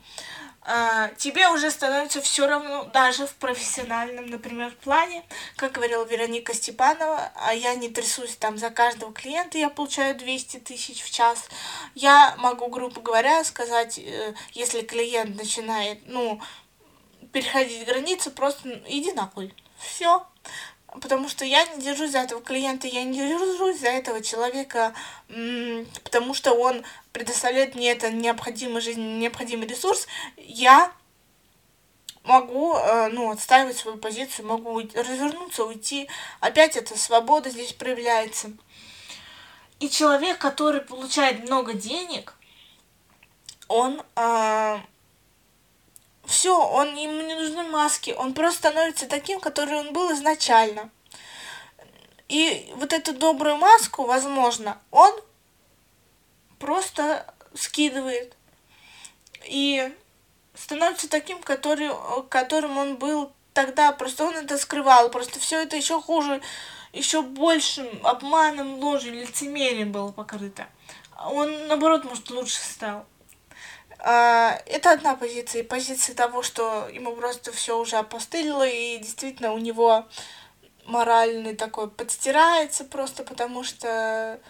А, 0.64 1.08
тебе 1.16 1.48
уже 1.48 1.72
становится 1.72 2.20
все 2.20 2.46
равно, 2.46 2.84
даже 2.84 3.26
в 3.26 3.34
профессиональном, 3.34 4.26
например, 4.26 4.72
плане, 4.76 5.24
как 5.56 5.72
говорила 5.72 6.04
Вероника 6.04 6.54
Степанова, 6.54 7.32
а 7.34 7.52
я 7.52 7.74
не 7.74 7.88
трясусь 7.88 8.36
там 8.36 8.56
за 8.58 8.70
каждого 8.70 9.12
клиента, 9.12 9.58
я 9.58 9.70
получаю 9.70 10.14
200 10.14 10.58
тысяч 10.58 11.02
в 11.02 11.10
час. 11.10 11.48
Я 11.96 12.36
могу, 12.38 12.68
грубо 12.68 13.00
говоря, 13.00 13.42
сказать, 13.42 13.98
э, 13.98 14.34
если 14.52 14.82
клиент 14.82 15.36
начинает, 15.36 15.98
ну, 16.06 16.40
переходить 17.32 17.84
границы, 17.84 18.30
просто 18.30 18.82
иди 18.86 19.10
нахуй. 19.12 19.52
Все 19.78 20.24
потому 21.00 21.28
что 21.28 21.44
я 21.44 21.64
не 21.66 21.82
держусь 21.82 22.10
за 22.10 22.18
этого 22.18 22.42
клиента, 22.42 22.86
я 22.86 23.02
не 23.04 23.16
держусь 23.16 23.80
за 23.80 23.88
этого 23.88 24.20
человека, 24.20 24.92
потому 26.04 26.34
что 26.34 26.52
он 26.52 26.84
предоставляет 27.12 27.74
мне 27.74 27.90
это 27.90 28.10
необходимый 28.10 28.80
жизнь, 28.80 29.18
необходимый 29.18 29.66
ресурс, 29.66 30.06
я 30.36 30.92
могу, 32.24 32.76
э, 32.76 33.08
ну, 33.08 33.30
отстаивать 33.30 33.76
свою 33.76 33.98
позицию, 33.98 34.46
могу 34.46 34.78
развернуться, 34.80 35.64
уйти. 35.64 36.08
Опять 36.40 36.76
эта 36.76 36.98
свобода 36.98 37.50
здесь 37.50 37.72
проявляется. 37.72 38.52
И 39.80 39.88
человек, 39.88 40.38
который 40.38 40.80
получает 40.80 41.44
много 41.44 41.74
денег, 41.74 42.34
он 43.68 44.02
э, 44.16 44.78
все, 46.24 46.56
он 46.56 46.94
ему 46.94 47.20
не 47.22 47.34
нужны 47.34 47.64
маски, 47.64 48.14
он 48.16 48.32
просто 48.34 48.58
становится 48.58 49.06
таким, 49.06 49.40
который 49.40 49.78
он 49.78 49.92
был 49.92 50.12
изначально. 50.12 50.90
И 52.28 52.72
вот 52.76 52.92
эту 52.92 53.12
добрую 53.12 53.56
маску, 53.56 54.04
возможно, 54.04 54.78
он 54.90 55.12
просто 56.62 57.26
скидывает 57.54 58.36
и 59.44 59.92
становится 60.54 61.10
таким, 61.10 61.42
который, 61.42 61.90
которым 62.28 62.78
он 62.78 62.96
был 62.96 63.32
тогда, 63.52 63.90
просто 63.90 64.24
он 64.24 64.36
это 64.36 64.56
скрывал, 64.56 65.10
просто 65.10 65.40
все 65.40 65.60
это 65.64 65.76
еще 65.76 66.00
хуже, 66.00 66.40
еще 66.92 67.22
большим 67.22 67.88
обманом, 68.06 68.78
ложью, 68.78 69.12
лицемерием 69.12 69.90
было 69.90 70.12
покрыто. 70.12 70.68
Он, 71.24 71.66
наоборот, 71.66 72.04
может, 72.04 72.30
лучше 72.30 72.60
стал. 72.60 73.06
А, 73.98 74.60
это 74.66 74.92
одна 74.92 75.16
позиция. 75.16 75.64
Позиция 75.64 76.14
того, 76.14 76.42
что 76.44 76.88
ему 76.92 77.16
просто 77.16 77.50
все 77.50 77.76
уже 77.76 77.96
опостылило, 77.96 78.66
и 78.66 78.98
действительно 78.98 79.52
у 79.52 79.58
него 79.58 80.06
моральный 80.84 81.56
такой 81.56 81.88
подстирается 81.88 82.84
просто 82.84 83.22
потому 83.22 83.62
что 83.62 84.40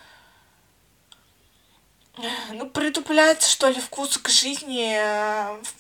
ну, 2.53 2.69
притупляется, 2.69 3.49
что 3.49 3.69
ли, 3.69 3.81
вкус 3.81 4.19
к 4.19 4.29
жизни, 4.29 4.99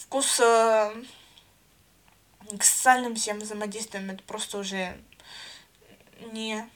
вкус 0.00 0.40
э, 0.40 1.04
к 2.58 2.62
социальным 2.62 3.14
всем 3.14 3.38
взаимодействиям. 3.38 4.10
Это 4.10 4.22
просто 4.22 4.58
уже 4.58 4.96
не 6.32 6.68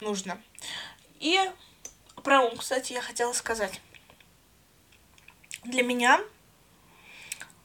нужно. 0.00 0.40
И 1.20 1.38
про 2.24 2.40
ум, 2.40 2.56
кстати, 2.56 2.92
я 2.92 3.00
хотела 3.00 3.32
сказать 3.32 3.80
для 5.64 5.82
меня 5.82 6.20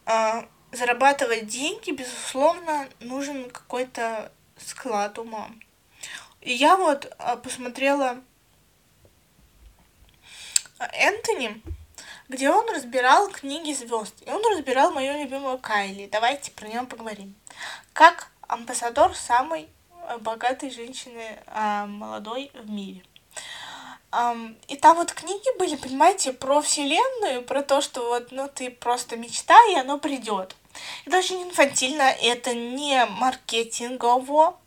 э, 0.05 0.43
зарабатывать 0.71 1.47
деньги, 1.47 1.91
безусловно, 1.91 2.87
нужен 2.99 3.49
какой-то 3.49 4.31
склад 4.57 5.17
ума. 5.17 5.49
И 6.41 6.53
я 6.53 6.77
вот 6.77 7.05
э, 7.05 7.37
посмотрела 7.37 8.21
Энтони, 10.79 11.61
где 12.29 12.49
он 12.49 12.69
разбирал 12.73 13.29
книги 13.29 13.73
звезд. 13.73 14.15
И 14.25 14.29
он 14.29 14.41
разбирал 14.53 14.91
мою 14.91 15.21
любимую 15.21 15.57
Кайли. 15.57 16.09
Давайте 16.11 16.51
про 16.51 16.67
нее 16.67 16.83
поговорим. 16.83 17.35
Как 17.93 18.31
амбассадор 18.47 19.15
самой 19.15 19.69
богатой 20.21 20.69
женщины 20.71 21.37
э, 21.45 21.85
молодой 21.85 22.51
в 22.53 22.69
мире. 22.69 23.03
Um, 24.09 24.55
и 24.69 24.77
там 24.77 24.95
вот 24.95 25.11
книги 25.11 25.57
были, 25.59 25.75
понимаете, 25.75 26.31
про 26.31 26.61
вселенную, 26.61 27.43
про 27.43 27.61
то, 27.61 27.81
что 27.81 28.07
вот, 28.07 28.31
ну, 28.31 28.49
ты 28.53 28.71
просто 28.71 29.17
мечтай, 29.17 29.73
и 29.73 29.77
оно 29.77 29.99
придет. 29.99 30.55
Это 31.05 31.17
очень 31.17 31.43
инфантильно, 31.43 32.03
это 32.03 32.53
не 32.53 33.05
маркетингово, 33.05 34.57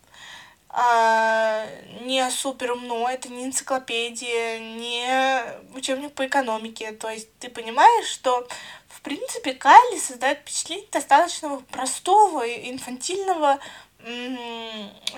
а, 0.73 1.65
не 2.01 2.29
супер 2.31 2.71
умно, 2.71 3.09
это 3.09 3.27
не 3.27 3.45
энциклопедия, 3.45 4.59
не 4.59 5.75
учебник 5.75 6.13
по 6.13 6.25
экономике. 6.25 6.93
То 6.93 7.09
есть 7.09 7.27
ты 7.39 7.49
понимаешь, 7.49 8.07
что 8.07 8.47
в 8.87 9.01
принципе 9.01 9.53
Кайли 9.53 9.99
создает 9.99 10.39
впечатление 10.39 10.87
достаточно 10.89 11.57
простого, 11.71 12.47
инфантильного 12.47 13.59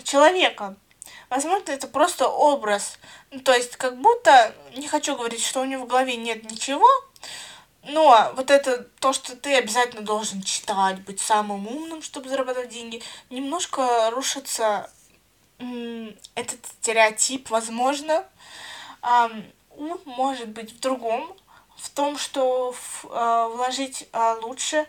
человека. 0.03 0.75
Возможно, 1.29 1.71
это 1.71 1.87
просто 1.87 2.27
образ. 2.27 2.97
Ну, 3.31 3.39
то 3.39 3.53
есть, 3.53 3.75
как 3.75 3.99
будто, 3.99 4.53
не 4.75 4.87
хочу 4.87 5.15
говорить, 5.15 5.43
что 5.43 5.61
у 5.61 5.65
него 5.65 5.85
в 5.85 5.87
голове 5.87 6.15
нет 6.15 6.49
ничего, 6.49 6.87
но 7.83 8.31
вот 8.35 8.49
это 8.51 8.83
то, 8.99 9.13
что 9.13 9.35
ты 9.35 9.55
обязательно 9.55 10.01
должен 10.01 10.41
читать, 10.41 11.01
быть 11.01 11.19
самым 11.19 11.67
умным, 11.67 12.01
чтобы 12.01 12.29
зарабатывать 12.29 12.69
деньги, 12.69 13.01
немножко 13.29 14.09
рушится 14.11 14.89
этот 16.35 16.65
стереотип, 16.65 17.49
возможно. 17.49 18.25
Ум 19.75 19.99
может 20.05 20.49
быть 20.49 20.71
в 20.71 20.79
другом, 20.79 21.35
в 21.77 21.89
том, 21.89 22.17
что 22.17 22.73
э, 23.03 23.49
вложить 23.53 24.07
э, 24.13 24.35
лучше. 24.41 24.87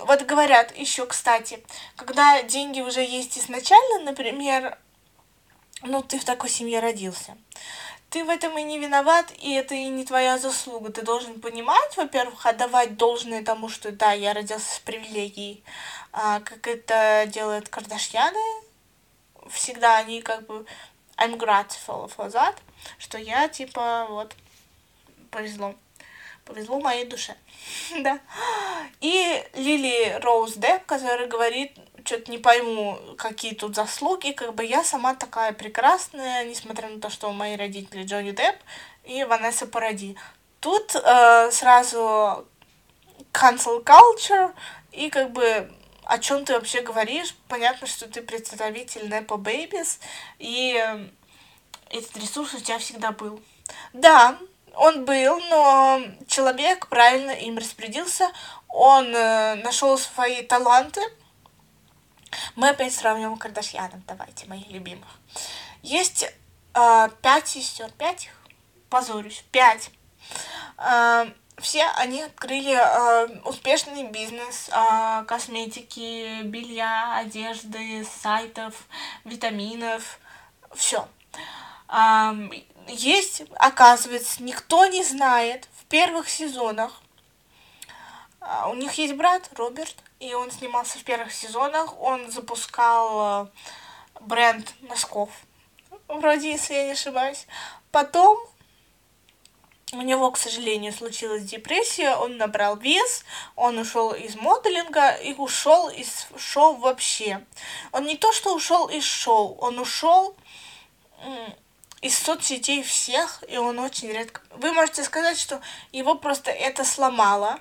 Вот 0.00 0.22
говорят 0.22 0.76
еще, 0.76 1.06
кстати, 1.06 1.62
когда 1.96 2.42
деньги 2.42 2.80
уже 2.80 3.00
есть 3.00 3.38
изначально, 3.38 4.10
например, 4.10 4.78
ну, 5.82 6.02
ты 6.02 6.18
в 6.18 6.24
такой 6.24 6.50
семье 6.50 6.80
родился. 6.80 7.36
Ты 8.10 8.24
в 8.24 8.28
этом 8.28 8.56
и 8.58 8.62
не 8.62 8.78
виноват, 8.78 9.32
и 9.38 9.52
это 9.54 9.74
и 9.74 9.86
не 9.86 10.04
твоя 10.04 10.38
заслуга. 10.38 10.92
Ты 10.92 11.02
должен 11.02 11.40
понимать, 11.40 11.96
во-первых, 11.96 12.46
отдавать 12.46 12.96
должное 12.96 13.42
тому, 13.44 13.68
что 13.68 13.90
да, 13.92 14.12
я 14.12 14.32
родился 14.32 14.74
с 14.74 14.78
привилегией, 14.80 15.62
а, 16.12 16.40
как 16.40 16.66
это 16.66 17.24
делают 17.26 17.68
Кардашьяны. 17.68 18.65
Всегда 19.50 19.98
они 19.98 20.22
как 20.22 20.46
бы 20.46 20.66
I'm 21.16 21.36
grateful 21.38 22.10
for 22.14 22.30
that, 22.30 22.56
что 22.98 23.18
я 23.18 23.48
типа 23.48 24.06
вот 24.08 24.34
повезло. 25.30 25.74
Повезло 26.44 26.78
моей 26.78 27.04
душе. 27.04 27.36
да. 27.98 28.20
И 29.00 29.44
Лили 29.54 30.18
Роуз 30.22 30.54
Депп, 30.54 30.86
которая 30.86 31.26
говорит, 31.26 31.72
что-то 32.04 32.30
не 32.30 32.38
пойму, 32.38 32.98
какие 33.18 33.54
тут 33.54 33.74
заслуги, 33.74 34.30
как 34.30 34.54
бы 34.54 34.64
я 34.64 34.84
сама 34.84 35.14
такая 35.14 35.52
прекрасная, 35.52 36.44
несмотря 36.44 36.88
на 36.88 37.00
то, 37.00 37.10
что 37.10 37.32
мои 37.32 37.56
родители 37.56 38.04
Джонни 38.04 38.30
Депп 38.30 38.56
и 39.04 39.24
Ванесса 39.24 39.66
Паради. 39.66 40.16
Тут 40.60 40.94
э, 40.94 41.50
сразу 41.50 42.46
cancel 43.32 43.82
culture, 43.84 44.54
и 44.92 45.10
как 45.10 45.32
бы 45.32 45.70
о 46.06 46.18
чем 46.18 46.44
ты 46.44 46.54
вообще 46.54 46.80
говоришь, 46.82 47.34
понятно, 47.48 47.86
что 47.86 48.08
ты 48.08 48.22
представитель 48.22 49.08
Nepo 49.12 49.36
Babies, 49.36 49.98
и 50.38 50.74
э, 50.74 51.08
этот 51.90 52.16
ресурс 52.16 52.54
у 52.54 52.60
тебя 52.60 52.78
всегда 52.78 53.10
был. 53.10 53.42
Да, 53.92 54.38
он 54.74 55.04
был, 55.04 55.40
но 55.50 56.00
человек 56.28 56.86
правильно 56.86 57.32
им 57.32 57.58
распорядился, 57.58 58.30
он 58.68 59.14
э, 59.14 59.56
нашел 59.56 59.98
свои 59.98 60.42
таланты, 60.42 61.00
мы 62.54 62.68
опять 62.68 62.94
сравниваем 62.94 63.36
Кардашьянов, 63.36 64.04
давайте, 64.06 64.46
моих 64.46 64.68
любимых. 64.70 65.08
Есть 65.82 66.32
э, 66.74 67.08
пять 67.20 67.48
сестер, 67.48 67.90
пять 67.98 68.26
их, 68.26 68.32
позорюсь, 68.90 69.44
пять. 69.50 69.90
Э, 70.78 71.26
все 71.58 71.84
они 71.96 72.22
открыли 72.22 72.74
э, 72.74 73.40
успешный 73.44 74.04
бизнес 74.04 74.68
э, 74.68 75.24
косметики, 75.26 76.42
белья, 76.42 77.16
одежды, 77.16 78.04
сайтов, 78.04 78.86
витаминов, 79.24 80.18
все. 80.74 81.08
Э, 81.88 82.34
есть, 82.88 83.42
оказывается, 83.56 84.42
никто 84.42 84.86
не 84.86 85.02
знает 85.02 85.68
в 85.80 85.86
первых 85.86 86.28
сезонах 86.28 87.00
А, 88.40 88.68
у 88.68 88.74
них 88.74 88.92
есть 88.94 89.14
брат 89.14 89.48
Роберт, 89.56 89.96
и 90.20 90.34
он 90.34 90.50
снимался 90.50 90.98
в 90.98 91.04
первых 91.04 91.32
сезонах. 91.32 91.98
Он 92.00 92.30
запускал 92.30 93.44
э, 93.44 93.46
бренд 94.20 94.74
носков, 94.82 95.30
вроде, 96.06 96.52
если 96.52 96.74
я 96.74 96.84
не 96.84 96.92
ошибаюсь. 96.92 97.46
Потом 97.90 98.38
у 99.92 100.02
него, 100.02 100.30
к 100.32 100.36
сожалению, 100.36 100.92
случилась 100.92 101.44
депрессия, 101.44 102.16
он 102.16 102.36
набрал 102.38 102.76
вес, 102.76 103.24
он 103.54 103.78
ушел 103.78 104.12
из 104.12 104.34
моделинга 104.34 105.10
и 105.10 105.32
ушел 105.34 105.88
из 105.88 106.26
шоу 106.36 106.74
вообще. 106.74 107.44
Он 107.92 108.04
не 108.04 108.16
то, 108.16 108.32
что 108.32 108.54
ушел 108.54 108.88
из 108.88 109.04
шоу, 109.04 109.56
он 109.60 109.78
ушел 109.78 110.34
из 112.02 112.18
соцсетей 112.18 112.82
всех, 112.82 113.44
и 113.48 113.58
он 113.58 113.78
очень 113.78 114.08
редко... 114.10 114.42
Вы 114.50 114.72
можете 114.72 115.04
сказать, 115.04 115.38
что 115.38 115.60
его 115.92 116.16
просто 116.16 116.50
это 116.50 116.84
сломало. 116.84 117.60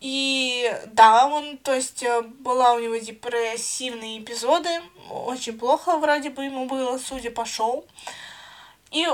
И 0.00 0.74
да, 0.86 1.26
он, 1.26 1.58
то 1.58 1.74
есть, 1.74 2.02
э, 2.02 2.22
была 2.22 2.72
у 2.72 2.80
него 2.80 2.96
депрессивные 2.96 4.18
эпизоды, 4.18 4.82
очень 5.08 5.56
плохо 5.56 5.96
вроде 5.98 6.30
бы 6.30 6.44
ему 6.44 6.66
было, 6.66 6.98
судя 6.98 7.30
по 7.30 7.44
шоу. 7.44 7.84
И 8.92 9.08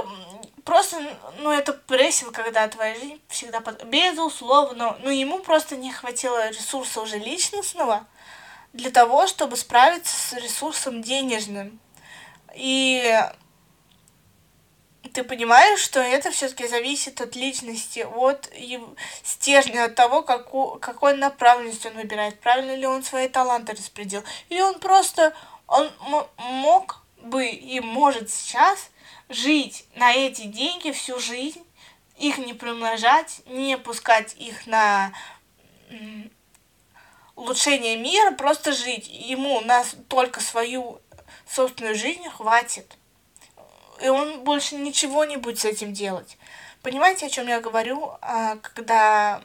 просто, 0.65 1.01
ну, 1.39 1.51
это 1.51 1.73
прессинг, 1.73 2.33
когда 2.33 2.67
твоя 2.69 2.95
жизнь 2.95 3.21
всегда 3.29 3.61
под... 3.61 3.85
Безусловно, 3.85 4.99
ну, 5.03 5.11
ему 5.11 5.39
просто 5.39 5.77
не 5.77 5.93
хватило 5.93 6.51
ресурса 6.51 7.01
уже 7.01 7.19
личностного 7.19 8.05
для 8.73 8.91
того, 8.91 9.27
чтобы 9.27 9.57
справиться 9.57 10.15
с 10.15 10.33
ресурсом 10.35 11.01
денежным. 11.01 11.79
И 12.55 13.19
ты 15.13 15.23
понимаешь, 15.23 15.81
что 15.81 16.01
это 16.01 16.31
все-таки 16.33 16.67
зависит 16.67 17.21
от 17.21 17.37
личности, 17.37 18.01
от 18.01 18.51
стержня, 19.23 19.85
от 19.85 19.95
того, 19.95 20.23
каку, 20.23 20.79
какой 20.81 21.17
направленность 21.17 21.87
он 21.87 21.95
выбирает, 21.95 22.41
правильно 22.41 22.75
ли 22.75 22.87
он 22.87 23.05
свои 23.05 23.29
таланты 23.29 23.73
распределил. 23.73 24.25
Или 24.49 24.61
он 24.61 24.81
просто, 24.81 25.33
он 25.67 25.91
мог 26.37 27.03
бы 27.23 27.47
и 27.47 27.81
может 27.81 28.31
сейчас 28.31 28.91
жить 29.29 29.87
на 29.95 30.13
эти 30.13 30.43
деньги 30.43 30.91
всю 30.91 31.19
жизнь, 31.19 31.65
их 32.17 32.39
не 32.39 32.53
примножать, 32.53 33.43
не 33.47 33.79
пускать 33.79 34.35
их 34.37 34.67
на 34.67 35.13
улучшение 37.37 37.97
мира, 37.97 38.33
просто 38.33 38.73
жить. 38.73 39.09
Ему 39.09 39.61
нас 39.61 39.95
только 40.09 40.41
свою 40.41 41.01
собственную 41.47 41.95
жизнь 41.95 42.29
хватит 42.29 42.99
и 44.01 44.09
он 44.09 44.41
больше 44.45 44.77
ничего 44.77 45.25
не 45.25 45.37
будет 45.37 45.59
с 45.59 45.65
этим 45.65 45.93
делать. 45.93 46.39
Понимаете, 46.83 47.27
о 47.27 47.31
чем 47.31 47.49
я 47.49 47.61
говорю, 47.61 48.13
а, 48.21 48.57
когда 48.57 49.43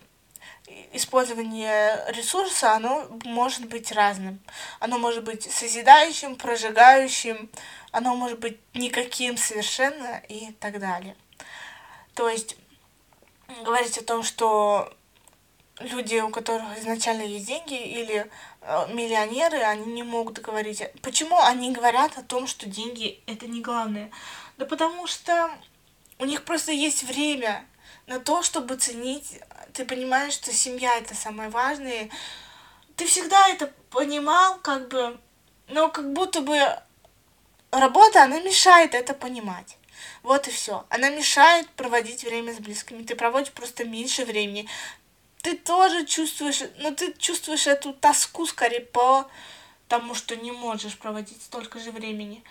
использование 0.93 2.03
ресурса, 2.09 2.73
оно 2.73 3.07
может 3.25 3.67
быть 3.67 3.91
разным. 3.91 4.39
Оно 4.79 4.97
может 4.97 5.23
быть 5.23 5.51
созидающим, 5.51 6.35
прожигающим, 6.35 7.49
оно 7.91 8.15
может 8.15 8.39
быть 8.39 8.59
никаким 8.73 9.37
совершенно 9.37 10.21
и 10.29 10.51
так 10.59 10.79
далее. 10.79 11.15
То 12.15 12.29
есть 12.29 12.55
говорить 13.63 13.97
о 13.97 14.03
том, 14.03 14.23
что 14.23 14.93
люди, 15.79 16.17
у 16.17 16.29
которых 16.29 16.77
изначально 16.79 17.23
есть 17.23 17.47
деньги 17.47 17.75
или 17.75 18.29
э, 18.61 18.93
миллионеры, 18.93 19.57
они 19.57 19.91
не 19.93 20.03
могут 20.03 20.39
говорить. 20.39 20.83
Почему 21.01 21.39
они 21.39 21.71
говорят 21.71 22.17
о 22.17 22.23
том, 22.23 22.47
что 22.47 22.67
деньги 22.67 23.21
это 23.25 23.47
не 23.47 23.61
главное? 23.61 24.11
Да 24.57 24.65
потому 24.65 25.07
что 25.07 25.49
у 26.19 26.25
них 26.25 26.45
просто 26.45 26.71
есть 26.71 27.03
время 27.03 27.65
на 28.07 28.19
то, 28.19 28.43
чтобы 28.43 28.75
ценить. 28.75 29.39
Ты 29.73 29.85
понимаешь, 29.85 30.33
что 30.33 30.51
семья 30.51 30.95
это 30.97 31.15
самое 31.15 31.49
важное. 31.49 32.09
Ты 32.95 33.05
всегда 33.05 33.47
это 33.49 33.67
понимал, 33.89 34.57
как 34.59 34.87
бы, 34.89 35.19
но 35.67 35.89
как 35.89 36.13
будто 36.13 36.41
бы 36.41 36.59
работа, 37.71 38.23
она 38.23 38.39
мешает 38.39 38.93
это 38.93 39.13
понимать. 39.13 39.77
Вот 40.21 40.47
и 40.47 40.51
все. 40.51 40.85
Она 40.89 41.09
мешает 41.09 41.69
проводить 41.71 42.23
время 42.23 42.53
с 42.53 42.57
близкими. 42.57 43.03
Ты 43.03 43.15
проводишь 43.15 43.51
просто 43.51 43.85
меньше 43.85 44.25
времени. 44.25 44.67
Ты 45.41 45.57
тоже 45.57 46.05
чувствуешь, 46.05 46.61
но 46.77 46.89
ну, 46.89 46.95
ты 46.95 47.13
чувствуешь 47.17 47.67
эту 47.67 47.93
тоску 47.93 48.45
скорее 48.45 48.79
по 48.79 49.29
тому, 49.87 50.15
что 50.15 50.35
не 50.35 50.51
можешь 50.51 50.97
проводить 50.97 51.41
столько 51.41 51.79
же 51.79 51.91
времени 51.91 52.43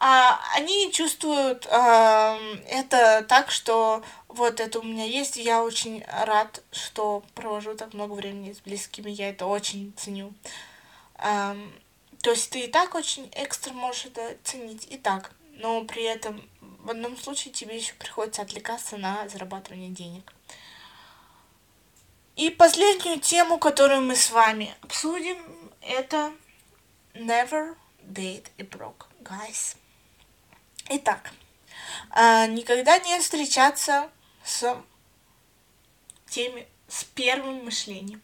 а, 0.00 0.40
они 0.54 0.92
чувствуют 0.92 1.66
а, 1.70 2.38
это 2.68 3.24
так, 3.28 3.50
что 3.50 4.02
вот 4.28 4.60
это 4.60 4.78
у 4.78 4.82
меня 4.82 5.04
есть, 5.04 5.36
и 5.36 5.42
я 5.42 5.62
очень 5.62 6.04
рад, 6.06 6.62
что 6.70 7.24
провожу 7.34 7.74
так 7.74 7.94
много 7.94 8.12
времени 8.12 8.52
с 8.52 8.60
близкими, 8.60 9.10
я 9.10 9.30
это 9.30 9.46
очень 9.46 9.92
ценю. 9.96 10.32
А, 11.16 11.56
то 12.22 12.30
есть 12.30 12.50
ты 12.50 12.60
и 12.60 12.68
так 12.68 12.94
очень 12.94 13.28
экстра 13.32 13.72
можешь 13.72 14.06
это 14.06 14.36
ценить, 14.44 14.86
и 14.88 14.98
так, 14.98 15.32
но 15.52 15.82
при 15.84 16.04
этом 16.04 16.48
в 16.60 16.90
одном 16.90 17.16
случае 17.16 17.52
тебе 17.52 17.76
еще 17.76 17.94
приходится 17.94 18.42
отвлекаться 18.42 18.96
на 18.98 19.28
зарабатывание 19.28 19.90
денег. 19.90 20.32
И 22.36 22.50
последнюю 22.50 23.18
тему, 23.18 23.58
которую 23.58 24.02
мы 24.02 24.14
с 24.14 24.30
вами 24.30 24.72
обсудим, 24.82 25.38
это 25.80 26.32
never 27.14 27.74
date 28.00 28.46
a 28.58 28.62
broke 28.62 29.06
guys. 29.22 29.76
Итак, 30.90 31.32
а, 32.10 32.46
никогда 32.46 32.98
не 32.98 33.18
встречаться 33.20 34.10
с 34.42 34.74
теми, 36.30 36.66
с 36.88 37.04
первым 37.04 37.64
мышлением. 37.64 38.22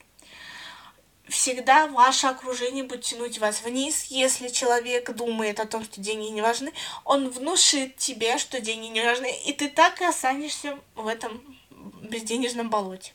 Всегда 1.28 1.86
ваше 1.88 2.26
окружение 2.26 2.84
будет 2.84 3.02
тянуть 3.02 3.38
вас 3.38 3.62
вниз. 3.62 4.04
Если 4.04 4.48
человек 4.48 5.10
думает 5.10 5.60
о 5.60 5.66
том, 5.66 5.84
что 5.84 6.00
деньги 6.00 6.28
не 6.28 6.40
важны, 6.40 6.72
он 7.04 7.28
внушит 7.28 7.96
тебе, 7.96 8.38
что 8.38 8.60
деньги 8.60 8.86
не 8.86 9.04
важны, 9.04 9.30
и 9.44 9.52
ты 9.52 9.68
так 9.68 10.00
и 10.00 10.04
останешься 10.04 10.78
в 10.94 11.06
этом 11.06 11.42
безденежном 12.02 12.70
болоте. 12.70 13.12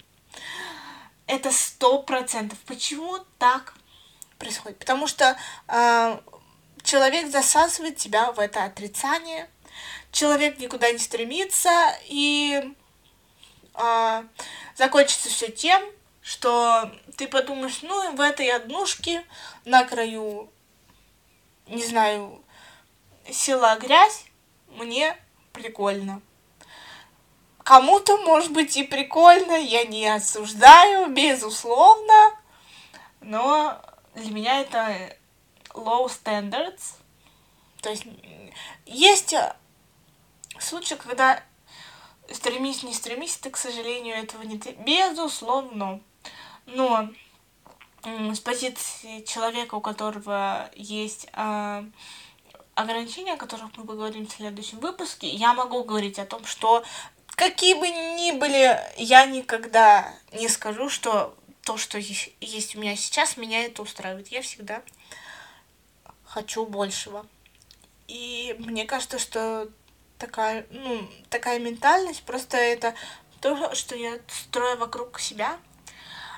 Это 1.25 1.51
сто 1.51 2.03
процентов. 2.03 2.59
Почему 2.67 3.17
так 3.39 3.73
происходит? 4.37 4.77
Потому 4.77 5.07
что 5.07 5.37
э, 5.67 6.19
человек 6.89 7.29
засасывает 7.29 7.97
тебя 7.97 8.31
в 8.31 8.39
это 8.39 8.63
отрицание, 8.63 9.47
человек 10.11 10.57
никуда 10.57 10.91
не 10.91 10.97
стремится, 10.97 11.69
и 12.07 12.73
а, 13.75 14.23
закончится 14.75 15.29
все 15.29 15.51
тем, 15.51 15.83
что 16.23 16.91
ты 17.15 17.27
подумаешь, 17.27 17.83
ну, 17.83 18.15
в 18.15 18.21
этой 18.21 18.49
однушке 18.49 19.23
на 19.65 19.83
краю, 19.83 20.49
не 21.67 21.85
знаю, 21.85 22.43
села 23.31 23.75
грязь, 23.75 24.25
мне 24.69 25.15
прикольно. 25.53 26.21
Кому-то, 27.63 28.17
может 28.17 28.51
быть, 28.51 28.75
и 28.77 28.83
прикольно, 28.83 29.53
я 29.53 29.85
не 29.85 30.07
осуждаю, 30.07 31.07
безусловно, 31.09 32.33
но 33.21 33.79
для 34.15 34.31
меня 34.31 34.61
это 34.61 35.18
low 35.73 36.07
standards. 36.07 36.95
То 37.81 37.89
есть 37.89 38.05
есть 38.85 39.33
э, 39.33 39.55
случаи, 40.59 40.95
когда 40.95 41.41
стремись, 42.31 42.83
не 42.83 42.93
стремись, 42.93 43.37
ты, 43.37 43.49
к 43.49 43.57
сожалению, 43.57 44.15
этого 44.15 44.43
не 44.43 44.57
ты. 44.57 44.71
Безусловно. 44.71 46.01
Но 46.65 47.09
с 48.03 48.39
позиции 48.39 49.21
человека, 49.23 49.75
у 49.75 49.81
которого 49.81 50.69
есть 50.75 51.27
э, 51.33 51.83
ограничения, 52.75 53.33
о 53.33 53.37
которых 53.37 53.75
мы 53.77 53.85
поговорим 53.85 54.27
в 54.27 54.31
следующем 54.31 54.79
выпуске, 54.79 55.27
я 55.27 55.53
могу 55.53 55.83
говорить 55.83 56.19
о 56.19 56.25
том, 56.25 56.45
что 56.45 56.83
какие 57.35 57.73
бы 57.73 57.89
ни 57.89 58.31
были, 58.31 58.79
я 58.97 59.25
никогда 59.25 60.13
не 60.33 60.47
скажу, 60.47 60.89
что 60.89 61.35
то, 61.63 61.77
что 61.77 61.97
есть 61.97 62.75
у 62.75 62.79
меня 62.79 62.95
сейчас, 62.95 63.37
меня 63.37 63.63
это 63.65 63.81
устраивает. 63.81 64.29
Я 64.29 64.41
всегда 64.41 64.81
хочу 66.29 66.65
большего. 66.65 67.25
И 68.07 68.55
мне 68.59 68.85
кажется, 68.85 69.19
что 69.19 69.67
такая, 70.17 70.65
ну, 70.69 71.07
такая 71.29 71.59
ментальность, 71.59 72.23
просто 72.23 72.57
это 72.57 72.93
то, 73.41 73.73
что 73.75 73.95
я 73.95 74.19
строю 74.27 74.77
вокруг 74.77 75.19
себя. 75.19 75.57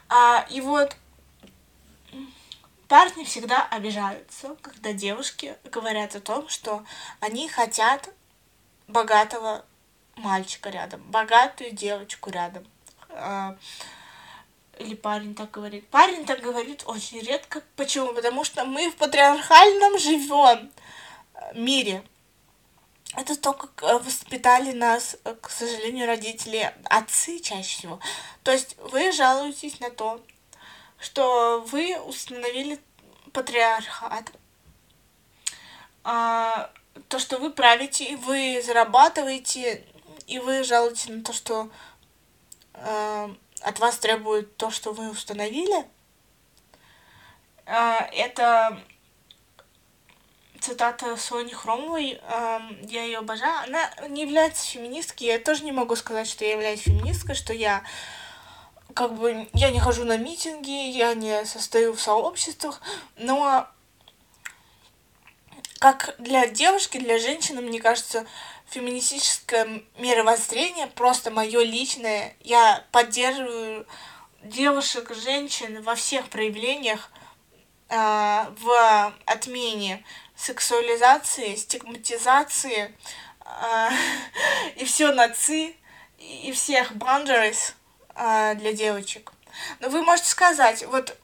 А, 0.10 0.46
и 0.50 0.62
вот 0.62 0.96
парни 2.88 3.24
всегда 3.24 3.66
обижаются, 3.68 4.56
когда 4.62 4.94
девушки 4.94 5.56
говорят 5.66 6.16
о 6.16 6.22
том, 6.22 6.48
что 6.50 6.86
они 7.20 7.48
хотят 7.48 8.10
богатого 8.88 9.66
мальчика 10.16 10.70
рядом, 10.70 11.02
богатую 11.04 11.72
девочку 11.72 12.30
рядом. 12.30 12.66
А, 13.10 13.58
или 14.82 14.96
парень 14.96 15.36
так 15.36 15.52
говорит. 15.52 15.88
Парень 15.88 16.26
так 16.26 16.42
говорит 16.42 16.84
очень 16.86 17.20
редко. 17.20 17.62
Почему? 17.76 18.14
Потому 18.14 18.44
что 18.44 18.66
мы 18.66 18.90
в 18.90 18.96
патриархальном 18.96 19.98
живем 20.00 20.72
э, 21.34 21.54
мире. 21.56 22.04
Это 23.16 23.36
то, 23.36 23.54
как 23.54 23.84
э, 23.84 23.98
воспитали 24.00 24.72
нас, 24.72 25.18
э, 25.24 25.36
к 25.42 25.50
сожалению, 25.50 26.08
родители, 26.08 26.74
отцы 26.86 27.40
чаще 27.40 27.78
всего. 27.78 28.00
То 28.44 28.52
есть 28.52 28.76
вы 28.78 29.12
жалуетесь 29.12 29.80
на 29.80 29.90
то, 29.90 30.22
что 30.98 31.66
вы 31.72 32.00
установили 32.00 32.80
патриархат. 33.34 34.32
А, 36.04 36.72
то, 37.10 37.20
что 37.20 37.38
вы 37.38 37.52
правите, 37.52 38.18
вы 38.18 38.62
зарабатываете, 38.66 39.86
и 40.28 40.40
вы 40.40 40.64
жалуетесь 40.64 41.10
на 41.10 41.24
то, 41.24 41.34
что 41.34 41.70
от 43.62 43.80
вас 43.80 43.98
требуют 43.98 44.58
то, 44.58 44.72
что 44.72 44.92
вы 44.92 45.10
установили. 45.10 45.86
Э, 47.66 48.00
это 48.14 48.80
цитата 50.60 51.18
Сони 51.18 51.54
Хромовой, 51.54 52.20
э, 52.22 52.60
я 52.84 53.04
ее 53.04 53.20
обожаю. 53.20 53.64
Она 53.68 54.08
не 54.10 54.22
является 54.22 54.66
феминисткой, 54.68 55.28
я 55.28 55.40
тоже 55.40 55.64
не 55.64 55.72
могу 55.72 55.96
сказать, 55.96 56.28
что 56.28 56.46
я 56.46 56.54
являюсь 56.54 56.82
феминисткой, 56.82 57.36
что 57.36 57.54
я 57.54 57.84
как 58.94 59.14
бы 59.16 59.48
я 59.54 59.72
не 59.72 59.80
хожу 59.80 60.04
на 60.04 60.18
митинги, 60.18 60.90
я 60.90 61.14
не 61.14 61.46
состою 61.46 61.94
в 61.94 62.02
сообществах, 62.02 62.82
но 63.16 63.68
как 65.80 66.16
для 66.20 66.46
девушки, 66.46 67.00
для 67.00 67.18
женщины, 67.18 67.62
мне 67.62 67.80
кажется, 67.80 68.28
феминистическое 68.72 69.84
мировоззрение 69.98 70.88
просто 70.88 71.30
мое 71.30 71.62
личное. 71.62 72.36
Я 72.40 72.84
поддерживаю 72.92 73.86
девушек, 74.44 75.14
женщин 75.14 75.82
во 75.84 75.96
всех 75.96 76.30
проявлениях 76.30 77.12
э, 77.90 77.96
в 77.96 79.14
отмене 79.26 80.04
сексуализации, 80.36 81.56
стигматизации 81.56 82.96
э, 83.46 83.90
и 84.78 84.86
все 84.86 85.12
наци 85.12 85.76
и 86.18 86.52
всех 86.54 86.94
boundaries 86.94 87.74
э, 88.16 88.56
для 88.56 88.72
девочек. 88.72 89.34
Но 89.82 89.90
вы 89.90 90.02
можете 90.02 90.30
сказать, 90.30 90.86
вот 90.86 91.18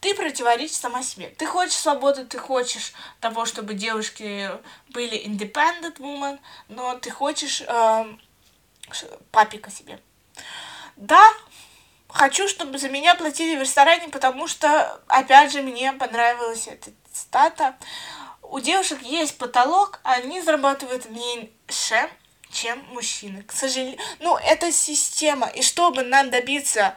ты 0.00 0.14
противоречишь 0.14 0.76
сама 0.76 1.02
себе. 1.02 1.28
Ты 1.36 1.46
хочешь 1.46 1.76
свободы, 1.76 2.24
ты 2.24 2.38
хочешь 2.38 2.92
того, 3.20 3.44
чтобы 3.44 3.74
девушки 3.74 4.50
были 4.88 5.26
independent 5.26 5.98
woman, 5.98 6.38
но 6.68 6.94
ты 6.96 7.10
хочешь 7.10 7.62
э, 7.66 8.16
папика 9.30 9.70
себе. 9.70 10.00
Да, 10.96 11.22
хочу, 12.08 12.48
чтобы 12.48 12.78
за 12.78 12.88
меня 12.88 13.14
платили 13.14 13.56
в 13.56 13.60
ресторане, 13.60 14.08
потому 14.08 14.46
что, 14.46 15.00
опять 15.06 15.52
же, 15.52 15.62
мне 15.62 15.92
понравилась 15.92 16.66
эта 16.66 16.90
цитата. 17.12 17.76
У 18.42 18.58
девушек 18.58 19.02
есть 19.02 19.36
потолок, 19.36 20.00
они 20.02 20.40
зарабатывают 20.40 21.08
меньше, 21.10 22.10
чем 22.50 22.82
мужчины. 22.86 23.42
К 23.42 23.52
сожалению, 23.52 23.98
ну, 24.18 24.36
это 24.38 24.72
система. 24.72 25.46
И 25.48 25.62
чтобы 25.62 26.02
нам 26.02 26.30
добиться 26.30 26.96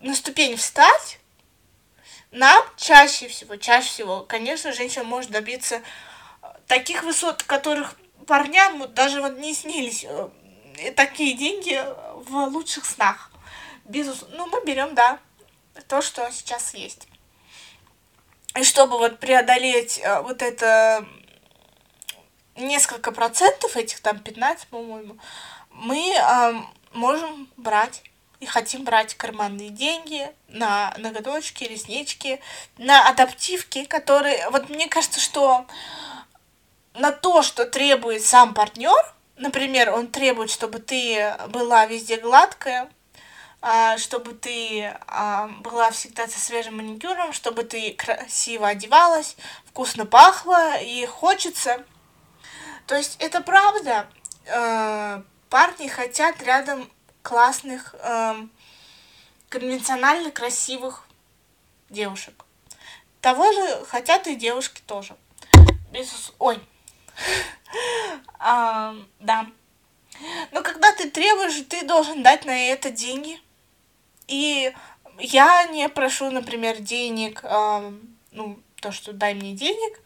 на 0.00 0.14
ступень 0.14 0.56
встать, 0.56 1.18
нам 2.32 2.64
чаще 2.76 3.28
всего, 3.28 3.56
чаще 3.56 3.88
всего, 3.88 4.20
конечно, 4.20 4.72
женщина 4.72 5.04
может 5.04 5.30
добиться 5.30 5.76
э, 5.76 6.46
таких 6.66 7.02
высот, 7.04 7.42
которых 7.42 7.94
парням 8.26 8.92
даже 8.94 9.20
вот 9.20 9.38
не 9.38 9.54
снились 9.54 10.04
э, 10.08 10.28
такие 10.96 11.36
деньги 11.36 11.80
в 12.16 12.34
лучших 12.46 12.84
снах. 12.86 13.30
Безусловно, 13.84 14.36
ну 14.36 14.46
мы 14.46 14.64
берем, 14.64 14.94
да, 14.94 15.18
то, 15.88 16.00
что 16.00 16.30
сейчас 16.32 16.74
есть. 16.74 17.06
И 18.56 18.64
чтобы 18.64 18.98
вот 18.98 19.18
преодолеть 19.18 20.00
э, 20.02 20.20
вот 20.22 20.42
это 20.42 21.06
несколько 22.56 23.12
процентов, 23.12 23.76
этих 23.76 24.00
там 24.00 24.18
15, 24.18 24.68
по-моему, 24.68 25.18
мы 25.70 26.14
э, 26.14 26.52
можем 26.92 27.48
брать 27.56 28.02
и 28.42 28.46
хотим 28.46 28.82
брать 28.82 29.14
карманные 29.14 29.70
деньги 29.70 30.28
на 30.48 30.92
ноготочки, 30.98 31.62
реснички, 31.62 32.40
на 32.76 33.08
адаптивки, 33.08 33.84
которые... 33.84 34.50
Вот 34.50 34.68
мне 34.68 34.88
кажется, 34.88 35.20
что 35.20 35.64
на 36.94 37.12
то, 37.12 37.42
что 37.42 37.66
требует 37.66 38.24
сам 38.24 38.52
партнер, 38.52 39.14
например, 39.36 39.92
он 39.92 40.08
требует, 40.08 40.50
чтобы 40.50 40.80
ты 40.80 41.36
была 41.50 41.86
везде 41.86 42.16
гладкая, 42.16 42.90
а, 43.60 43.96
чтобы 43.96 44.32
ты 44.32 44.92
а, 45.06 45.46
была 45.60 45.92
всегда 45.92 46.26
со 46.26 46.40
свежим 46.40 46.78
маникюром, 46.78 47.32
чтобы 47.32 47.62
ты 47.62 47.92
красиво 47.92 48.66
одевалась, 48.66 49.36
вкусно 49.66 50.04
пахла 50.04 50.78
и 50.78 51.06
хочется. 51.06 51.84
То 52.88 52.96
есть 52.96 53.14
это 53.20 53.40
правда. 53.40 54.08
Э, 54.46 55.22
парни 55.48 55.86
хотят 55.86 56.42
рядом 56.42 56.90
классных, 57.22 57.94
эм, 58.00 58.50
конвенционально 59.48 60.30
красивых 60.30 61.06
девушек. 61.88 62.44
Того 63.20 63.52
же 63.52 63.84
хотят 63.86 64.26
и 64.26 64.34
девушки 64.34 64.82
тоже. 64.86 65.16
Без... 65.92 66.32
Ой. 66.38 66.60
да. 68.38 69.46
Но 70.50 70.62
когда 70.62 70.92
ты 70.92 71.10
требуешь, 71.10 71.64
ты 71.68 71.86
должен 71.86 72.22
дать 72.22 72.44
на 72.44 72.68
это 72.68 72.90
деньги. 72.90 73.40
И 74.26 74.72
я 75.18 75.64
не 75.64 75.88
прошу, 75.88 76.30
например, 76.30 76.80
денег, 76.80 77.40
э, 77.44 77.92
ну, 78.32 78.58
то, 78.80 78.92
что 78.92 79.12
дай 79.12 79.34
мне 79.34 79.52
денег, 79.52 80.00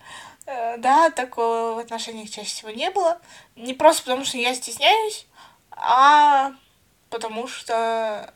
э, 0.46 0.78
да, 0.78 1.10
такого 1.10 1.74
в 1.74 1.78
отношениях 1.78 2.30
чаще 2.30 2.48
всего 2.48 2.70
не 2.70 2.90
было. 2.90 3.20
Не 3.54 3.74
просто 3.74 4.02
потому, 4.04 4.24
что 4.24 4.38
я 4.38 4.54
стесняюсь, 4.54 5.26
а 5.70 6.52
потому 7.10 7.48
что 7.48 8.32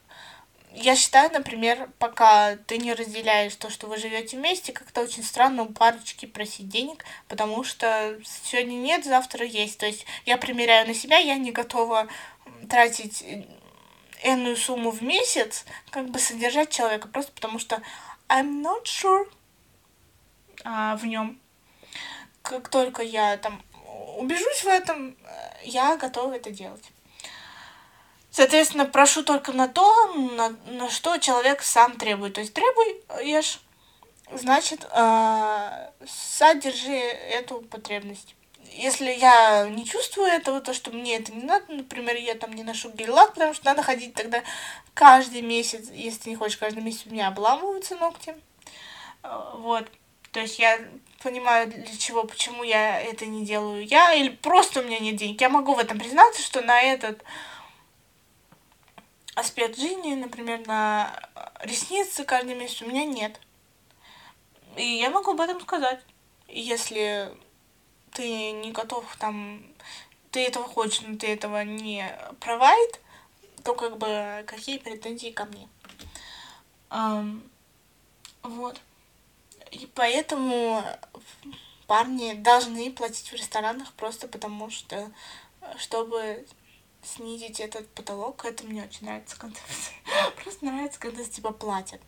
я 0.73 0.95
считаю, 0.95 1.33
например, 1.33 1.91
пока 1.99 2.57
ты 2.57 2.79
не 2.79 2.95
разделяешь 2.95 3.57
то, 3.57 3.71
что 3.71 3.89
вы 3.89 3.97
живете 3.97 4.37
вместе, 4.37 4.73
как-то 4.73 5.01
очень 5.01 5.25
странно 5.25 5.63
у 5.63 5.67
парочки 5.67 6.27
просить 6.27 6.69
денег, 6.69 7.05
потому 7.29 7.65
что 7.65 8.19
сегодня 8.25 8.75
нет, 8.75 9.05
завтра 9.05 9.45
есть. 9.45 9.79
То 9.79 9.87
есть 9.87 10.07
я 10.27 10.37
примеряю 10.37 10.87
на 10.87 10.95
себя, 10.95 11.19
я 11.19 11.37
не 11.37 11.51
готова 11.51 12.07
тратить 12.69 13.25
энную 14.23 14.57
сумму 14.57 14.91
в 14.91 15.03
месяц, 15.03 15.65
как 15.91 16.09
бы 16.11 16.19
содержать 16.19 16.71
человека, 16.71 17.09
просто 17.09 17.33
потому 17.33 17.59
что 17.59 17.83
I'm 18.29 18.63
not 18.63 18.85
sure 18.85 19.29
а, 20.65 20.97
в 20.97 21.05
нем. 21.05 21.41
Как 22.43 22.69
только 22.69 23.03
я 23.03 23.37
там 23.39 23.63
убежусь 24.19 24.63
в 24.63 24.67
этом, 24.67 25.17
я 25.65 25.97
готова 25.97 26.35
это 26.35 26.51
делать. 26.51 26.85
Соответственно, 28.31 28.87
прошу 28.87 29.25
только 29.25 29.53
на 29.53 29.67
то, 29.67 30.15
на, 30.15 30.51
на 30.67 30.89
что 30.89 31.19
человек 31.19 31.63
сам 31.63 31.97
требует. 31.97 32.35
То 32.35 32.41
есть 32.41 32.55
требуешь, 32.55 33.61
значит, 34.33 34.87
э, 34.93 35.89
содержи 36.07 36.97
эту 36.97 37.61
потребность. 37.63 38.37
Если 38.73 39.11
я 39.11 39.69
не 39.69 39.85
чувствую 39.85 40.29
этого, 40.29 40.61
то, 40.61 40.73
что 40.73 40.93
мне 40.93 41.17
это 41.17 41.33
не 41.33 41.43
надо, 41.43 41.73
например, 41.73 42.15
я 42.17 42.37
там 42.37 42.53
не 42.53 42.63
ношу 42.63 42.91
гель-лак, 42.91 43.35
потому 43.35 43.53
что 43.53 43.65
надо 43.67 43.83
ходить 43.83 44.15
тогда 44.15 44.45
каждый 44.95 45.43
месяц, 45.43 45.91
если 45.91 46.21
ты 46.21 46.31
не 46.31 46.37
хочешь 46.37 46.57
каждый 46.57 46.85
месяц, 46.85 47.07
у 47.07 47.11
меня 47.11 47.29
обламываются 47.29 47.97
ногти. 47.97 48.37
Э, 49.25 49.55
вот. 49.57 49.89
То 50.31 50.39
есть 50.39 50.61
я 50.61 50.79
понимаю, 51.21 51.67
для 51.67 51.99
чего, 51.99 52.23
почему 52.23 52.63
я 52.63 53.01
это 53.01 53.27
не 53.27 53.45
делаю 53.45 53.85
я, 53.85 54.15
или 54.15 54.29
просто 54.29 54.81
у 54.81 54.85
меня 54.85 55.01
нет 55.01 55.17
денег. 55.17 55.41
Я 55.41 55.49
могу 55.49 55.75
в 55.75 55.81
этом 55.81 55.99
признаться, 55.99 56.41
что 56.41 56.61
на 56.61 56.81
этот 56.81 57.25
аспект 59.41 59.77
жизни, 59.79 60.15
например, 60.15 60.67
на 60.67 61.13
ресницы 61.61 62.25
каждый 62.25 62.55
месяц 62.55 62.83
у 62.83 62.87
меня 62.87 63.05
нет. 63.05 63.41
И 64.77 64.85
я 64.99 65.11
могу 65.11 65.33
об 65.33 65.41
этом 65.41 65.61
сказать. 65.61 66.01
Если 66.49 67.33
ты 68.13 68.53
не 68.53 68.73
готов 68.73 69.05
там, 69.17 69.63
ты 70.31 70.47
этого 70.47 70.67
хочешь, 70.67 71.03
но 71.03 71.17
ты 71.17 71.29
этого 71.29 71.65
не 71.65 72.05
провайд, 72.41 73.01
то 73.65 73.75
как 73.75 73.99
бы 73.99 74.45
какие 74.47 74.79
претензии 74.79 75.31
ко 75.31 75.45
мне? 75.45 75.69
Um, 76.91 77.43
вот. 78.43 78.81
И 79.71 79.89
поэтому 79.95 80.85
парни 81.87 82.35
должны 82.35 82.91
платить 82.93 83.31
в 83.31 83.35
ресторанах 83.35 83.93
просто 83.93 84.27
потому 84.29 84.71
что, 84.71 85.11
чтобы 85.77 86.45
снизить 87.03 87.61
этот 87.61 87.89
потолок. 87.95 88.45
Это 88.45 88.65
мне 88.65 88.85
очень 88.85 89.07
нравится 89.07 89.39
концепция. 89.39 89.95
Просто 90.43 90.65
нравится, 90.65 91.01
когда 91.01 91.25
с 91.25 91.29
тебя 91.29 91.51
платят. 91.51 92.01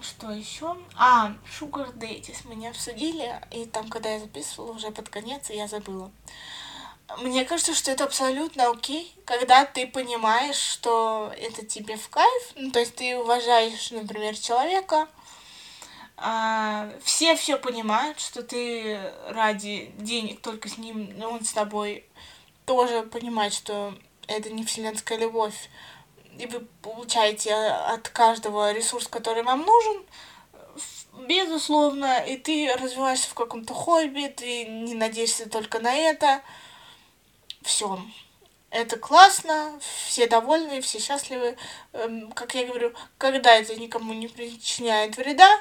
Что 0.00 0.30
еще? 0.30 0.76
А, 0.96 1.34
Sugar 1.46 1.96
Daddies 1.96 2.46
меня 2.46 2.70
обсудили, 2.70 3.40
и 3.50 3.64
там, 3.64 3.88
когда 3.88 4.10
я 4.10 4.20
записывала 4.20 4.72
уже 4.72 4.90
под 4.90 5.08
конец, 5.08 5.48
я 5.48 5.66
забыла. 5.66 6.10
Мне 7.18 7.44
кажется, 7.44 7.74
что 7.74 7.90
это 7.90 8.04
абсолютно 8.04 8.70
окей, 8.70 9.14
когда 9.24 9.64
ты 9.64 9.86
понимаешь, 9.86 10.56
что 10.56 11.32
это 11.36 11.64
тебе 11.64 11.96
в 11.96 12.08
кайф, 12.10 12.52
ну, 12.54 12.70
то 12.70 12.80
есть 12.80 12.96
ты 12.96 13.16
уважаешь, 13.16 13.90
например, 13.90 14.36
человека, 14.36 15.08
а, 16.26 16.88
все 17.02 17.36
все 17.36 17.58
понимают, 17.58 18.18
что 18.18 18.42
ты 18.42 18.98
ради 19.28 19.92
денег 19.98 20.40
только 20.40 20.70
с 20.70 20.78
ним, 20.78 21.12
но 21.18 21.30
он 21.30 21.44
с 21.44 21.52
тобой 21.52 22.06
тоже 22.64 23.02
понимает, 23.02 23.52
что 23.52 23.94
это 24.26 24.48
не 24.48 24.64
вселенская 24.64 25.18
любовь, 25.18 25.68
и 26.38 26.46
вы 26.46 26.60
получаете 26.80 27.52
от 27.52 28.08
каждого 28.08 28.72
ресурс, 28.72 29.06
который 29.06 29.42
вам 29.42 29.66
нужен, 29.66 30.02
безусловно, 31.28 32.24
и 32.24 32.38
ты 32.38 32.74
развиваешься 32.74 33.28
в 33.28 33.34
каком-то 33.34 33.74
хобби, 33.74 34.32
ты 34.34 34.64
не 34.64 34.94
надеешься 34.94 35.46
только 35.50 35.78
на 35.78 35.94
это. 35.94 36.40
Все. 37.60 38.00
Это 38.70 38.98
классно, 38.98 39.78
все 40.06 40.26
довольны, 40.26 40.80
все 40.80 40.98
счастливы. 41.00 41.58
Эм, 41.92 42.32
как 42.32 42.54
я 42.54 42.64
говорю, 42.64 42.94
когда 43.18 43.54
это 43.54 43.76
никому 43.76 44.14
не 44.14 44.28
причиняет 44.28 45.18
вреда, 45.18 45.60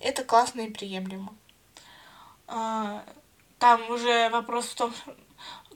это 0.00 0.24
классно 0.24 0.62
и 0.62 0.70
приемлемо. 0.70 1.34
А, 2.46 3.04
там 3.58 3.90
уже 3.90 4.30
вопрос 4.30 4.66
в 4.66 4.74
том, 4.74 4.94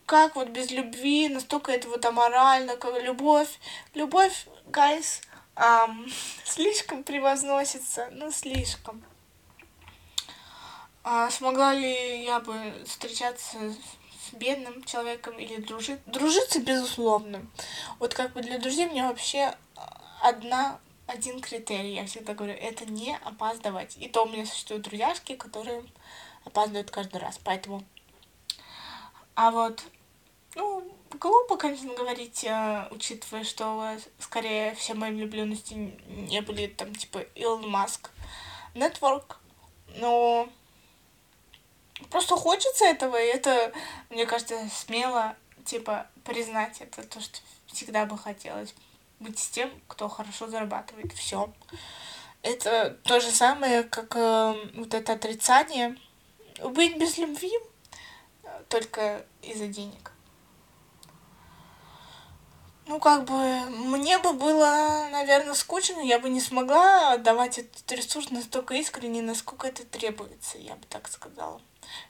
как 0.07 0.37
вот 0.37 0.49
без 0.49 0.70
любви, 0.70 1.29
настолько 1.29 1.73
это 1.73 1.89
вот 1.89 2.05
аморально, 2.05 2.77
как 2.77 3.03
любовь. 3.03 3.59
Любовь, 3.95 4.47
гайс, 4.66 5.20
um, 5.57 6.12
слишком 6.45 7.05
превозносится, 7.05 8.09
ну 8.12 8.31
слишком. 8.31 9.03
А 11.05 11.31
смогла 11.31 11.75
ли 11.75 12.25
я 12.25 12.39
бы 12.41 12.55
встречаться 12.87 13.59
с 13.59 14.35
бедным 14.35 14.85
человеком 14.85 15.37
или 15.39 15.61
дружить? 15.61 15.99
Дружиться, 16.07 16.61
безусловно. 16.61 17.45
Вот 17.99 18.14
как 18.14 18.33
бы 18.33 18.43
для 18.43 18.59
друзей 18.59 18.87
мне 18.87 19.03
вообще 19.03 19.55
одна 20.20 20.79
один 21.07 21.40
критерий, 21.40 21.94
я 21.94 22.07
всегда 22.07 22.34
говорю, 22.34 22.55
это 22.55 22.86
не 22.86 23.16
опаздывать. 23.16 23.96
И 23.98 24.09
то 24.09 24.24
у 24.24 24.28
меня 24.28 24.46
существуют 24.46 24.84
друзьяшки, 24.84 25.36
которые 25.36 25.84
опаздывают 26.44 26.90
каждый 26.90 27.20
раз, 27.20 27.38
поэтому... 27.42 27.84
А 29.34 29.50
вот, 29.50 29.82
ну, 30.55 30.82
глупо, 31.18 31.57
конечно, 31.57 31.94
говорить, 31.94 32.44
э, 32.44 32.88
учитывая, 32.90 33.44
что 33.44 33.96
скорее 34.18 34.74
все 34.74 34.94
мои 34.94 35.11
влюбленности 35.11 35.74
не 36.09 36.42
были 36.42 36.66
там, 36.66 36.94
типа, 36.94 37.20
Илон 37.34 37.68
Маск, 37.68 38.11
Network, 38.74 39.36
но 39.96 40.48
просто 42.11 42.36
хочется 42.36 42.84
этого, 42.84 43.16
и 43.16 43.26
это, 43.26 43.72
мне 44.11 44.26
кажется, 44.26 44.68
смело, 44.68 45.34
типа, 45.64 46.07
признать 46.24 46.80
это, 46.80 47.03
то, 47.07 47.20
что 47.20 47.38
всегда 47.66 48.05
бы 48.05 48.18
хотелось 48.18 48.74
быть 49.23 49.39
с 49.39 49.49
тем, 49.49 49.70
кто 49.89 50.09
хорошо 50.09 50.49
зарабатывает. 50.49 51.12
Все. 51.12 51.53
Это 52.43 52.99
то 53.05 53.20
же 53.20 53.31
самое, 53.31 53.85
как 53.85 54.16
э, 54.16 54.55
вот 54.75 54.95
это 54.95 55.12
отрицание. 55.12 55.97
Быть 56.62 56.99
без 56.99 57.18
любви 57.18 57.53
только 58.68 59.25
из-за 59.43 59.66
денег. 59.66 60.12
Ну, 62.87 62.99
как 62.99 63.24
бы, 63.24 63.61
мне 63.70 64.18
бы 64.18 64.33
было, 64.33 65.09
наверное, 65.12 65.55
скучно, 65.55 66.01
я 66.01 66.18
бы 66.18 66.28
не 66.28 66.41
смогла 66.41 67.16
давать 67.16 67.59
этот 67.59 67.91
ресурс 67.93 68.30
настолько 68.30 68.74
искренне, 68.74 69.22
насколько 69.22 69.68
это 69.68 69.85
требуется, 69.85 70.59
я 70.59 70.74
бы 70.74 70.85
так 70.89 71.09
сказала. 71.09 71.61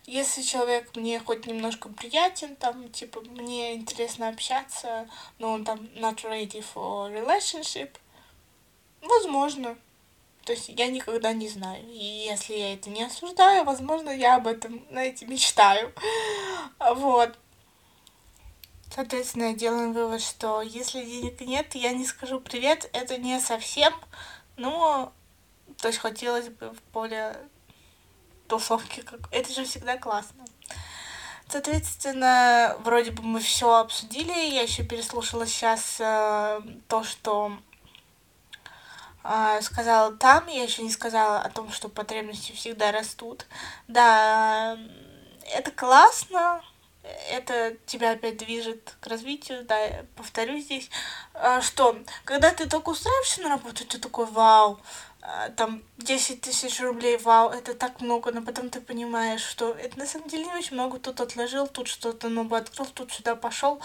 Если 0.07 0.43
человек 0.43 0.97
мне 0.97 1.21
хоть 1.21 1.47
немножко 1.47 1.89
приятен, 1.91 2.57
там, 2.57 2.91
типа, 2.91 3.21
мне 3.21 3.75
интересно 3.75 4.29
общаться, 4.29 5.09
но 5.39 5.53
он 5.53 5.65
там 5.65 5.81
not 5.97 6.23
ready 6.25 6.65
for 6.75 7.13
relationship, 7.13 7.91
возможно. 9.03 9.77
То 10.45 10.53
есть 10.53 10.69
я 10.69 10.89
никогда 10.89 11.33
не 11.33 11.49
знаю. 11.49 11.85
И 11.87 12.27
если 12.29 12.55
я 12.55 12.75
это 12.75 12.91
не 12.91 13.05
осуждаю, 13.05 13.65
возможно, 13.65 14.11
я 14.11 14.37
об 14.37 14.47
этом, 14.47 14.85
знаете, 14.91 15.27
мечтаю. 15.27 15.93
Вот. 16.95 17.39
Соответственно, 18.95 19.55
делаем 19.55 19.95
вывод, 19.95 20.21
что 20.21 20.61
если 20.61 21.03
денег 21.03 21.41
нет, 21.41 21.75
я 21.75 21.93
не 21.93 22.05
скажу 22.05 22.41
привет, 22.41 22.91
это 22.93 23.17
не 23.17 23.41
совсем, 23.41 23.93
но 24.57 25.13
то 25.79 25.89
есть 25.89 25.99
хотелось 25.99 26.51
бы 26.51 26.71
в 26.71 26.93
более 26.93 27.37
тусовки, 28.49 29.01
как... 29.01 29.21
это 29.31 29.51
же 29.51 29.65
всегда 29.65 29.97
классно. 29.97 30.45
Соответственно, 31.49 32.77
вроде 32.81 33.13
бы 33.13 33.23
мы 33.23 33.41
все 33.41 33.75
обсудили. 33.77 34.31
Я 34.31 34.63
еще 34.63 34.85
переслушала 34.85 35.47
сейчас 35.47 35.97
э, 35.99 36.61
то, 36.89 37.03
что 37.05 37.59
э, 39.25 39.61
сказала 39.63 40.13
там. 40.17 40.47
Я 40.47 40.63
еще 40.65 40.83
не 40.83 40.91
сказала 40.91 41.41
о 41.41 41.51
том, 41.51 41.71
что 41.71 41.89
потребности 41.89 42.53
всегда 42.53 42.93
растут. 42.93 43.47
Да, 43.89 44.79
это 45.55 45.71
классно. 45.71 46.63
Это 47.31 47.77
тебя 47.87 48.13
опять 48.13 48.37
движет 48.37 48.95
к 49.01 49.07
развитию, 49.09 49.65
да, 49.65 50.05
повторю 50.17 50.59
здесь, 50.59 50.89
э, 51.35 51.61
что? 51.61 51.97
Когда 52.25 52.53
ты 52.53 52.69
только 52.69 52.91
устраиваешься 52.91 53.43
на 53.43 53.49
работу, 53.49 53.85
ты 53.85 53.99
такой, 53.99 54.27
вау, 54.27 54.81
а, 55.25 55.51
там 55.51 55.83
10 55.99 56.41
тысяч 56.41 56.81
рублей, 56.81 57.17
вау, 57.17 57.51
это 57.51 57.75
так 57.75 58.01
много, 58.01 58.33
но 58.33 58.43
потом 58.43 58.71
ты 58.71 58.81
понимаешь, 58.81 59.41
что 59.41 59.73
это 59.73 59.97
на 59.97 60.05
самом 60.05 60.29
деле 60.29 60.47
не 60.47 60.55
очень 60.55 60.75
много, 60.75 60.99
тут 60.99 61.21
отложил, 61.21 61.69
тут 61.69 61.87
что-то 61.87 62.29
новое 62.29 62.61
открыл, 62.61 62.87
тут 62.87 63.13
сюда 63.13 63.37
пошел, 63.37 63.81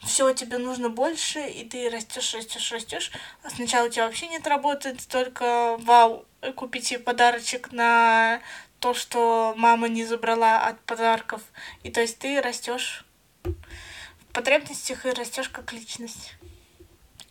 все, 0.00 0.32
тебе 0.34 0.58
нужно 0.58 0.90
больше, 0.90 1.46
и 1.46 1.64
ты 1.64 1.88
растешь, 1.90 2.34
растешь, 2.34 2.72
растешь. 2.72 3.12
А 3.44 3.50
сначала 3.50 3.86
у 3.86 3.88
тебя 3.88 4.06
вообще 4.06 4.26
нет 4.26 4.44
работы, 4.48 4.96
только 5.08 5.76
вау, 5.78 6.24
купить 6.56 6.88
себе 6.88 6.98
подарочек 6.98 7.70
на 7.70 8.40
то, 8.80 8.94
что 8.94 9.54
мама 9.56 9.88
не 9.88 10.04
забрала 10.04 10.66
от 10.66 10.80
подарков. 10.80 11.42
И 11.82 11.90
то 11.90 12.00
есть 12.00 12.18
ты 12.18 12.40
растешь 12.40 13.04
в 13.44 14.32
потребностях 14.32 15.06
и 15.06 15.10
растешь 15.10 15.48
как 15.48 15.72
личность. 15.72 16.34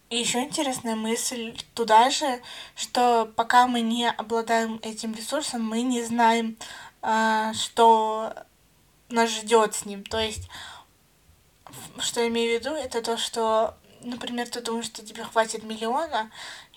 И 0.09 0.17
еще 0.17 0.39
интересная 0.39 0.95
мысль 0.95 1.55
туда 1.75 2.09
же, 2.09 2.41
что 2.75 3.31
пока 3.35 3.67
мы 3.67 3.81
не 3.81 4.09
обладаем 4.09 4.79
этим 4.81 5.13
ресурсом, 5.13 5.63
мы 5.63 5.83
не 5.83 6.03
знаем, 6.03 6.57
а, 7.01 7.53
что 7.53 8.33
нас 9.09 9.29
ждет 9.29 9.75
с 9.75 9.85
ним. 9.85 10.03
То 10.03 10.19
есть, 10.19 10.49
что 11.99 12.21
я 12.21 12.27
имею 12.27 12.57
в 12.57 12.59
виду, 12.59 12.75
это 12.75 13.03
то, 13.03 13.17
что, 13.17 13.75
например, 14.01 14.49
ты 14.49 14.61
думаешь, 14.61 14.87
что 14.87 15.05
тебе 15.05 15.23
хватит 15.23 15.63
миллиона, 15.63 16.31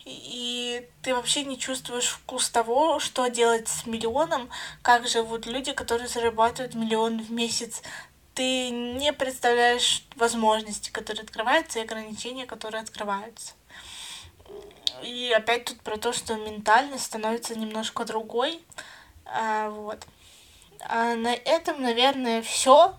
и 0.05 0.89
ты 1.03 1.15
вообще 1.15 1.45
не 1.45 1.59
чувствуешь 1.59 2.09
вкус 2.09 2.51
того, 2.51 2.99
что 2.99 3.29
делать 3.29 3.69
с 3.69 3.87
миллионом, 3.87 4.51
как 4.83 5.07
живут 5.07 5.47
люди, 5.47 5.73
которые 5.73 6.09
зарабатывают 6.09 6.75
миллион 6.75 7.23
в 7.23 7.31
месяц 7.31 7.83
ты 8.35 8.71
не 8.71 9.13
представляешь 9.13 10.05
возможности, 10.17 10.91
которые 10.91 11.25
открываются, 11.25 11.79
и 11.79 11.83
ограничения, 11.83 12.47
которые 12.47 12.83
открываются. 12.83 13.53
И 15.03 15.33
опять 15.37 15.65
тут 15.67 15.81
про 15.81 15.97
то, 15.97 16.13
что 16.13 16.35
ментальность 16.35 17.05
становится 17.05 17.59
немножко 17.59 18.05
другой. 18.05 18.63
А, 19.27 19.69
вот. 19.71 20.07
А 20.81 21.15
на 21.15 21.35
этом, 21.35 21.83
наверное, 21.83 22.43
все. 22.43 22.95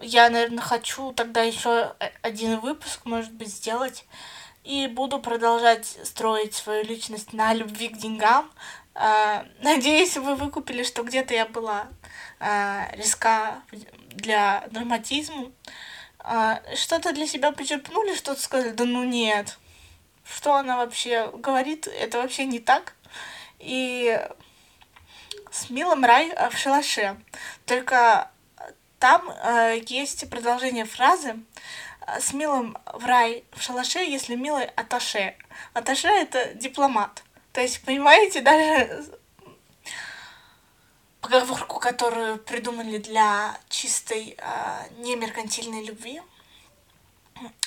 Я, 0.00 0.30
наверное, 0.30 0.62
хочу 0.62 1.12
тогда 1.12 1.42
еще 1.42 1.94
один 2.22 2.58
выпуск, 2.60 3.00
может 3.04 3.32
быть, 3.32 3.48
сделать. 3.48 4.04
И 4.64 4.86
буду 4.88 5.20
продолжать 5.20 5.86
строить 6.04 6.54
свою 6.54 6.84
личность 6.84 7.32
на 7.32 7.54
любви 7.54 7.88
к 7.88 7.96
деньгам. 7.96 8.50
А, 8.94 9.46
надеюсь, 9.62 10.16
вы 10.16 10.34
выкупили, 10.34 10.82
что 10.82 11.02
где-то 11.02 11.32
я 11.32 11.46
была 11.46 11.88
а, 12.38 12.88
риска 12.92 13.62
для 14.10 14.66
драматизма. 14.70 15.50
А, 16.18 16.60
что-то 16.76 17.12
для 17.12 17.26
себя 17.26 17.52
почерпнули, 17.52 18.14
что-то 18.14 18.40
сказали, 18.40 18.72
да 18.72 18.84
ну 18.84 19.04
нет. 19.04 19.58
Что 20.24 20.54
она 20.54 20.76
вообще 20.76 21.30
говорит, 21.32 21.88
это 21.88 22.18
вообще 22.18 22.44
не 22.44 22.58
так. 22.58 22.94
И 23.58 24.20
с 25.50 25.70
Милом 25.70 26.04
рай 26.04 26.32
в 26.50 26.56
шалаше. 26.56 27.16
Только 27.64 28.30
там 28.98 29.32
есть 29.86 30.28
продолжение 30.28 30.84
фразы 30.84 31.36
с 32.18 32.32
Милом 32.32 32.76
в 32.92 33.04
рай 33.04 33.44
в 33.52 33.62
шалаше, 33.62 34.00
если 34.00 34.34
Милый 34.34 34.64
аташе. 34.64 35.36
Аташе 35.74 36.08
это 36.08 36.54
дипломат. 36.54 37.22
То 37.52 37.60
есть, 37.60 37.82
понимаете, 37.84 38.40
даже 38.40 39.04
поговорку, 41.20 41.78
которую 41.78 42.38
придумали 42.38 42.98
для 42.98 43.58
чистой 43.68 44.36
э, 44.38 44.88
немеркантильной 44.98 45.84
любви. 45.84 46.20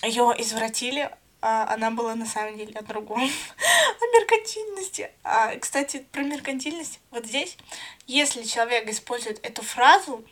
Ее 0.02 0.34
извратили, 0.38 1.04
э, 1.04 1.10
она 1.42 1.92
была 1.92 2.16
на 2.16 2.26
самом 2.26 2.58
деле 2.58 2.74
о 2.76 2.84
другом, 2.84 3.22
о 4.02 4.06
меркантильности. 4.20 5.12
А, 5.24 5.56
кстати, 5.58 6.06
про 6.12 6.24
меркантильность 6.24 7.00
вот 7.12 7.26
здесь, 7.26 7.58
если 8.08 8.44
человек 8.44 8.90
использует 8.90 9.44
эту 9.46 9.62
фразу, 9.62 10.26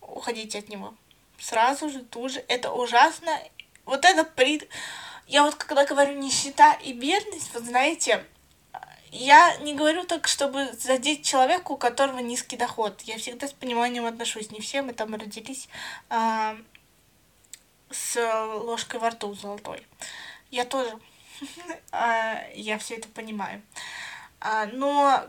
уходите 0.00 0.58
от 0.58 0.68
него. 0.68 0.94
Сразу 1.38 1.88
же, 1.88 2.00
тут 2.00 2.32
же. 2.32 2.44
Это 2.48 2.72
ужасно. 2.72 3.38
Вот 3.84 4.04
это 4.04 4.24
при... 4.24 4.68
Я 5.26 5.42
вот 5.44 5.54
когда 5.54 5.84
говорю 5.84 6.14
нищета 6.14 6.72
и 6.74 6.92
бедность, 6.92 7.52
вот 7.52 7.64
знаете, 7.64 8.24
я 9.10 9.56
не 9.58 9.74
говорю 9.74 10.04
так, 10.04 10.26
чтобы 10.26 10.72
задеть 10.72 11.24
человека, 11.24 11.72
у 11.72 11.76
которого 11.76 12.18
низкий 12.18 12.56
доход. 12.56 13.00
Я 13.02 13.18
всегда 13.18 13.46
с 13.46 13.52
пониманием 13.52 14.04
отношусь. 14.04 14.50
Не 14.50 14.60
все 14.60 14.82
мы 14.82 14.92
там 14.92 15.14
родились 15.14 15.68
а, 16.10 16.56
с 17.90 18.16
ложкой 18.62 19.00
во 19.00 19.10
рту 19.10 19.34
золотой. 19.34 19.86
Я 20.50 20.64
тоже. 20.64 20.98
А, 21.92 22.42
я 22.54 22.78
все 22.78 22.96
это 22.96 23.08
понимаю. 23.08 23.62
А, 24.40 24.66
но 24.66 25.24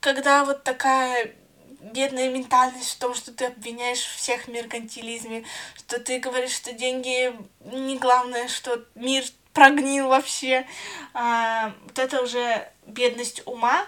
когда 0.00 0.44
вот 0.44 0.64
такая 0.64 1.34
бедная 1.82 2.30
ментальность 2.30 2.92
в 2.92 2.98
том, 2.98 3.14
что 3.14 3.32
ты 3.32 3.46
обвиняешь 3.46 4.00
всех 4.00 4.44
в 4.44 4.48
меркантилизме, 4.48 5.44
что 5.74 5.98
ты 5.98 6.18
говоришь, 6.18 6.54
что 6.54 6.72
деньги 6.72 7.34
не 7.60 7.98
главное, 7.98 8.48
что 8.48 8.84
мир 8.94 9.24
прогнил 9.52 10.08
вообще. 10.08 10.66
А, 11.12 11.74
вот 11.84 11.98
это 11.98 12.22
уже 12.22 12.70
бедность 12.86 13.42
ума. 13.46 13.86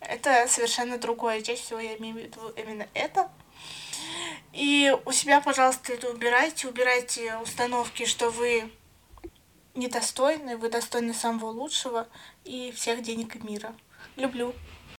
Это 0.00 0.46
совершенно 0.48 0.98
другое. 0.98 1.42
Чаще 1.42 1.62
всего 1.62 1.80
я 1.80 1.96
имею 1.96 2.14
в 2.14 2.18
виду 2.18 2.40
именно 2.56 2.86
это. 2.94 3.30
И 4.52 4.94
у 5.04 5.12
себя, 5.12 5.40
пожалуйста, 5.40 5.92
это 5.92 6.08
убирайте. 6.10 6.68
Убирайте 6.68 7.36
установки, 7.36 8.06
что 8.06 8.30
вы 8.30 8.70
недостойны, 9.74 10.56
вы 10.56 10.70
достойны 10.70 11.14
самого 11.14 11.50
лучшего 11.50 12.08
и 12.44 12.72
всех 12.72 13.02
денег 13.02 13.42
мира. 13.42 13.74
Люблю. 14.16 14.54